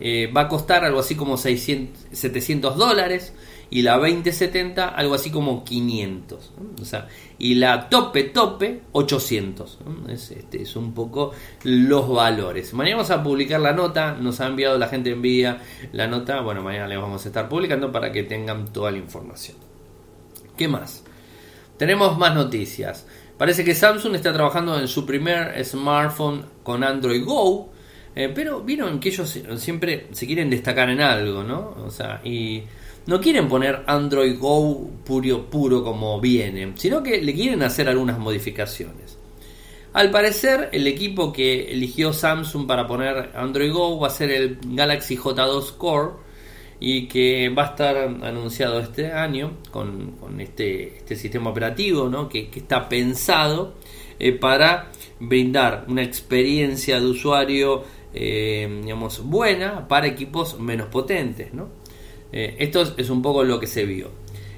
eh, 0.00 0.22
eh, 0.24 0.32
va 0.34 0.42
a 0.42 0.48
costar 0.48 0.84
algo 0.84 1.00
así 1.00 1.14
como 1.14 1.36
600, 1.36 2.06
700 2.12 2.76
dólares 2.76 3.34
y 3.70 3.82
la 3.82 3.98
2070 3.98 4.88
algo 4.88 5.14
así 5.14 5.30
como 5.30 5.64
500 5.64 6.52
o 6.80 6.84
sea, 6.84 7.08
y 7.38 7.54
la 7.54 7.88
tope 7.88 8.24
tope 8.24 8.82
800 8.92 9.78
es, 10.08 10.30
este, 10.30 10.62
es 10.62 10.76
un 10.76 10.92
poco 10.94 11.32
los 11.64 12.08
valores. 12.08 12.72
Mañana 12.74 12.96
vamos 12.96 13.10
a 13.10 13.22
publicar 13.22 13.60
la 13.60 13.72
nota 13.72 14.12
nos 14.12 14.40
ha 14.40 14.46
enviado 14.46 14.78
la 14.78 14.88
gente 14.88 15.10
de 15.10 15.16
Nvidia 15.16 15.58
la 15.92 16.06
nota 16.06 16.40
bueno 16.40 16.62
mañana 16.62 16.86
le 16.86 16.96
vamos 16.96 17.24
a 17.24 17.28
estar 17.28 17.48
publicando 17.48 17.90
para 17.90 18.12
que 18.12 18.22
tengan 18.22 18.72
toda 18.72 18.90
la 18.90 18.98
información. 18.98 19.56
¿qué 20.56 20.68
más? 20.68 21.04
tenemos 21.76 22.16
más 22.16 22.34
noticias. 22.34 23.06
Parece 23.36 23.62
que 23.62 23.74
Samsung 23.74 24.14
está 24.14 24.32
trabajando 24.32 24.80
en 24.80 24.88
su 24.88 25.04
primer 25.04 25.62
smartphone 25.62 26.46
con 26.62 26.82
Android 26.82 27.22
Go 27.22 27.70
eh, 28.18 28.32
pero 28.34 28.62
vieron 28.62 28.98
que 28.98 29.10
ellos 29.10 29.38
siempre 29.58 30.06
se 30.12 30.26
quieren 30.26 30.48
destacar 30.48 30.88
en 30.88 31.02
algo, 31.02 31.44
¿no? 31.44 31.76
O 31.84 31.90
sea, 31.90 32.22
y 32.24 32.62
no 33.06 33.20
quieren 33.20 33.48
poner 33.48 33.82
Android 33.86 34.38
Go 34.38 34.90
puro, 35.04 35.48
puro 35.48 35.82
como 35.82 36.20
viene, 36.20 36.72
sino 36.76 37.02
que 37.02 37.20
le 37.20 37.34
quieren 37.34 37.62
hacer 37.62 37.88
algunas 37.88 38.18
modificaciones. 38.18 39.18
Al 39.92 40.10
parecer, 40.10 40.68
el 40.72 40.86
equipo 40.86 41.32
que 41.32 41.72
eligió 41.72 42.12
Samsung 42.12 42.66
para 42.66 42.86
poner 42.86 43.30
Android 43.34 43.72
Go 43.72 43.98
va 43.98 44.08
a 44.08 44.10
ser 44.10 44.30
el 44.30 44.58
Galaxy 44.62 45.16
J2 45.16 45.76
Core, 45.76 46.26
y 46.78 47.08
que 47.08 47.48
va 47.48 47.62
a 47.62 47.66
estar 47.70 47.96
anunciado 47.96 48.80
este 48.80 49.10
año 49.10 49.58
con, 49.70 50.14
este, 50.38 50.98
este, 50.98 51.16
sistema 51.16 51.50
operativo 51.50 52.08
¿no? 52.08 52.28
que, 52.28 52.50
está 52.54 52.88
pensado 52.88 53.74
eh, 54.18 54.32
para 54.32 54.90
brindar 55.18 55.86
una 55.88 56.02
experiencia 56.02 57.00
de 57.00 57.06
usuario 57.06 57.84
eh, 58.12 58.80
digamos, 58.82 59.22
buena 59.24 59.88
para 59.88 60.06
equipos 60.06 60.58
menos 60.58 60.88
potentes. 60.88 61.52
¿no? 61.54 61.68
Eh, 62.32 62.56
esto 62.58 62.82
es 62.96 63.10
un 63.10 63.22
poco 63.22 63.44
lo 63.44 63.58
que 63.60 63.66
se 63.66 63.84
vio. 63.84 64.10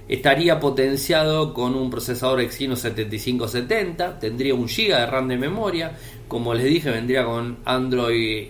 Estaría 0.08 0.58
potenciado 0.58 1.52
con 1.52 1.74
un 1.74 1.90
procesador 1.90 2.40
Exynos 2.40 2.80
7570, 2.80 4.18
tendría 4.18 4.54
un 4.54 4.64
GB 4.64 4.88
de 4.88 5.04
RAM 5.04 5.28
de 5.28 5.36
memoria, 5.36 5.98
como 6.26 6.54
les 6.54 6.64
dije 6.64 6.90
vendría 6.90 7.26
con 7.26 7.58
Android 7.66 8.48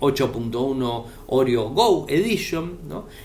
8.1 0.00 1.04
eh, 1.04 1.10
Oreo 1.28 1.70
Go 1.70 2.06
Edition, 2.08 2.78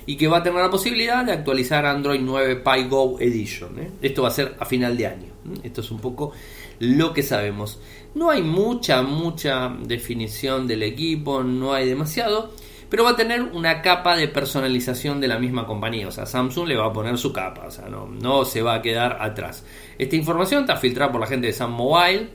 y 0.06 0.16
que 0.16 0.28
va 0.28 0.38
a 0.38 0.44
tener 0.44 0.62
la 0.62 0.70
posibilidad 0.70 1.26
de 1.26 1.32
actualizar 1.32 1.84
Android 1.84 2.22
9 2.22 2.58
Pie 2.58 2.88
Go 2.88 3.20
Edition. 3.20 3.80
¿eh? 3.80 3.90
Esto 4.04 4.22
va 4.22 4.28
a 4.28 4.32
ser 4.32 4.56
a 4.60 4.66
final 4.66 4.96
de 4.96 5.08
año. 5.08 5.34
Esto 5.64 5.82
es 5.82 5.90
un 5.90 6.00
poco 6.00 6.32
lo 6.78 7.12
que 7.12 7.24
sabemos. 7.24 7.80
No 8.14 8.30
hay 8.30 8.44
mucha, 8.44 9.02
mucha 9.02 9.76
definición 9.84 10.68
del 10.68 10.84
equipo, 10.84 11.42
no 11.42 11.74
hay 11.74 11.88
demasiado 11.88 12.52
pero 12.94 13.06
va 13.06 13.10
a 13.10 13.16
tener 13.16 13.42
una 13.42 13.82
capa 13.82 14.16
de 14.16 14.28
personalización 14.28 15.20
de 15.20 15.28
la 15.28 15.40
misma 15.40 15.66
compañía. 15.66 16.08
O 16.08 16.12
sea, 16.12 16.28
Samsung 16.28 16.68
le 16.68 16.78
va 16.78 16.86
a 16.86 16.94
poner 16.94 17.18
su 17.18 17.34
capa, 17.34 17.66
o 17.66 17.72
sea, 17.72 17.88
no, 17.90 18.46
se 18.46 18.62
va 18.62 18.76
a 18.76 18.82
quedar 18.84 19.18
atrás. 19.20 19.66
Esta 19.98 20.16
información 20.16 20.62
está 20.62 20.76
filtrada 20.78 21.12
por 21.12 21.20
la 21.20 21.26
gente 21.26 21.48
de 21.48 21.54
Sam 21.54 21.72
Mobile 21.72 22.30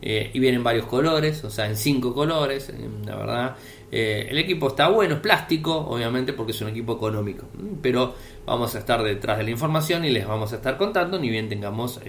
eh, 0.00 0.30
y 0.32 0.38
viene 0.38 0.56
en 0.56 0.64
varios 0.64 0.86
colores, 0.86 1.44
o 1.44 1.50
sea, 1.50 1.66
en 1.66 1.76
cinco 1.76 2.14
colores. 2.14 2.70
Eh, 2.70 2.88
la 3.04 3.16
verdad, 3.16 3.56
eh, 3.92 4.28
el 4.30 4.38
equipo 4.38 4.68
está 4.68 4.88
bueno, 4.88 5.16
es 5.16 5.20
plástico, 5.20 5.76
obviamente, 5.76 6.32
porque 6.32 6.52
es 6.52 6.60
un 6.62 6.68
equipo 6.68 6.94
económico. 6.94 7.46
Pero 7.82 8.14
vamos 8.46 8.74
a 8.76 8.78
estar 8.78 9.02
detrás 9.02 9.36
de 9.36 9.44
la 9.44 9.50
información 9.50 10.06
y 10.06 10.08
les 10.08 10.26
vamos 10.26 10.54
a 10.54 10.56
estar 10.56 10.78
contando, 10.78 11.18
ni 11.18 11.28
bien 11.28 11.50
tengamos 11.50 12.00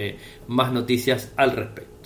más 0.48 0.72
noticias 0.72 1.34
al 1.36 1.52
respecto. 1.52 1.99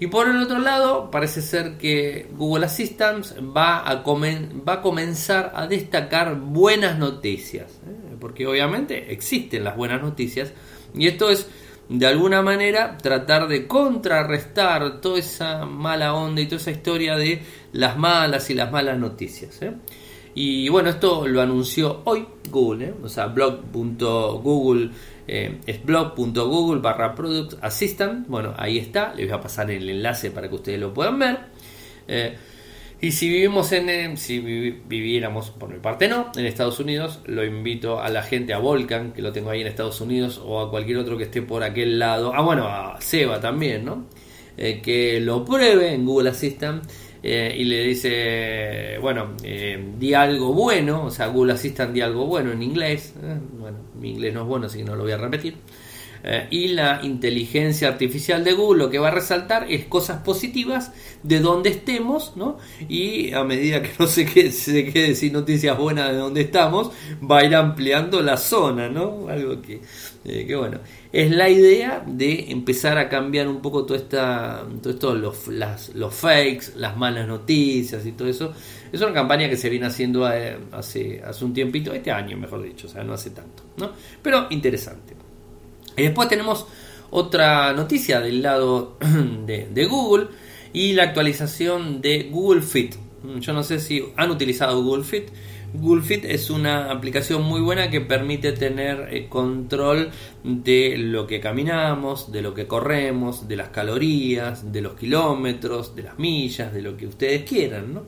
Y 0.00 0.06
por 0.06 0.28
el 0.28 0.42
otro 0.42 0.58
lado, 0.58 1.10
parece 1.10 1.42
ser 1.42 1.76
que 1.76 2.26
Google 2.32 2.64
Assistant 2.64 3.26
va 3.54 3.86
a, 3.86 4.02
comenzar 4.02 5.52
a 5.54 5.66
destacar 5.66 6.40
buenas 6.40 6.98
noticias, 6.98 7.70
¿eh? 7.86 8.16
porque 8.18 8.46
obviamente 8.46 9.12
existen 9.12 9.62
las 9.62 9.76
buenas 9.76 10.00
noticias, 10.00 10.54
y 10.94 11.06
esto 11.06 11.28
es 11.28 11.50
de 11.90 12.06
alguna 12.06 12.40
manera 12.40 12.96
tratar 12.96 13.46
de 13.46 13.66
contrarrestar 13.66 15.02
toda 15.02 15.18
esa 15.18 15.66
mala 15.66 16.14
onda 16.14 16.40
y 16.40 16.46
toda 16.46 16.62
esa 16.62 16.70
historia 16.70 17.16
de 17.16 17.42
las 17.72 17.98
malas 17.98 18.48
y 18.48 18.54
las 18.54 18.72
malas 18.72 18.98
noticias. 18.98 19.60
¿eh? 19.60 19.74
Y 20.34 20.70
bueno, 20.70 20.88
esto 20.88 21.28
lo 21.28 21.42
anunció 21.42 22.00
hoy 22.04 22.26
Google, 22.48 22.86
¿eh? 22.86 22.94
o 23.02 23.08
sea, 23.08 23.26
blog.google 23.26 24.90
eh, 25.32 25.60
es 25.64 25.84
blog.google 25.84 26.80
barra 26.80 27.14
product 27.14 27.62
assistant. 27.62 28.26
Bueno, 28.26 28.52
ahí 28.56 28.78
está. 28.78 29.14
Les 29.14 29.28
voy 29.28 29.38
a 29.38 29.40
pasar 29.40 29.70
el 29.70 29.88
enlace 29.88 30.32
para 30.32 30.48
que 30.48 30.56
ustedes 30.56 30.80
lo 30.80 30.92
puedan 30.92 31.20
ver. 31.20 31.38
Eh, 32.08 32.36
y 33.00 33.12
si 33.12 33.28
vivimos 33.28 33.70
en, 33.70 33.88
eh, 33.90 34.16
si 34.16 34.40
viviéramos, 34.40 35.50
por 35.50 35.68
mi 35.68 35.78
parte 35.78 36.08
no, 36.08 36.32
en 36.34 36.46
Estados 36.46 36.80
Unidos, 36.80 37.20
lo 37.26 37.44
invito 37.44 38.00
a 38.00 38.08
la 38.08 38.24
gente, 38.24 38.52
a 38.54 38.58
Volcan, 38.58 39.12
que 39.12 39.22
lo 39.22 39.30
tengo 39.30 39.50
ahí 39.50 39.60
en 39.60 39.68
Estados 39.68 40.00
Unidos, 40.00 40.42
o 40.44 40.60
a 40.60 40.68
cualquier 40.68 40.98
otro 40.98 41.16
que 41.16 41.24
esté 41.24 41.42
por 41.42 41.62
aquel 41.62 42.00
lado. 42.00 42.32
Ah, 42.34 42.42
bueno, 42.42 42.66
a 42.66 43.00
Seba 43.00 43.40
también, 43.40 43.84
¿no? 43.84 44.06
que 44.56 45.20
lo 45.22 45.42
pruebe 45.42 45.94
en 45.94 46.04
Google 46.04 46.28
Assistant 46.28 46.84
eh, 47.22 47.54
y 47.56 47.64
le 47.64 47.84
dice, 47.84 48.98
bueno, 49.00 49.32
eh, 49.42 49.92
di 49.98 50.14
algo 50.14 50.54
bueno, 50.54 51.04
o 51.04 51.10
sea, 51.10 51.26
Google 51.26 51.52
Assistant 51.52 51.92
di 51.92 52.00
algo 52.00 52.26
bueno 52.26 52.52
en 52.52 52.62
inglés, 52.62 53.14
eh, 53.22 53.38
bueno, 53.58 53.78
mi 54.00 54.10
inglés 54.10 54.32
no 54.32 54.42
es 54.42 54.46
bueno, 54.46 54.66
así 54.66 54.78
que 54.78 54.84
no 54.84 54.96
lo 54.96 55.02
voy 55.02 55.12
a 55.12 55.18
repetir. 55.18 55.56
y 56.50 56.68
la 56.68 57.00
inteligencia 57.02 57.88
artificial 57.88 58.44
de 58.44 58.52
Google 58.52 58.84
lo 58.84 58.90
que 58.90 58.98
va 58.98 59.08
a 59.08 59.10
resaltar 59.10 59.66
es 59.70 59.86
cosas 59.86 60.22
positivas 60.22 60.92
de 61.22 61.40
donde 61.40 61.70
estemos, 61.70 62.36
¿no? 62.36 62.58
Y 62.90 63.32
a 63.32 63.42
medida 63.42 63.80
que 63.80 63.92
no 63.98 64.06
se 64.06 64.26
quede, 64.26 64.52
se 64.52 64.92
quede 64.92 65.14
sin 65.14 65.32
noticias 65.32 65.78
buenas 65.78 66.10
de 66.10 66.16
donde 66.18 66.42
estamos, 66.42 66.90
va 67.22 67.38
a 67.38 67.44
ir 67.46 67.54
ampliando 67.54 68.20
la 68.20 68.36
zona, 68.36 68.90
¿no? 68.90 69.28
Algo 69.28 69.62
que, 69.62 69.80
que 70.22 70.54
bueno 70.54 70.78
es 71.12 71.30
la 71.30 71.48
idea 71.48 72.04
de 72.06 72.50
empezar 72.50 72.98
a 72.98 73.08
cambiar 73.08 73.48
un 73.48 73.60
poco 73.60 73.84
toda 73.84 73.98
esta, 73.98 74.64
todo 74.80 74.92
esto, 74.92 75.14
los, 75.14 75.48
los 75.94 76.14
fakes, 76.14 76.72
las 76.76 76.96
malas 76.96 77.26
noticias 77.26 78.06
y 78.06 78.12
todo 78.12 78.28
eso. 78.28 78.52
Es 78.92 79.00
una 79.00 79.12
campaña 79.12 79.48
que 79.48 79.56
se 79.56 79.68
viene 79.68 79.86
haciendo 79.86 80.30
eh, 80.32 80.56
hace, 80.72 81.22
hace 81.24 81.44
un 81.44 81.52
tiempito, 81.52 81.92
este 81.92 82.12
año 82.12 82.36
mejor 82.36 82.62
dicho, 82.62 82.86
o 82.86 82.90
sea, 82.90 83.02
no 83.02 83.12
hace 83.12 83.30
tanto, 83.30 83.64
¿no? 83.76 83.90
Pero 84.22 84.46
interesante. 84.50 85.14
Y 85.96 86.02
después 86.02 86.28
tenemos 86.28 86.66
otra 87.10 87.72
noticia 87.72 88.20
del 88.20 88.42
lado 88.42 88.96
de, 89.46 89.68
de 89.72 89.84
Google 89.86 90.28
y 90.72 90.92
la 90.92 91.04
actualización 91.04 92.00
de 92.00 92.28
Google 92.30 92.62
Fit. 92.62 92.94
Yo 93.40 93.52
no 93.52 93.62
sé 93.62 93.80
si 93.80 94.04
han 94.16 94.30
utilizado 94.30 94.82
Google 94.82 95.04
Fit. 95.04 95.28
Google 95.72 96.02
Fit 96.02 96.24
es 96.24 96.50
una 96.50 96.90
aplicación 96.90 97.42
muy 97.42 97.60
buena 97.60 97.90
que 97.90 98.00
permite 98.00 98.52
tener 98.52 99.08
eh, 99.10 99.28
control 99.28 100.10
de 100.42 100.96
lo 100.98 101.26
que 101.26 101.40
caminamos, 101.40 102.32
de 102.32 102.42
lo 102.42 102.52
que 102.54 102.66
corremos, 102.66 103.46
de 103.46 103.56
las 103.56 103.68
calorías, 103.68 104.72
de 104.72 104.80
los 104.80 104.94
kilómetros, 104.94 105.94
de 105.94 106.02
las 106.02 106.18
millas, 106.18 106.72
de 106.72 106.82
lo 106.82 106.96
que 106.96 107.06
ustedes 107.06 107.48
quieran, 107.48 107.94
¿no? 107.94 108.02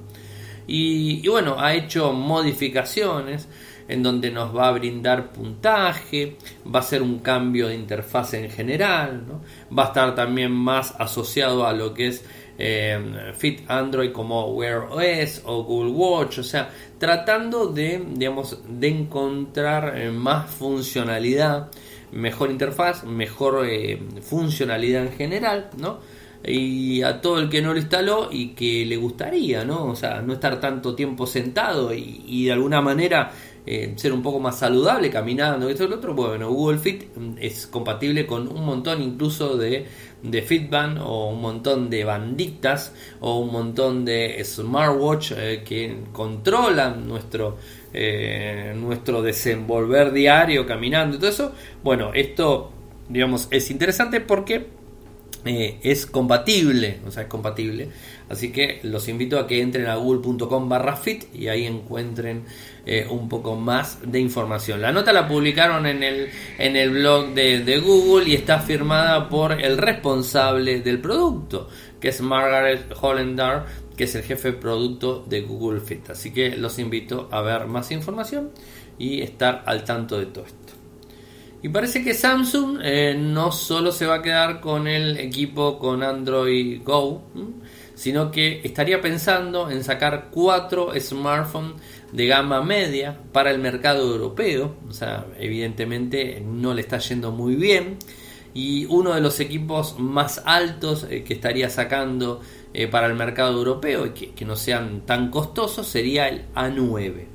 Y, 0.66 1.26
bueno, 1.28 1.56
ha 1.58 1.74
hecho 1.74 2.12
modificaciones 2.12 3.48
en 3.88 4.02
donde 4.02 4.30
nos 4.30 4.56
va 4.56 4.68
a 4.68 4.72
brindar 4.72 5.32
puntaje, 5.32 6.36
va 6.72 6.80
a 6.80 6.84
ser 6.84 7.02
un 7.02 7.18
cambio 7.18 7.68
de 7.68 7.74
interfaz 7.74 8.34
en 8.34 8.48
general, 8.48 9.24
va 9.76 9.84
a 9.84 9.86
estar 9.88 10.14
también 10.14 10.52
más 10.52 10.94
asociado 10.98 11.66
a 11.66 11.72
lo 11.72 11.92
que 11.92 12.08
es 12.08 12.24
eh, 12.58 13.32
Fit 13.36 13.62
Android 13.68 14.12
como 14.12 14.46
Wear 14.52 14.88
OS 14.90 15.42
o 15.44 15.64
Google 15.64 15.92
Watch, 15.92 16.38
o 16.38 16.42
sea, 16.42 16.70
tratando 16.98 17.66
de, 17.66 18.04
digamos, 18.14 18.58
de 18.68 18.88
encontrar 18.88 19.98
eh, 19.98 20.10
más 20.10 20.50
funcionalidad, 20.50 21.70
mejor 22.12 22.50
interfaz, 22.50 23.04
mejor 23.04 23.66
eh, 23.66 24.00
funcionalidad 24.20 25.06
en 25.06 25.12
general, 25.12 25.70
¿no? 25.78 26.00
Y 26.44 27.02
a 27.02 27.20
todo 27.20 27.38
el 27.38 27.48
que 27.48 27.62
no 27.62 27.72
lo 27.72 27.78
instaló 27.78 28.28
y 28.30 28.48
que 28.48 28.84
le 28.84 28.96
gustaría, 28.96 29.64
¿no? 29.64 29.84
O 29.84 29.94
sea, 29.94 30.20
no 30.22 30.32
estar 30.32 30.58
tanto 30.60 30.94
tiempo 30.94 31.24
sentado 31.26 31.94
y, 31.94 32.24
y 32.26 32.46
de 32.46 32.52
alguna 32.52 32.80
manera 32.80 33.30
eh, 33.64 33.92
ser 33.94 34.12
un 34.12 34.22
poco 34.22 34.40
más 34.40 34.58
saludable 34.58 35.08
caminando, 35.08 35.68
esto 35.68 35.84
y 35.84 35.88
lo 35.88 35.96
otro. 35.96 36.14
Bueno, 36.14 36.50
Google 36.50 36.78
Fit 36.78 37.16
mm, 37.16 37.34
es 37.38 37.68
compatible 37.68 38.26
con 38.26 38.48
un 38.48 38.64
montón 38.64 39.00
incluso 39.00 39.56
de, 39.56 39.86
de 40.22 40.42
Fitband 40.42 40.98
o 40.98 41.30
un 41.30 41.40
montón 41.40 41.90
de 41.90 42.04
banditas 42.04 42.94
o 43.20 43.38
un 43.40 43.52
montón 43.52 44.04
de 44.04 44.42
smartwatch 44.44 45.32
eh, 45.36 45.62
que 45.64 45.98
controlan 46.12 47.06
nuestro, 47.08 47.58
eh, 47.92 48.72
nuestro 48.76 49.22
desenvolver 49.22 50.12
diario 50.12 50.66
caminando 50.66 51.16
y 51.16 51.18
todo 51.18 51.30
eso. 51.30 51.52
Bueno, 51.82 52.12
esto 52.14 52.70
digamos 53.08 53.48
es 53.50 53.70
interesante 53.70 54.20
porque 54.20 54.66
es 55.44 56.06
compatible, 56.06 57.00
o 57.06 57.10
sea, 57.10 57.24
es 57.24 57.28
compatible. 57.28 57.88
Así 58.32 58.50
que 58.50 58.80
los 58.82 59.08
invito 59.08 59.38
a 59.38 59.46
que 59.46 59.60
entren 59.60 59.86
a 59.88 59.96
google.com 59.96 60.66
barra 60.66 60.96
fit 60.96 61.24
y 61.34 61.48
ahí 61.48 61.66
encuentren 61.66 62.44
eh, 62.86 63.06
un 63.10 63.28
poco 63.28 63.56
más 63.56 63.98
de 64.10 64.20
información. 64.20 64.80
La 64.80 64.90
nota 64.90 65.12
la 65.12 65.28
publicaron 65.28 65.84
en 65.84 66.02
el, 66.02 66.30
en 66.56 66.74
el 66.74 66.90
blog 66.92 67.34
de, 67.34 67.78
Google 67.84 68.30
y 68.30 68.34
está 68.34 68.60
firmada 68.60 69.28
por 69.28 69.52
el 69.52 69.76
responsable 69.76 70.80
del 70.80 70.98
producto, 70.98 71.68
que 72.00 72.08
es 72.08 72.22
Margaret 72.22 72.94
Hollendar, 72.98 73.66
que 73.94 74.04
es 74.04 74.14
el 74.14 74.22
jefe 74.22 74.52
de 74.52 74.58
producto 74.58 75.22
de 75.28 75.42
Google 75.42 75.80
Fit. 75.80 76.08
Así 76.08 76.32
que 76.32 76.56
los 76.56 76.78
invito 76.78 77.28
a 77.30 77.42
ver 77.42 77.66
más 77.66 77.90
información 77.90 78.50
y 78.98 79.20
estar 79.20 79.62
al 79.66 79.84
tanto 79.84 80.18
de 80.18 80.24
todo 80.24 80.46
esto. 80.46 80.72
Y 81.62 81.68
parece 81.68 82.02
que 82.02 82.14
Samsung 82.14 82.78
eh, 82.82 83.14
no 83.14 83.52
solo 83.52 83.92
se 83.92 84.06
va 84.06 84.16
a 84.16 84.22
quedar 84.22 84.60
con 84.60 84.88
el 84.88 85.18
equipo 85.18 85.78
con 85.78 86.02
Android 86.02 86.82
Go, 86.82 87.22
sino 88.02 88.32
que 88.32 88.60
estaría 88.64 89.00
pensando 89.00 89.70
en 89.70 89.84
sacar 89.84 90.30
cuatro 90.32 90.92
smartphones 90.98 91.74
de 92.10 92.26
gama 92.26 92.60
media 92.60 93.16
para 93.30 93.52
el 93.52 93.60
mercado 93.60 94.12
europeo. 94.12 94.74
O 94.88 94.92
sea, 94.92 95.26
evidentemente 95.38 96.42
no 96.44 96.74
le 96.74 96.80
está 96.80 96.98
yendo 96.98 97.30
muy 97.30 97.54
bien. 97.54 97.98
Y 98.54 98.86
uno 98.86 99.14
de 99.14 99.20
los 99.20 99.38
equipos 99.38 100.00
más 100.00 100.42
altos 100.44 101.06
eh, 101.08 101.22
que 101.22 101.34
estaría 101.34 101.70
sacando 101.70 102.40
eh, 102.74 102.88
para 102.88 103.06
el 103.06 103.14
mercado 103.14 103.56
europeo 103.56 104.06
y 104.06 104.10
que, 104.10 104.44
no 104.44 104.56
sean 104.56 105.02
tan 105.06 105.30
costosos 105.30 105.86
sería 105.86 106.26
el 106.26 106.46
A9, 106.56 107.26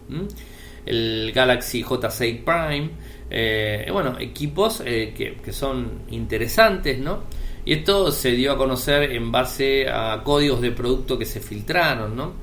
el 0.85 1.31
Galaxy 1.33 1.81
J6 1.81 2.43
Prime. 2.43 2.89
Eh, 3.29 3.87
bueno, 3.89 4.19
equipos 4.19 4.81
que, 4.81 5.37
que, 5.41 5.53
son 5.53 6.01
interesantes, 6.09 6.99
¿no? 6.99 7.23
Y 7.67 7.73
esto 7.73 8.13
se 8.13 8.31
dio 8.31 8.53
a 8.53 8.57
conocer 8.57 9.11
en 9.11 9.29
base 9.29 9.89
a 9.89 10.21
códigos 10.23 10.61
de 10.61 10.71
producto 10.71 11.19
que 11.19 11.25
se 11.25 11.41
filtraron, 11.41 12.15
¿no? 12.15 12.35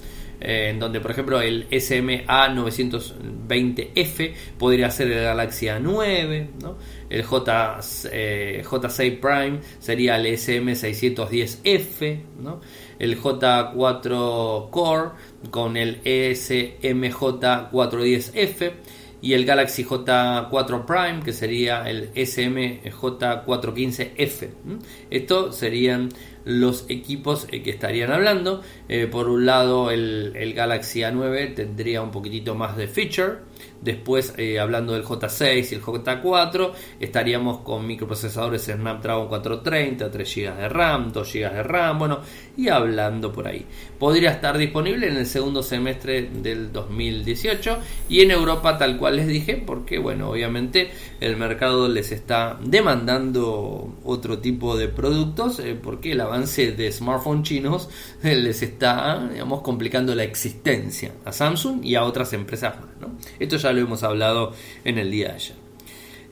eh, 0.44 0.68
en 0.70 0.78
donde 0.78 1.00
por 1.00 1.10
ejemplo 1.12 1.40
el 1.40 1.66
SMA 1.80 2.26
920F 2.26 4.34
podría 4.58 4.90
ser 4.90 5.10
el 5.10 5.24
Galaxy 5.24 5.64
A9, 5.66 6.48
el 7.08 7.22
J, 7.22 7.80
eh, 8.12 8.62
J6 8.64 9.20
Prime 9.20 9.60
sería 9.78 10.16
el 10.16 10.26
SM610F, 10.26 12.20
el 12.98 13.18
J4 13.18 14.68
Core 14.70 15.10
con 15.50 15.78
el 15.78 16.02
SMJ410F 16.02 18.72
y 19.24 19.32
el 19.32 19.46
Galaxy 19.46 19.84
J4 19.87 20.84
Prime 20.84 21.22
que 21.24 21.32
sería 21.32 21.88
el 21.88 22.12
SMJ415F. 22.12 24.50
Estos 25.08 25.56
serían 25.56 26.10
los 26.44 26.84
equipos 26.90 27.46
eh, 27.50 27.62
que 27.62 27.70
estarían 27.70 28.12
hablando. 28.12 28.60
Eh, 28.87 29.08
por 29.10 29.30
un 29.30 29.46
lado, 29.46 29.90
el, 29.90 30.34
el, 30.37 30.52
Galaxy 30.52 31.00
A9 31.00 31.54
tendría 31.54 32.02
un 32.02 32.10
poquitito 32.10 32.54
más 32.54 32.76
de 32.76 32.87
feature. 32.87 33.38
Después, 33.81 34.33
eh, 34.38 34.59
hablando 34.59 34.94
del 34.94 35.05
J6 35.05 35.72
y 35.72 35.74
el 35.74 35.83
J4, 35.83 36.72
estaríamos 37.00 37.59
con 37.59 37.87
microprocesadores 37.87 38.62
Snapdragon 38.62 39.29
430, 39.29 40.11
3 40.11 40.35
GB 40.35 40.57
de 40.57 40.68
RAM, 40.68 41.12
2 41.12 41.33
GB 41.33 41.53
de 41.53 41.62
RAM, 41.62 41.98
bueno, 41.98 42.20
y 42.57 42.68
hablando 42.68 43.31
por 43.33 43.46
ahí. 43.46 43.66
Podría 43.98 44.31
estar 44.31 44.57
disponible 44.57 45.09
en 45.09 45.16
el 45.16 45.27
segundo 45.27 45.62
semestre 45.62 46.22
del 46.22 46.72
2018 46.72 47.79
y 48.09 48.22
en 48.22 48.31
Europa 48.31 48.79
tal 48.79 48.96
cual 48.96 49.16
les 49.16 49.27
dije, 49.27 49.62
porque 49.64 49.98
bueno, 49.98 50.31
obviamente 50.31 50.90
el 51.20 51.37
mercado 51.37 51.88
les 51.88 52.12
está 52.12 52.59
demandando 52.62 53.94
otro 54.05 54.38
tipo 54.38 54.77
de 54.77 54.88
productos, 54.88 55.59
eh, 55.59 55.79
porque 55.81 56.12
el 56.12 56.20
avance 56.20 56.72
de 56.72 56.90
smartphones 56.90 57.48
chinos 57.48 57.88
eh, 58.22 58.35
les 58.35 58.62
está, 58.62 59.29
digamos, 59.31 59.62
complicando 59.62 60.14
la 60.14 60.24
existencia 60.24 61.12
a 61.24 61.33
Samsung 61.33 61.85
y 61.85 61.94
a 61.94 62.05
otras 62.05 62.33
empresas 62.33 62.77
más. 62.79 62.93
¿No? 63.06 63.18
Esto 63.38 63.56
ya 63.56 63.72
lo 63.72 63.80
hemos 63.80 64.02
hablado 64.02 64.52
en 64.84 64.98
el 64.98 65.10
día 65.10 65.28
de 65.28 65.34
ayer. 65.34 65.64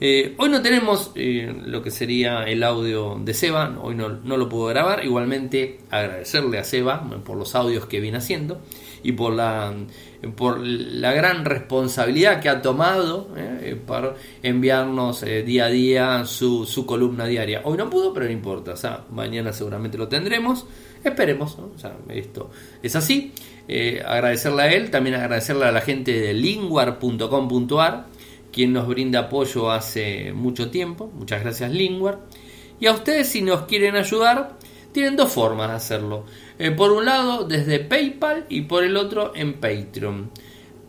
Eh, 0.05 0.35
hoy 0.39 0.49
no 0.49 0.61
tenemos 0.63 1.13
eh, 1.15 1.55
lo 1.65 1.81
que 1.81 1.93
sería 1.93 2.43
el 2.43 2.65
audio 2.65 3.21
de 3.25 3.35
Seba, 3.35 3.79
hoy 3.81 3.95
no, 3.95 4.09
lo 4.09 4.49
puedo 4.49 4.67
grabar. 4.67 5.05
Igualmente 5.05 5.79
agradecerle 5.91 6.59
a 6.59 6.65
Seba 6.65 7.09
por 7.25 7.37
los 7.37 7.55
audios 7.55 7.87
que 7.87 8.01
viene 8.01 8.19
haciendo 8.19 8.61
y 9.05 9.13
por 9.13 9.33
la, 9.33 9.73
por 10.35 10.59
la 10.59 11.13
gran 11.13 11.45
responsabilidad 11.45 12.41
que 12.41 12.49
ha 12.49 12.61
tomado 12.63 13.29
eh, 13.37 13.81
para 13.87 14.15
enviarnos 14.43 15.21
día 15.21 15.67
a 15.67 15.69
día 15.69 16.25
su, 16.25 16.67
su, 16.67 16.85
columna 16.85 17.27
diaria. 17.27 17.61
Hoy 17.63 17.79
no 17.79 17.89
pudo, 17.89 18.13
pero 18.13 18.27
no 18.27 18.33
importa. 18.33 18.75
Mañana 19.13 19.53
seguramente 19.53 19.99
lo 19.99 20.09
tendremos. 20.09 20.67
Esperemos, 21.05 21.57
esto 22.09 22.51
es 22.83 22.97
así. 22.97 23.33
Agradecerle 24.05 24.63
a 24.63 24.73
él, 24.73 24.91
también 24.91 25.17
agradecerle 25.17 25.65
a 25.67 25.73
la 25.73 25.81
gente 25.81 26.13
de 26.13 26.35
linguar.com.ar 26.35 28.07
quien 28.53 28.73
nos 28.73 28.87
brinda 28.87 29.21
apoyo 29.21 29.71
hace 29.71 30.33
mucho 30.33 30.71
tiempo. 30.71 31.11
Muchas 31.15 31.43
gracias, 31.43 31.73
Lingwar. 31.73 32.21
Y 32.79 32.87
a 32.87 32.93
ustedes, 32.93 33.29
si 33.29 33.43
nos 33.43 33.63
quieren 33.63 33.97
ayudar, 33.97 34.59
tienen 34.93 35.17
dos 35.17 35.33
formas 35.33 35.71
de 35.71 35.77
hacerlo. 35.77 36.27
Eh, 36.59 36.71
por 36.71 36.93
un 36.93 37.07
lado, 37.07 37.45
desde 37.45 37.81
PayPal 37.81 38.45
y 38.49 38.63
por 38.63 38.85
el 38.85 38.97
otro 38.97 39.33
en 39.35 39.55
Patreon. 39.55 40.31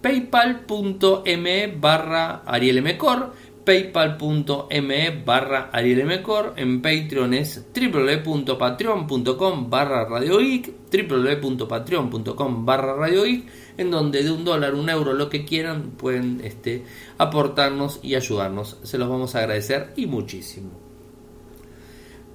PayPal.me 0.02 1.68
barra 1.68 2.44
arielmcor 2.46 3.34
paypal.me 3.64 5.24
barra 5.26 5.70
arielmcor 5.72 6.54
en 6.58 6.82
Patreon 6.82 7.34
es 7.34 7.66
www.patreon.com 7.74 9.70
barra 9.70 10.06
radiogeek 10.06 10.74
www.patreon.com 10.92 12.66
barra 12.66 12.96
radiogeek 12.96 13.46
en 13.78 13.92
donde 13.92 14.24
de 14.24 14.32
un 14.32 14.44
dólar, 14.46 14.76
un 14.76 14.90
euro, 14.90 15.14
lo 15.14 15.30
que 15.30 15.46
quieran 15.46 15.92
pueden 15.92 16.42
este, 16.44 16.84
aportarnos 17.18 18.00
y 18.04 18.16
ayudarnos. 18.16 18.78
Se 18.84 18.98
los 18.98 19.10
vamos 19.10 19.36
a 19.36 19.40
agradecer 19.40 19.94
y 19.96 20.06
muchísimo. 20.06 20.72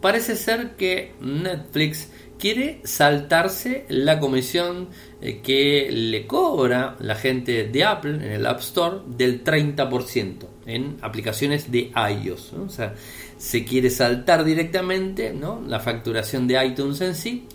Parece 0.01 0.35
ser 0.37 0.77
que 0.77 1.13
Netflix 1.21 2.11
quiere 2.39 2.81
saltarse 2.85 3.85
la 3.89 4.19
comisión 4.19 4.89
eh, 5.21 5.41
que 5.43 5.91
le 5.91 6.27
cobra 6.27 6.97
la 7.01 7.15
gente 7.15 7.69
de 7.69 7.85
Apple 7.85 8.15
en 8.15 8.33
el 8.33 8.47
App 8.47 8.61
Store 8.61 8.99
del 9.07 9.45
30% 9.45 10.58
en 10.69 10.99
aplicaciones 11.01 11.73
de 11.73 11.91
iOS. 12.23 12.53
O 12.53 12.69
sea, 12.69 12.95
se 13.37 13.65
quiere 13.65 13.91
saltar 13.91 14.45
directamente 14.45 15.33
¿no? 15.33 15.63
la 15.67 15.81
facturación 15.81 16.47
de 16.47 16.65
iTunes 16.65 17.01
en 17.01 17.15
sí. 17.15 17.49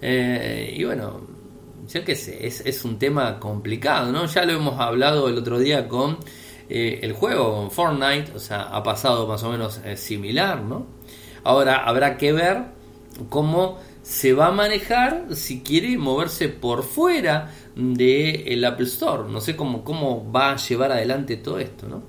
Eh, 0.00 0.74
y 0.78 0.84
bueno, 0.84 1.20
yo 1.86 2.04
qué 2.04 2.16
sé, 2.16 2.46
es, 2.46 2.84
un 2.84 2.98
tema 2.98 3.38
complicado, 3.38 4.10
¿no? 4.12 4.24
Ya 4.26 4.44
lo 4.44 4.52
hemos 4.52 4.80
hablado 4.80 5.28
el 5.28 5.36
otro 5.36 5.58
día 5.58 5.88
con 5.88 6.18
eh, 6.68 7.00
el 7.02 7.12
juego, 7.12 7.68
Fortnite, 7.68 8.32
o 8.34 8.38
sea, 8.38 8.62
ha 8.62 8.82
pasado 8.82 9.26
más 9.26 9.42
o 9.42 9.50
menos 9.50 9.80
similar, 9.96 10.62
¿no? 10.62 10.86
Ahora 11.42 11.84
habrá 11.84 12.16
que 12.16 12.32
ver 12.32 12.64
cómo 13.28 13.78
se 14.02 14.32
va 14.32 14.46
a 14.46 14.52
manejar 14.52 15.26
si 15.34 15.62
quiere 15.62 15.96
moverse 15.98 16.48
por 16.48 16.82
fuera 16.82 17.52
del 17.74 18.64
Apple 18.64 18.86
Store. 18.86 19.30
No 19.30 19.40
sé 19.40 19.56
cómo, 19.56 19.84
cómo 19.84 20.30
va 20.32 20.52
a 20.52 20.56
llevar 20.56 20.92
adelante 20.92 21.36
todo 21.36 21.58
esto. 21.58 21.86
¿no? 21.86 22.02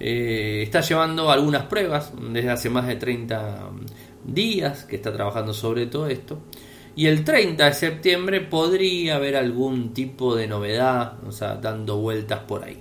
Eh, 0.00 0.62
está 0.62 0.80
llevando 0.80 1.30
algunas 1.30 1.64
pruebas 1.64 2.12
desde 2.32 2.50
hace 2.50 2.70
más 2.70 2.86
de 2.86 2.96
30 2.96 3.70
días 4.24 4.84
que 4.84 4.96
está 4.96 5.12
trabajando 5.12 5.54
sobre 5.54 5.86
todo 5.86 6.06
esto. 6.08 6.40
Y 6.96 7.06
el 7.06 7.24
30 7.24 7.64
de 7.64 7.74
septiembre 7.74 8.40
podría 8.40 9.16
haber 9.16 9.36
algún 9.36 9.92
tipo 9.92 10.36
de 10.36 10.46
novedad, 10.46 11.14
o 11.26 11.32
sea, 11.32 11.56
dando 11.56 11.98
vueltas 11.98 12.40
por 12.40 12.64
ahí. 12.64 12.78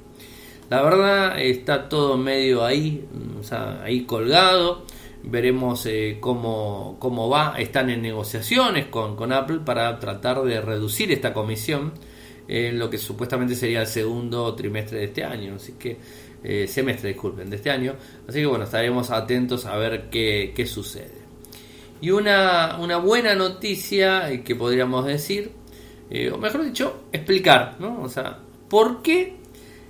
La 0.69 0.81
verdad 0.81 1.39
está 1.41 1.89
todo 1.89 2.17
medio 2.17 2.63
ahí, 2.63 3.05
o 3.39 3.43
sea, 3.43 3.81
ahí 3.83 4.05
colgado 4.05 4.85
veremos 5.23 5.85
eh, 5.85 6.17
cómo, 6.19 6.97
cómo, 6.99 7.29
va. 7.29 7.55
Están 7.57 7.89
en 7.89 8.01
negociaciones 8.01 8.87
con, 8.87 9.15
con, 9.15 9.31
Apple 9.31 9.59
para 9.65 9.99
tratar 9.99 10.41
de 10.43 10.61
reducir 10.61 11.11
esta 11.11 11.33
comisión 11.33 11.93
en 12.47 12.77
lo 12.77 12.89
que 12.89 12.97
supuestamente 12.97 13.55
sería 13.55 13.81
el 13.81 13.87
segundo 13.87 14.53
trimestre 14.53 14.99
de 14.99 15.05
este 15.05 15.23
año. 15.23 15.55
Así 15.55 15.73
que, 15.73 15.97
eh, 16.43 16.67
semestre, 16.67 17.09
disculpen, 17.09 17.49
de 17.49 17.55
este 17.55 17.69
año. 17.69 17.95
Así 18.27 18.39
que 18.39 18.45
bueno, 18.45 18.65
estaremos 18.65 19.09
atentos 19.11 19.65
a 19.65 19.77
ver 19.77 20.09
qué, 20.09 20.53
qué 20.55 20.65
sucede. 20.65 21.23
Y 22.01 22.11
una, 22.11 22.77
una, 22.79 22.97
buena 22.97 23.33
noticia 23.33 24.29
eh, 24.29 24.43
que 24.43 24.55
podríamos 24.55 25.05
decir, 25.05 25.51
o 26.31 26.37
mejor 26.37 26.63
dicho, 26.63 27.05
explicar, 27.11 27.77
¿no? 27.79 28.01
O 28.01 28.09
sea, 28.09 28.37
¿por 28.69 29.01
qué 29.01 29.37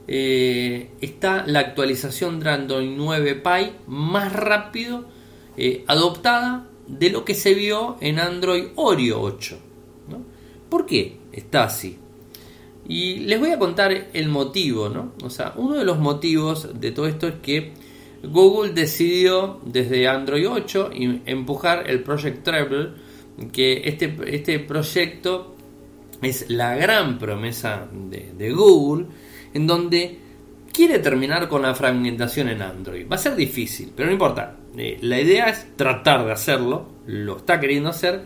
está 0.07 1.43
la 1.47 1.59
actualización 1.59 2.39
de 2.39 2.49
Android 2.49 2.91
9 2.95 3.35
Pie 3.35 3.73
más 3.87 4.31
rápido 4.31 5.05
eh, 5.55 5.83
adoptada 5.87 6.67
de 6.87 7.11
lo 7.11 7.23
que 7.23 7.35
se 7.35 7.53
vio 7.53 7.97
en 8.01 8.19
Android 8.19 8.69
Oreo 8.75 9.21
8. 9.21 9.57
¿Por 10.69 10.87
qué 10.87 11.19
está 11.31 11.65
así? 11.65 11.99
Y 12.87 13.19
les 13.19 13.39
voy 13.39 13.51
a 13.51 13.59
contar 13.59 14.09
el 14.13 14.27
motivo, 14.27 14.89
¿no? 14.89 15.13
O 15.23 15.29
sea, 15.29 15.53
uno 15.55 15.75
de 15.75 15.85
los 15.85 15.99
motivos 15.99 16.69
de 16.79 16.91
todo 16.91 17.07
esto 17.07 17.27
es 17.27 17.35
que 17.35 17.71
Google 18.23 18.73
decidió 18.73 19.59
desde 19.65 20.07
Android 20.07 20.47
8 20.47 20.91
empujar 21.25 21.89
el 21.89 22.03
Project 22.03 22.43
Treble, 22.43 22.89
que 23.51 23.81
este, 23.85 24.15
este 24.27 24.59
proyecto 24.59 25.55
es 26.21 26.49
la 26.49 26.75
gran 26.75 27.19
promesa 27.19 27.87
de, 27.91 28.51
Google, 28.51 29.07
en 29.53 29.67
donde 29.67 30.19
quiere 30.71 30.99
terminar 30.99 31.47
con 31.49 31.61
la 31.61 31.75
fragmentación 31.75 32.49
en 32.49 32.61
Android. 32.61 33.05
Va 33.11 33.15
a 33.15 33.19
ser 33.19 33.35
difícil, 33.35 33.91
pero 33.95 34.07
no 34.07 34.13
importa. 34.13 34.55
Eh, 34.77 34.97
la 35.01 35.19
idea 35.19 35.49
es 35.49 35.75
tratar 35.75 36.25
de 36.25 36.31
hacerlo, 36.31 36.87
lo 37.05 37.37
está 37.37 37.59
queriendo 37.59 37.89
hacer 37.89 38.21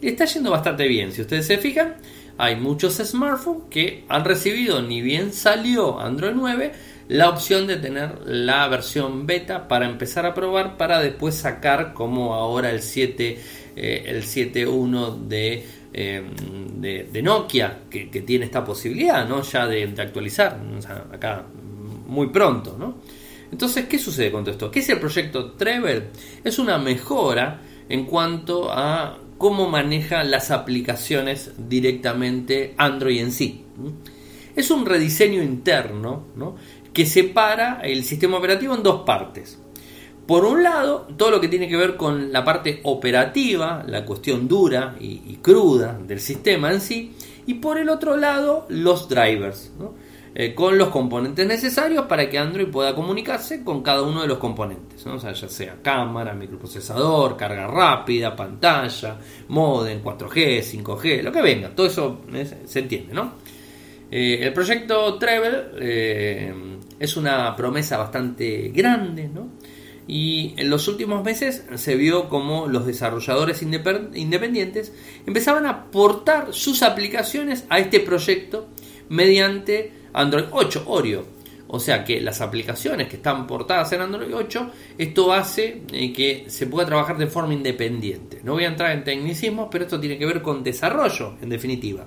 y 0.00 0.08
está 0.08 0.24
yendo 0.24 0.50
bastante 0.50 0.88
bien. 0.88 1.12
Si 1.12 1.20
ustedes 1.20 1.46
se 1.46 1.58
fijan, 1.58 1.96
hay 2.38 2.56
muchos 2.56 2.94
smartphones 2.96 3.64
que 3.70 4.04
han 4.08 4.24
recibido, 4.24 4.82
ni 4.82 5.00
bien 5.02 5.32
salió 5.32 6.00
Android 6.00 6.32
9, 6.34 6.72
la 7.08 7.28
opción 7.28 7.66
de 7.66 7.76
tener 7.76 8.20
la 8.26 8.66
versión 8.68 9.26
beta 9.26 9.68
para 9.68 9.86
empezar 9.86 10.26
a 10.26 10.34
probar 10.34 10.76
para 10.76 11.00
después 11.00 11.34
sacar 11.34 11.92
como 11.92 12.34
ahora 12.34 12.70
el 12.70 12.80
7 12.80 13.38
eh, 13.76 14.04
el 14.06 14.22
7.1 14.22 15.26
de, 15.26 15.66
eh, 15.92 16.22
de, 16.76 17.08
de, 17.12 17.22
Nokia 17.22 17.80
que, 17.90 18.06
tiene 18.06 18.46
esta 18.46 18.64
posibilidad 18.64 19.28
¿no? 19.28 19.42
ya 19.42 19.66
de, 19.66 19.92
actualizar 19.98 20.58
acá 21.12 21.44
muy 22.06 22.28
pronto 22.28 22.76
¿no? 22.78 22.98
Entonces, 23.50 23.86
¿qué 23.86 24.00
sucede 24.00 24.32
con 24.32 24.42
todo 24.42 24.52
esto? 24.52 24.70
¿Qué 24.70 24.80
es 24.80 24.88
el 24.88 24.98
proyecto 24.98 25.52
Trevor? 25.52 26.06
Es 26.42 26.58
una 26.58 26.76
mejora 26.76 27.60
en 27.88 28.04
cuanto 28.04 28.68
a 28.72 29.16
cómo 29.44 29.68
maneja 29.68 30.24
las 30.24 30.50
aplicaciones 30.50 31.50
directamente 31.68 32.72
Android 32.78 33.20
en 33.20 33.30
sí. 33.30 33.62
Es 34.56 34.70
un 34.70 34.86
rediseño 34.86 35.42
interno 35.42 36.24
que 36.94 37.04
separa 37.04 37.80
el 37.82 38.04
sistema 38.04 38.38
operativo 38.38 38.74
en 38.74 38.82
dos 38.82 39.02
partes. 39.02 39.58
Por 40.26 40.46
un 40.46 40.62
lado, 40.62 41.06
todo 41.18 41.30
lo 41.30 41.42
que 41.42 41.48
tiene 41.48 41.68
que 41.68 41.76
ver 41.76 41.98
con 41.98 42.32
la 42.32 42.42
parte 42.42 42.80
operativa, 42.84 43.84
la 43.86 44.06
cuestión 44.06 44.48
dura 44.48 44.96
y, 44.98 45.36
cruda 45.42 46.00
del 46.02 46.20
sistema 46.20 46.72
en 46.72 46.80
sí, 46.80 47.12
y 47.44 47.52
por 47.52 47.76
el 47.76 47.90
otro 47.90 48.16
lado 48.16 48.64
los 48.70 49.10
drivers, 49.10 49.72
eh, 50.36 50.52
con 50.52 50.76
los 50.76 50.88
componentes 50.88 51.46
necesarios 51.46 52.06
para 52.06 52.28
que 52.28 52.38
Android 52.38 52.66
pueda 52.66 52.92
comunicarse 52.92 53.62
con 53.62 53.82
cada 53.82 54.02
uno 54.02 54.22
de 54.22 54.26
los 54.26 54.38
componentes, 54.38 55.04
ya 55.04 55.48
sea 55.48 55.76
cámara, 55.80 56.34
microprocesador, 56.34 57.36
carga 57.36 57.68
rápida, 57.68 58.34
pantalla, 58.34 59.16
modem, 59.48 60.02
4G, 60.02 60.60
5G, 60.60 61.22
lo 61.22 61.30
que 61.30 61.40
venga, 61.40 61.68
todo 61.68 61.86
eso 61.86 62.22
se 62.66 62.78
entiende, 62.80 63.14
¿no? 63.14 63.34
Eh, 64.10 64.40
el 64.42 64.52
proyecto 64.52 65.18
Treble 65.18 65.66
eh, 65.80 66.52
es 66.98 67.16
una 67.16 67.54
promesa 67.54 67.96
bastante 67.96 68.72
grande, 68.74 69.28
¿no? 69.32 69.48
Y 70.06 70.52
en 70.56 70.68
los 70.68 70.86
últimos 70.88 71.24
meses 71.24 71.64
se 71.76 71.96
vio 71.96 72.28
como 72.28 72.66
los 72.66 72.86
desarrolladores 72.86 73.62
independientes 73.62 74.92
empezaban 75.26 75.64
a 75.64 75.90
portar 75.90 76.52
sus 76.52 76.82
aplicaciones 76.82 77.64
a 77.70 77.78
este 77.78 78.00
proyecto 78.00 78.68
mediante 79.08 80.03
Android 80.14 80.46
8, 80.50 80.84
Oreo. 80.86 81.24
O 81.66 81.80
sea 81.80 82.04
que 82.04 82.20
las 82.20 82.40
aplicaciones 82.40 83.08
que 83.08 83.16
están 83.16 83.46
portadas 83.46 83.92
en 83.92 84.00
Android 84.02 84.32
8, 84.34 84.70
esto 84.96 85.32
hace 85.32 85.82
eh, 85.92 86.12
que 86.12 86.44
se 86.48 86.66
pueda 86.66 86.86
trabajar 86.86 87.18
de 87.18 87.26
forma 87.26 87.54
independiente. 87.54 88.40
No 88.44 88.52
voy 88.52 88.64
a 88.64 88.68
entrar 88.68 88.92
en 88.92 89.02
tecnicismos, 89.02 89.68
pero 89.70 89.84
esto 89.84 89.98
tiene 89.98 90.18
que 90.18 90.26
ver 90.26 90.40
con 90.40 90.62
desarrollo, 90.62 91.34
en 91.42 91.48
definitiva. 91.48 92.06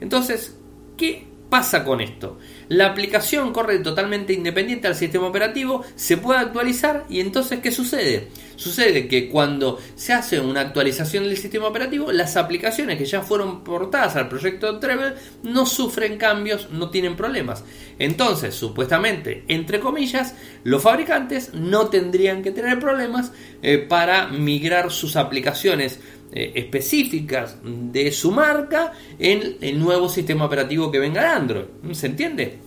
Entonces, 0.00 0.58
¿qué 0.96 1.26
pasa 1.48 1.84
con 1.84 2.00
esto? 2.00 2.38
La 2.68 2.86
aplicación 2.86 3.52
corre 3.52 3.78
totalmente 3.78 4.32
independiente 4.32 4.88
al 4.88 4.94
sistema 4.94 5.26
operativo, 5.26 5.84
se 5.96 6.16
puede 6.16 6.40
actualizar 6.40 7.06
y 7.08 7.20
entonces 7.20 7.60
¿qué 7.60 7.72
sucede? 7.72 8.28
Sucede 8.56 9.06
que 9.06 9.28
cuando 9.28 9.78
se 9.94 10.12
hace 10.12 10.40
una 10.40 10.62
actualización 10.62 11.22
del 11.24 11.36
sistema 11.36 11.68
operativo, 11.68 12.10
las 12.10 12.36
aplicaciones 12.36 12.98
que 12.98 13.04
ya 13.04 13.22
fueron 13.22 13.62
portadas 13.62 14.16
al 14.16 14.28
proyecto 14.28 14.80
Treble 14.80 15.14
no 15.44 15.64
sufren 15.64 16.18
cambios, 16.18 16.68
no 16.70 16.90
tienen 16.90 17.14
problemas. 17.14 17.62
Entonces, 18.00 18.56
supuestamente, 18.56 19.44
entre 19.46 19.78
comillas, 19.78 20.34
los 20.64 20.82
fabricantes 20.82 21.54
no 21.54 21.86
tendrían 21.86 22.42
que 22.42 22.50
tener 22.50 22.80
problemas 22.80 23.30
eh, 23.62 23.78
para 23.78 24.26
migrar 24.26 24.90
sus 24.90 25.14
aplicaciones 25.14 26.00
eh, 26.32 26.52
específicas 26.54 27.56
de 27.62 28.12
su 28.12 28.30
marca 28.30 28.92
en 29.18 29.56
el 29.60 29.78
nuevo 29.78 30.08
sistema 30.08 30.44
operativo 30.44 30.90
que 30.90 30.98
venga 30.98 31.22
de 31.22 31.28
Android. 31.28 31.64
¿Se 31.92 32.06
entiende? 32.06 32.58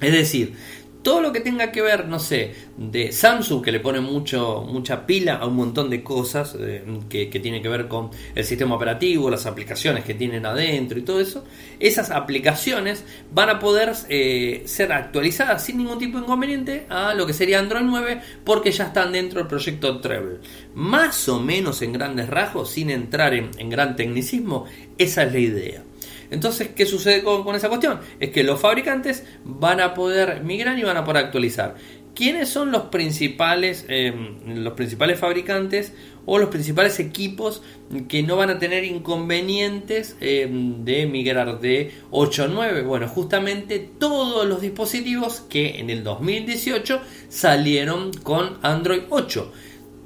Es 0.00 0.12
decir, 0.12 0.54
todo 1.06 1.20
lo 1.20 1.32
que 1.32 1.38
tenga 1.38 1.70
que 1.70 1.82
ver, 1.82 2.08
no 2.08 2.18
sé, 2.18 2.52
de 2.76 3.12
Samsung, 3.12 3.62
que 3.62 3.70
le 3.70 3.78
pone 3.78 4.00
mucho, 4.00 4.66
mucha 4.68 5.06
pila 5.06 5.36
a 5.36 5.46
un 5.46 5.54
montón 5.54 5.88
de 5.88 6.02
cosas 6.02 6.56
eh, 6.58 6.82
que, 7.08 7.26
tiene 7.28 7.62
que 7.62 7.68
ver 7.68 7.86
con 7.86 8.10
el 8.34 8.44
sistema 8.44 8.74
operativo, 8.74 9.30
las 9.30 9.46
aplicaciones 9.46 10.02
que 10.02 10.14
tienen 10.14 10.44
adentro 10.44 10.98
y 10.98 11.02
todo 11.02 11.20
eso, 11.20 11.44
esas 11.78 12.10
aplicaciones 12.10 13.04
van 13.30 13.50
a 13.50 13.60
poder 13.60 13.92
eh, 14.08 14.64
ser 14.66 14.92
actualizadas 14.92 15.64
sin 15.64 15.78
ningún 15.78 16.00
tipo 16.00 16.18
de 16.18 16.24
inconveniente 16.24 16.86
a 16.88 17.14
lo 17.14 17.24
que 17.24 17.34
sería 17.34 17.60
Android 17.60 17.84
9 17.84 18.20
porque 18.42 18.72
ya 18.72 18.86
están 18.86 19.12
dentro 19.12 19.38
del 19.38 19.46
proyecto 19.46 20.00
Treble. 20.00 20.40
Más 20.74 21.28
o 21.28 21.38
menos 21.38 21.82
en 21.82 21.92
grandes 21.92 22.28
rasgos, 22.28 22.70
sin 22.70 22.90
entrar 22.90 23.32
en 23.32 23.70
gran 23.70 23.94
tecnicismo, 23.94 24.64
esa 24.98 25.22
es 25.22 25.32
la 25.32 25.38
idea. 25.38 25.85
Entonces, 26.30 26.70
¿qué 26.74 26.86
sucede 26.86 27.22
con, 27.22 27.54
esa 27.54 27.68
cuestión? 27.68 28.00
Es 28.20 28.30
que 28.30 28.42
los 28.42 28.60
fabricantes 28.60 29.24
van 29.44 29.80
a 29.80 29.94
poder 29.94 30.42
migrar 30.42 30.78
y 30.78 30.82
van 30.82 30.96
a 30.96 31.04
poder 31.04 31.24
actualizar. 31.24 31.76
¿Quiénes 32.14 32.48
son 32.48 32.72
los 32.72 32.84
principales, 32.84 33.84
eh, 33.90 34.10
los 34.46 34.72
principales 34.72 35.20
fabricantes 35.20 35.92
o 36.24 36.38
los 36.38 36.48
principales 36.48 36.98
equipos 36.98 37.62
que 38.08 38.22
no 38.22 38.36
van 38.36 38.48
a 38.48 38.58
tener 38.58 38.84
inconvenientes 38.84 40.16
eh, 40.22 40.48
de 40.50 41.04
migrar 41.04 41.60
de 41.60 41.92
8 42.10 42.44
a 42.44 42.48
9? 42.48 42.82
Bueno, 42.84 43.06
justamente 43.06 43.90
todos 43.98 44.46
los 44.46 44.62
dispositivos 44.62 45.42
que 45.50 45.78
en 45.78 45.90
el 45.90 46.02
2018 46.04 47.02
salieron 47.28 48.12
con 48.14 48.58
Android 48.62 49.02
8. 49.10 49.52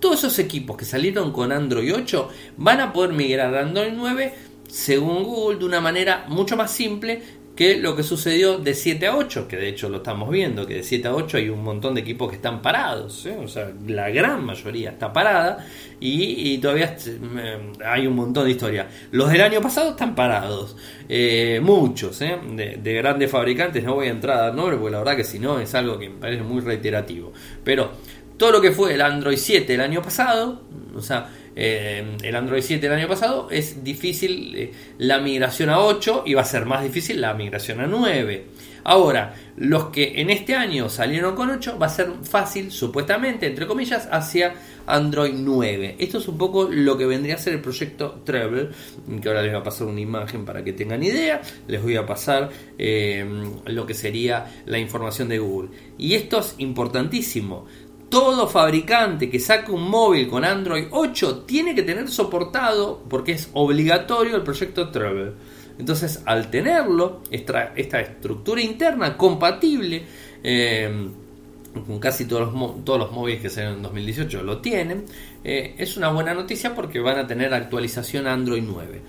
Todos 0.01 0.19
esos 0.19 0.39
equipos 0.41 0.77
que 0.77 0.87
salieron 0.87 1.31
con 1.31 1.53
Android 1.53 1.95
8 1.95 2.29
van 2.57 2.81
a 2.81 2.93
poder 2.93 3.13
migrar 3.13 3.55
a 3.55 3.61
Android 3.61 3.93
9 3.95 4.50
según 4.71 5.25
Google, 5.25 5.59
de 5.59 5.65
una 5.65 5.81
manera 5.81 6.25
mucho 6.29 6.57
más 6.57 6.71
simple 6.73 7.41
que 7.61 7.77
lo 7.77 7.95
que 7.95 8.03
sucedió 8.03 8.59
de 8.59 8.73
7 8.73 9.07
a 9.07 9.17
8, 9.17 9.47
que 9.47 9.57
de 9.57 9.69
hecho 9.69 9.91
lo 9.91 9.99
estamos 9.99 10.31
viendo, 10.31 10.67
que 10.67 10.77
de 10.77 10.83
7 10.83 11.09
a 11.09 11.15
8 11.15 11.37
hay 11.37 11.51
un 11.51 11.63
montón 11.63 11.95
de 11.95 12.01
equipos 12.01 12.31
que 12.31 12.37
están 12.37 12.63
parados, 12.63 13.27
¿eh? 13.27 13.37
o 13.37 13.49
sea, 13.49 13.71
la 13.87 14.09
gran 14.09 14.43
mayoría 14.43 14.93
está 14.93 15.13
parada 15.13 15.67
y, 16.01 16.57
todavía 16.57 16.97
eh, 17.07 17.73
hay 17.85 18.07
un 18.07 18.17
montón 18.17 18.47
de 18.47 18.53
historia. 18.53 18.89
Los 19.11 19.31
del 19.31 19.43
año 19.43 19.61
pasado 19.61 19.91
están 19.91 20.15
parados, 20.15 20.75
eh, 21.07 21.61
muchos, 21.63 22.19
de, 22.21 22.79
de, 22.83 22.95
grandes 22.95 23.31
fabricantes, 23.31 23.85
no 23.85 23.97
voy 23.97 24.07
a 24.07 24.11
entrar 24.13 24.39
a 24.39 24.43
dar 24.45 24.55
nombre 24.55 24.77
porque 24.77 24.93
la 24.93 24.99
verdad 25.01 25.17
que 25.17 25.25
si 25.25 25.39
no 25.39 25.61
es 25.61 25.75
algo 25.75 25.99
que 25.99 26.09
me 26.09 26.19
parece 26.19 26.43
muy 26.43 26.63
reiterativo, 26.63 27.31
pero 27.63 27.91
todo 28.39 28.53
lo 28.53 28.63
que 28.63 28.73
fue 28.73 28.95
el 28.95 29.03
Android 29.03 29.37
7 29.37 29.75
el 29.75 29.83
año 29.83 30.01
pasado, 30.01 30.63
o 30.97 31.03
sea, 31.03 31.29
eh, 31.57 32.17
el 32.23 32.37
Android 32.37 32.63
7 32.63 32.87
el 32.87 32.93
año 32.93 33.09
pasado, 33.09 33.49
es 33.51 33.83
difícil 33.83 34.55
eh, 34.57 34.73
la 34.99 35.19
migración 35.19 35.71
a 35.71 35.81
8 35.81 36.25
y 36.27 36.35
va 36.35 36.43
a 36.43 36.45
ser 36.45 36.67
más 36.67 36.83
difícil 36.83 37.21
la 37.21 37.35
migración 37.35 37.81
a 37.81 37.87
9. 37.87 38.47
Ahora, 38.85 39.35
los 39.57 39.87
que 39.87 40.21
en 40.21 40.31
este 40.31 40.55
año 40.55 40.89
salieron 40.89 41.35
con 41.35 41.51
8 41.51 41.79
va 41.79 41.87
a 41.87 41.91
ser 41.91 42.11
fácil, 42.23 42.71
supuestamente, 42.71 43.47
entre 43.47 43.67
comillas, 43.67 44.09
hacia 44.11 44.55
Android 44.87 45.35
9. 45.37 45.97
Esto 45.99 46.19
es 46.19 46.29
un 46.29 46.39
poco 46.39 46.69
lo 46.71 46.97
que 46.97 47.05
vendría 47.05 47.35
a 47.35 47.39
ser 47.39 47.55
el 47.55 47.61
proyecto 47.61 48.23
Treble, 48.25 48.71
que 49.21 49.29
ahora 49.29 49.43
les 49.43 49.53
voy 49.53 49.61
a 49.61 49.65
pasar 49.65 49.87
una 49.87 50.01
imagen 50.01 50.45
para 50.45 50.65
que 50.65 50.73
tengan 50.73 51.03
idea. 51.03 51.43
Les 51.69 51.83
voy 51.83 51.97
a 51.97 52.07
pasar 52.07 52.49
eh, 52.79 53.25
lo 53.67 53.87
que 53.87 53.95
sería 53.95 54.63
la 54.65 54.79
información 54.79 55.29
de 55.29 55.39
Google. 55.39 55.71
Y 55.99 56.15
esto 56.15 56.41
es 56.41 56.55
importantísimo 56.59 57.67
todo 58.11 58.49
fabricante 58.49 59.31
que 59.31 59.41
saque 59.41 59.71
un 59.71 59.89
móvil 59.89 60.29
con 60.29 60.45
Android 60.45 60.87
8 60.91 61.45
tiene 61.47 61.75
que 61.75 61.83
tener 61.83 62.09
soportado, 62.09 63.03
porque 63.09 63.33
es 63.33 63.49
obligatorio 63.55 64.37
el 64.37 64.43
proyecto 64.43 64.91
Travel. 64.91 65.33
Entonces, 65.79 66.23
al 66.27 66.51
tenerlo, 66.51 67.23
esta, 67.31 67.73
estructura 67.75 68.61
interna 68.61 69.17
compatible, 69.17 70.03
eh, 70.43 71.09
con 71.87 71.99
casi 72.01 72.27
todos 72.27 72.53
los, 72.53 72.85
todos 72.85 72.99
los 72.99 73.13
móviles 73.13 73.41
que 73.41 73.49
salen 73.49 73.75
en 73.75 73.83
2018 73.83 74.43
lo 74.43 74.59
tienen, 74.59 75.05
eh, 75.45 75.75
es 75.79 75.97
una 75.97 76.11
buena 76.11 76.35
noticia 76.35 76.75
porque 76.75 77.01
van 77.01 77.19
a 77.19 77.27
tener 77.27 77.55
actualización 77.55 78.27
Android 78.27 78.63
9. 78.67 79.01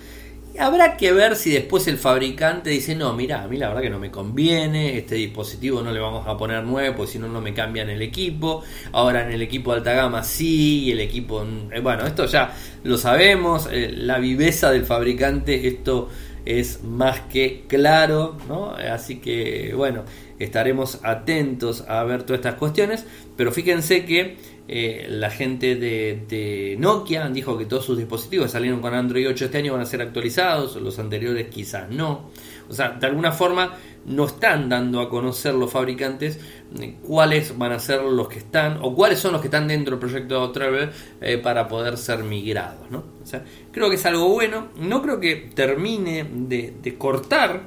Habrá 0.61 0.95
que 0.95 1.11
ver 1.11 1.35
si 1.35 1.49
después 1.49 1.87
el 1.87 1.97
fabricante 1.97 2.69
dice, 2.69 2.93
no, 2.93 3.13
mira, 3.13 3.41
a 3.41 3.47
mí 3.47 3.57
la 3.57 3.69
verdad 3.69 3.81
que 3.81 3.89
no 3.89 3.97
me 3.97 4.11
conviene, 4.11 4.95
este 4.95 5.15
dispositivo 5.15 5.81
no 5.81 5.91
le 5.91 5.99
vamos 5.99 6.27
a 6.27 6.37
poner 6.37 6.63
nueve, 6.63 6.93
porque 6.95 7.13
si 7.13 7.17
no, 7.17 7.27
no 7.27 7.41
me 7.41 7.51
cambian 7.51 7.89
el 7.89 8.03
equipo. 8.03 8.61
Ahora 8.91 9.25
en 9.25 9.31
el 9.31 9.41
equipo 9.41 9.71
de 9.71 9.79
alta 9.79 9.93
gama 9.93 10.23
sí, 10.23 10.83
y 10.83 10.91
el 10.91 10.99
equipo... 10.99 11.43
Eh, 11.71 11.79
bueno, 11.79 12.05
esto 12.05 12.27
ya 12.27 12.53
lo 12.83 12.99
sabemos, 12.99 13.69
eh, 13.71 13.91
la 13.91 14.19
viveza 14.19 14.69
del 14.69 14.85
fabricante, 14.85 15.67
esto 15.67 16.09
es 16.45 16.83
más 16.83 17.21
que 17.21 17.65
claro, 17.67 18.37
¿no? 18.47 18.75
Así 18.75 19.15
que, 19.15 19.73
bueno, 19.75 20.03
estaremos 20.37 20.99
atentos 21.01 21.85
a 21.87 22.03
ver 22.03 22.21
todas 22.21 22.37
estas 22.37 22.55
cuestiones, 22.55 23.03
pero 23.35 23.51
fíjense 23.51 24.05
que 24.05 24.37
eh, 24.73 25.05
la 25.09 25.29
gente 25.29 25.75
de, 25.75 26.77
Nokia 26.79 27.27
dijo 27.27 27.57
que 27.57 27.65
todos 27.65 27.83
sus 27.83 27.97
dispositivos 27.97 28.51
salieron 28.51 28.79
con 28.79 28.93
Android 28.93 29.27
8 29.27 29.45
este 29.45 29.57
año 29.57 29.73
van 29.73 29.81
a 29.81 29.85
ser 29.85 30.01
actualizados, 30.01 30.77
los 30.77 30.97
anteriores 30.97 31.49
quizás 31.49 31.89
no. 31.89 32.29
O 32.69 32.73
sea, 32.73 32.91
de 32.91 33.05
alguna 33.05 33.33
forma 33.33 33.75
no 34.05 34.27
están 34.27 34.69
dando 34.69 35.01
a 35.01 35.09
conocer 35.09 35.53
los 35.55 35.69
fabricantes 35.69 36.39
eh, 36.79 36.95
cuáles 37.05 37.57
van 37.57 37.73
a 37.73 37.79
ser 37.79 38.01
los 38.01 38.29
que 38.29 38.39
están 38.39 38.79
o 38.81 38.95
cuáles 38.95 39.19
son 39.19 39.33
los 39.33 39.41
que 39.41 39.47
están 39.47 39.67
dentro 39.67 39.97
del 39.97 39.99
proyecto 39.99 40.49
Travel 40.53 40.89
eh, 41.19 41.37
para 41.37 41.67
poder 41.67 41.97
ser 41.97 42.23
migrados. 42.23 42.89
¿no? 42.89 43.03
O 43.21 43.25
sea, 43.25 43.43
creo 43.73 43.89
que 43.89 43.95
es 43.95 44.05
algo 44.05 44.29
bueno. 44.29 44.69
No 44.77 45.01
creo 45.01 45.19
que 45.19 45.49
termine 45.53 46.25
de, 46.31 46.95
cortar 46.97 47.63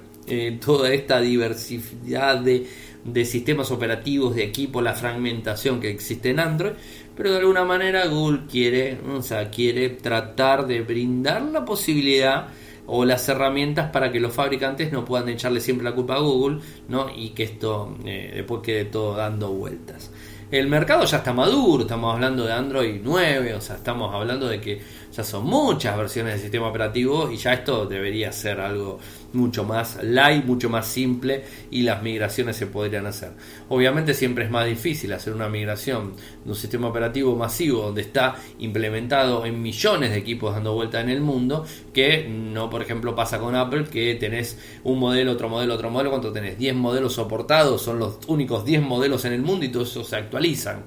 toda 0.64 0.90
esta 0.90 1.20
diversidad 1.20 2.38
de 2.38 2.66
de 3.04 3.24
sistemas 3.24 3.70
operativos, 3.70 4.34
de 4.34 4.44
equipo, 4.44 4.80
la 4.80 4.94
fragmentación 4.94 5.80
que 5.80 5.90
existe 5.90 6.30
en 6.30 6.40
Android, 6.40 6.72
pero 7.16 7.32
de 7.32 7.38
alguna 7.38 7.64
manera 7.64 8.06
Google 8.06 8.42
quiere, 8.50 8.98
o 9.14 9.22
sea, 9.22 9.50
quiere 9.50 9.90
tratar 9.90 10.66
de 10.66 10.80
brindar 10.80 11.42
la 11.42 11.64
posibilidad 11.64 12.48
o 12.86 13.04
las 13.04 13.28
herramientas 13.28 13.90
para 13.90 14.12
que 14.12 14.20
los 14.20 14.32
fabricantes 14.32 14.92
no 14.92 15.04
puedan 15.04 15.28
echarle 15.28 15.60
siempre 15.60 15.84
la 15.84 15.94
culpa 15.94 16.16
a 16.16 16.20
Google, 16.20 16.60
¿no? 16.88 17.06
Y 17.14 17.30
que 17.30 17.44
esto 17.44 17.96
eh, 18.04 18.32
después 18.34 18.62
quede 18.62 18.84
todo 18.86 19.16
dando 19.16 19.50
vueltas. 19.52 20.10
El 20.50 20.68
mercado 20.68 21.04
ya 21.04 21.18
está 21.18 21.32
maduro, 21.32 21.82
estamos 21.82 22.14
hablando 22.14 22.44
de 22.44 22.52
Android 22.52 23.00
9, 23.02 23.54
o 23.54 23.60
sea, 23.60 23.76
estamos 23.76 24.14
hablando 24.14 24.48
de 24.48 24.60
que 24.60 24.80
ya 25.14 25.22
son 25.22 25.44
muchas 25.46 25.96
versiones 25.96 26.34
del 26.34 26.42
sistema 26.42 26.68
operativo 26.68 27.30
y 27.30 27.36
ya 27.36 27.52
esto 27.52 27.86
debería 27.86 28.32
ser 28.32 28.60
algo 28.60 28.98
mucho 29.32 29.64
más 29.64 30.02
light, 30.02 30.44
mucho 30.44 30.68
más 30.68 30.86
simple 30.86 31.44
y 31.70 31.82
las 31.82 32.02
migraciones 32.02 32.56
se 32.56 32.66
podrían 32.66 33.06
hacer. 33.06 33.32
Obviamente 33.68 34.14
siempre 34.14 34.44
es 34.44 34.50
más 34.50 34.66
difícil 34.66 35.12
hacer 35.12 35.32
una 35.32 35.48
migración 35.48 36.14
de 36.44 36.50
un 36.50 36.56
sistema 36.56 36.88
operativo 36.88 37.36
masivo 37.36 37.82
donde 37.82 38.02
está 38.02 38.36
implementado 38.58 39.44
en 39.46 39.62
millones 39.62 40.10
de 40.10 40.18
equipos 40.18 40.54
dando 40.54 40.74
vuelta 40.74 41.00
en 41.00 41.10
el 41.10 41.20
mundo 41.20 41.64
que 41.92 42.28
no, 42.28 42.70
por 42.70 42.82
ejemplo, 42.82 43.14
pasa 43.14 43.38
con 43.38 43.54
Apple 43.54 43.84
que 43.84 44.14
tenés 44.16 44.58
un 44.82 44.98
modelo, 44.98 45.32
otro 45.32 45.48
modelo, 45.48 45.74
otro 45.74 45.90
modelo, 45.90 46.10
cuando 46.10 46.32
tenés 46.32 46.58
10 46.58 46.74
modelos 46.74 47.14
soportados, 47.14 47.82
son 47.82 47.98
los 47.98 48.18
únicos 48.26 48.64
10 48.64 48.82
modelos 48.82 49.24
en 49.24 49.32
el 49.32 49.42
mundo 49.42 49.64
y 49.64 49.68
todo 49.68 49.84
eso 49.84 50.04
se 50.04 50.16
actualizan 50.34 50.84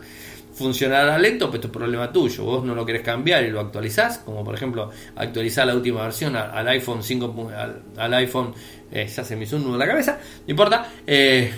funcionará 0.57 1.19
lento, 1.19 1.47
pues 1.47 1.57
esto 1.57 1.67
es 1.67 1.73
problema 1.73 2.11
tuyo. 2.11 2.43
Vos 2.43 2.65
no 2.65 2.73
lo 2.73 2.85
querés 2.85 3.03
cambiar 3.03 3.43
y 3.43 3.51
lo 3.51 3.59
actualizás, 3.59 4.17
como 4.19 4.43
por 4.43 4.55
ejemplo 4.55 4.89
actualizar 5.15 5.67
la 5.67 5.75
última 5.75 6.01
versión 6.01 6.35
al, 6.35 6.67
iPhone 6.67 7.03
5, 7.03 7.51
al, 7.95 8.13
iPhone, 8.15 8.53
eh, 8.91 9.07
ya 9.07 9.23
se 9.23 9.35
me 9.35 9.43
hizo 9.43 9.57
un 9.57 9.63
nudo 9.63 9.73
en 9.73 9.79
la 9.79 9.87
cabeza, 9.87 10.19
no 10.47 10.51
importa, 10.51 10.91
eh, 11.05 11.51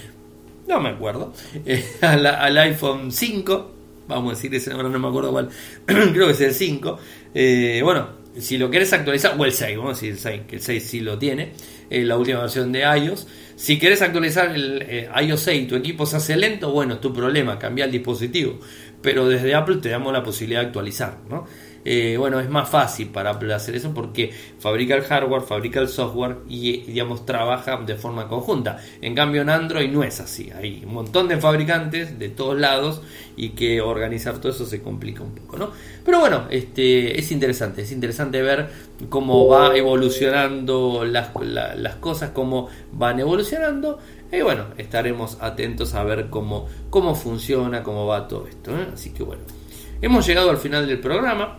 no 0.67 0.81
me 0.81 0.89
acuerdo, 0.89 1.33
eh, 1.65 1.83
al, 2.01 2.57
iPhone 2.57 3.11
5, 3.11 3.71
vamos 4.07 4.33
a 4.33 4.35
decir 4.35 4.53
ese, 4.53 4.71
ahora 4.73 4.89
no 4.89 4.99
me 4.99 5.07
acuerdo 5.07 5.31
cuál, 5.31 5.49
creo 5.85 6.27
que 6.27 6.33
es 6.33 6.41
el 6.41 6.53
5, 6.53 6.99
bueno, 7.83 8.19
si 8.37 8.57
lo 8.57 8.69
querés 8.69 8.91
actualizar, 8.91 9.35
o 9.37 9.45
el 9.45 9.53
6, 9.53 9.77
vamos 9.77 9.91
a 9.91 9.93
decir 9.93 10.11
el 10.11 10.19
6, 10.19 10.41
que 10.45 10.55
el 10.57 10.61
6 10.61 10.83
sí 10.83 10.99
lo 10.99 11.17
tiene, 11.17 11.53
la 11.89 12.17
última 12.17 12.41
versión 12.41 12.71
de 12.71 12.81
iOS. 12.81 13.27
Si 13.55 13.77
querés 13.77 14.01
actualizar 14.01 14.55
el 14.55 15.07
iOS 15.21 15.41
6 15.41 15.63
y 15.63 15.67
tu 15.67 15.75
equipo 15.75 16.05
se 16.05 16.17
hace 16.17 16.37
lento, 16.37 16.71
bueno, 16.71 16.95
es 16.95 17.01
tu 17.01 17.13
problema, 17.13 17.59
cambia 17.59 17.85
el 17.85 17.91
dispositivo 17.91 18.59
pero 19.01 19.27
desde 19.27 19.55
Apple 19.55 19.77
te 19.77 19.89
damos 19.89 20.13
la 20.13 20.23
posibilidad 20.23 20.61
de 20.61 20.67
actualizar, 20.67 21.17
¿no? 21.29 21.45
Eh, 21.91 22.17
bueno, 22.17 22.39
es 22.39 22.47
más 22.51 22.69
fácil 22.69 23.07
para 23.07 23.31
hacer 23.31 23.75
eso 23.75 23.91
porque 23.95 24.31
fabrica 24.59 24.93
el 24.93 25.01
hardware, 25.01 25.41
fabrica 25.41 25.79
el 25.79 25.87
software 25.87 26.37
y, 26.47 26.81
digamos, 26.81 27.25
trabaja 27.25 27.77
de 27.77 27.95
forma 27.95 28.27
conjunta. 28.27 28.77
En 29.01 29.15
cambio, 29.15 29.41
en 29.41 29.49
Android 29.49 29.89
no 29.89 30.03
es 30.03 30.19
así. 30.19 30.51
Hay 30.51 30.83
un 30.85 30.93
montón 30.93 31.27
de 31.27 31.37
fabricantes 31.37 32.19
de 32.19 32.29
todos 32.29 32.59
lados 32.59 33.01
y 33.35 33.49
que 33.49 33.81
organizar 33.81 34.37
todo 34.37 34.51
eso 34.51 34.67
se 34.67 34.83
complica 34.83 35.23
un 35.23 35.33
poco, 35.33 35.57
¿no? 35.57 35.71
Pero 36.05 36.19
bueno, 36.19 36.43
este, 36.51 37.19
es 37.19 37.31
interesante, 37.31 37.81
es 37.81 37.91
interesante 37.91 38.39
ver 38.43 38.69
cómo 39.09 39.47
va 39.47 39.75
evolucionando 39.75 41.05
las, 41.05 41.31
las 41.41 41.95
cosas, 41.95 42.29
cómo 42.35 42.69
van 42.91 43.19
evolucionando 43.19 43.97
y 44.31 44.41
bueno, 44.41 44.65
estaremos 44.77 45.39
atentos 45.41 45.95
a 45.95 46.03
ver 46.03 46.29
cómo, 46.29 46.67
cómo 46.91 47.15
funciona, 47.15 47.81
cómo 47.81 48.05
va 48.05 48.27
todo 48.27 48.45
esto. 48.47 48.77
¿eh? 48.77 48.89
Así 48.93 49.09
que 49.09 49.23
bueno, 49.23 49.41
hemos 50.03 50.27
llegado 50.27 50.51
al 50.51 50.57
final 50.57 50.85
del 50.85 50.99
programa. 50.99 51.57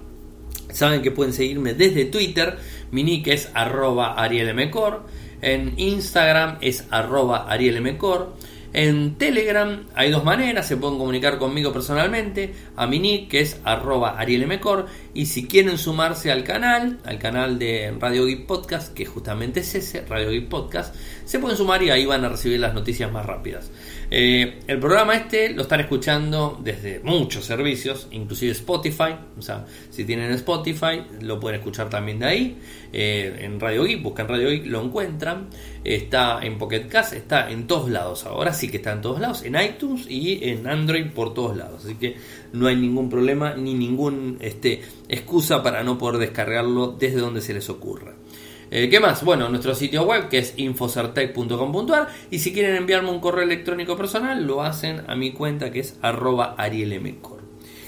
Saben 0.72 1.02
que 1.02 1.10
pueden 1.10 1.32
seguirme 1.32 1.74
desde 1.74 2.04
Twitter. 2.04 2.58
Mi 2.90 3.02
nick 3.02 3.26
es 3.28 3.50
arroba 3.54 4.14
arielmcor. 4.14 5.04
En 5.42 5.74
Instagram 5.78 6.58
es 6.60 6.86
arroba 6.90 7.50
arielmcor. 7.50 8.34
En 8.72 9.16
Telegram 9.16 9.84
hay 9.96 10.12
dos 10.12 10.22
maneras, 10.22 10.68
se 10.68 10.76
pueden 10.76 10.96
comunicar 10.96 11.38
conmigo 11.38 11.72
personalmente, 11.72 12.54
a 12.76 12.86
mi 12.86 13.00
nick 13.00 13.28
que 13.28 13.40
es 13.40 13.58
arroba 13.64 14.16
arielmcor 14.16 14.86
y 15.12 15.26
si 15.26 15.48
quieren 15.48 15.76
sumarse 15.76 16.30
al 16.30 16.44
canal, 16.44 17.00
al 17.04 17.18
canal 17.18 17.58
de 17.58 17.92
Radio 17.98 18.26
Geek 18.26 18.46
Podcast, 18.46 18.94
que 18.94 19.06
justamente 19.06 19.60
es 19.60 19.74
ese, 19.74 20.02
Radio 20.02 20.30
Geek 20.30 20.48
Podcast, 20.48 20.94
se 21.24 21.40
pueden 21.40 21.56
sumar 21.56 21.82
y 21.82 21.90
ahí 21.90 22.06
van 22.06 22.24
a 22.24 22.28
recibir 22.28 22.60
las 22.60 22.72
noticias 22.72 23.10
más 23.10 23.26
rápidas. 23.26 23.72
Eh, 24.12 24.58
el 24.66 24.80
programa 24.80 25.14
este 25.14 25.50
lo 25.50 25.62
están 25.62 25.78
escuchando 25.78 26.58
desde 26.60 26.98
muchos 27.04 27.44
servicios, 27.44 28.08
inclusive 28.10 28.52
Spotify. 28.52 29.14
O 29.38 29.42
sea, 29.42 29.66
si 29.90 30.04
tienen 30.04 30.32
Spotify, 30.32 31.02
lo 31.20 31.38
pueden 31.38 31.60
escuchar 31.60 31.88
también 31.88 32.18
de 32.18 32.26
ahí. 32.26 32.58
Eh, 32.92 33.38
en 33.42 33.60
Radio 33.60 33.84
Geek, 33.84 34.02
buscan 34.02 34.26
Radio 34.26 34.50
Geek, 34.50 34.66
lo 34.66 34.82
encuentran. 34.82 35.46
Está 35.84 36.40
en 36.42 36.58
Pocket 36.58 36.88
Cast, 36.88 37.12
está 37.12 37.50
en 37.50 37.68
todos 37.68 37.88
lados. 37.88 38.26
Ahora 38.26 38.52
sí 38.52 38.68
que 38.68 38.78
está 38.78 38.92
en 38.92 39.00
todos 39.00 39.20
lados, 39.20 39.44
en 39.44 39.54
iTunes 39.60 40.06
y 40.08 40.40
en 40.42 40.66
Android 40.66 41.06
por 41.10 41.32
todos 41.32 41.56
lados. 41.56 41.84
Así 41.84 41.94
que 41.94 42.16
no 42.52 42.66
hay 42.66 42.74
ningún 42.74 43.08
problema 43.08 43.54
ni 43.54 43.74
ningún 43.74 44.38
este, 44.40 44.82
excusa 45.08 45.62
para 45.62 45.84
no 45.84 45.98
poder 45.98 46.18
descargarlo 46.18 46.88
desde 46.98 47.20
donde 47.20 47.40
se 47.40 47.54
les 47.54 47.70
ocurra. 47.70 48.14
Eh, 48.70 48.88
¿Qué 48.88 49.00
más? 49.00 49.24
Bueno, 49.24 49.48
nuestro 49.48 49.74
sitio 49.74 50.04
web 50.04 50.28
que 50.28 50.38
es 50.38 50.54
infocertec.com.ar 50.56 52.08
y 52.30 52.38
si 52.38 52.52
quieren 52.52 52.76
enviarme 52.76 53.10
un 53.10 53.18
correo 53.18 53.42
electrónico 53.42 53.96
personal 53.96 54.46
lo 54.46 54.62
hacen 54.62 55.02
a 55.08 55.16
mi 55.16 55.32
cuenta 55.32 55.72
que 55.72 55.80
es 55.80 55.98
arroba 56.02 56.54
arielmcor. 56.56 57.40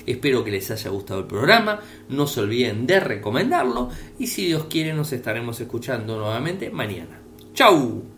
Espero 0.07 0.43
que 0.43 0.51
les 0.51 0.68
haya 0.72 0.91
gustado 0.91 1.20
el 1.20 1.26
programa, 1.26 1.80
no 2.09 2.26
se 2.26 2.41
olviden 2.41 2.87
de 2.87 2.99
recomendarlo 2.99 3.91
y 4.18 4.26
si 4.26 4.47
Dios 4.47 4.64
quiere 4.64 4.93
nos 4.93 5.12
estaremos 5.12 5.61
escuchando 5.61 6.18
nuevamente 6.18 6.70
mañana. 6.70 7.20
¡Chao! 7.55 8.12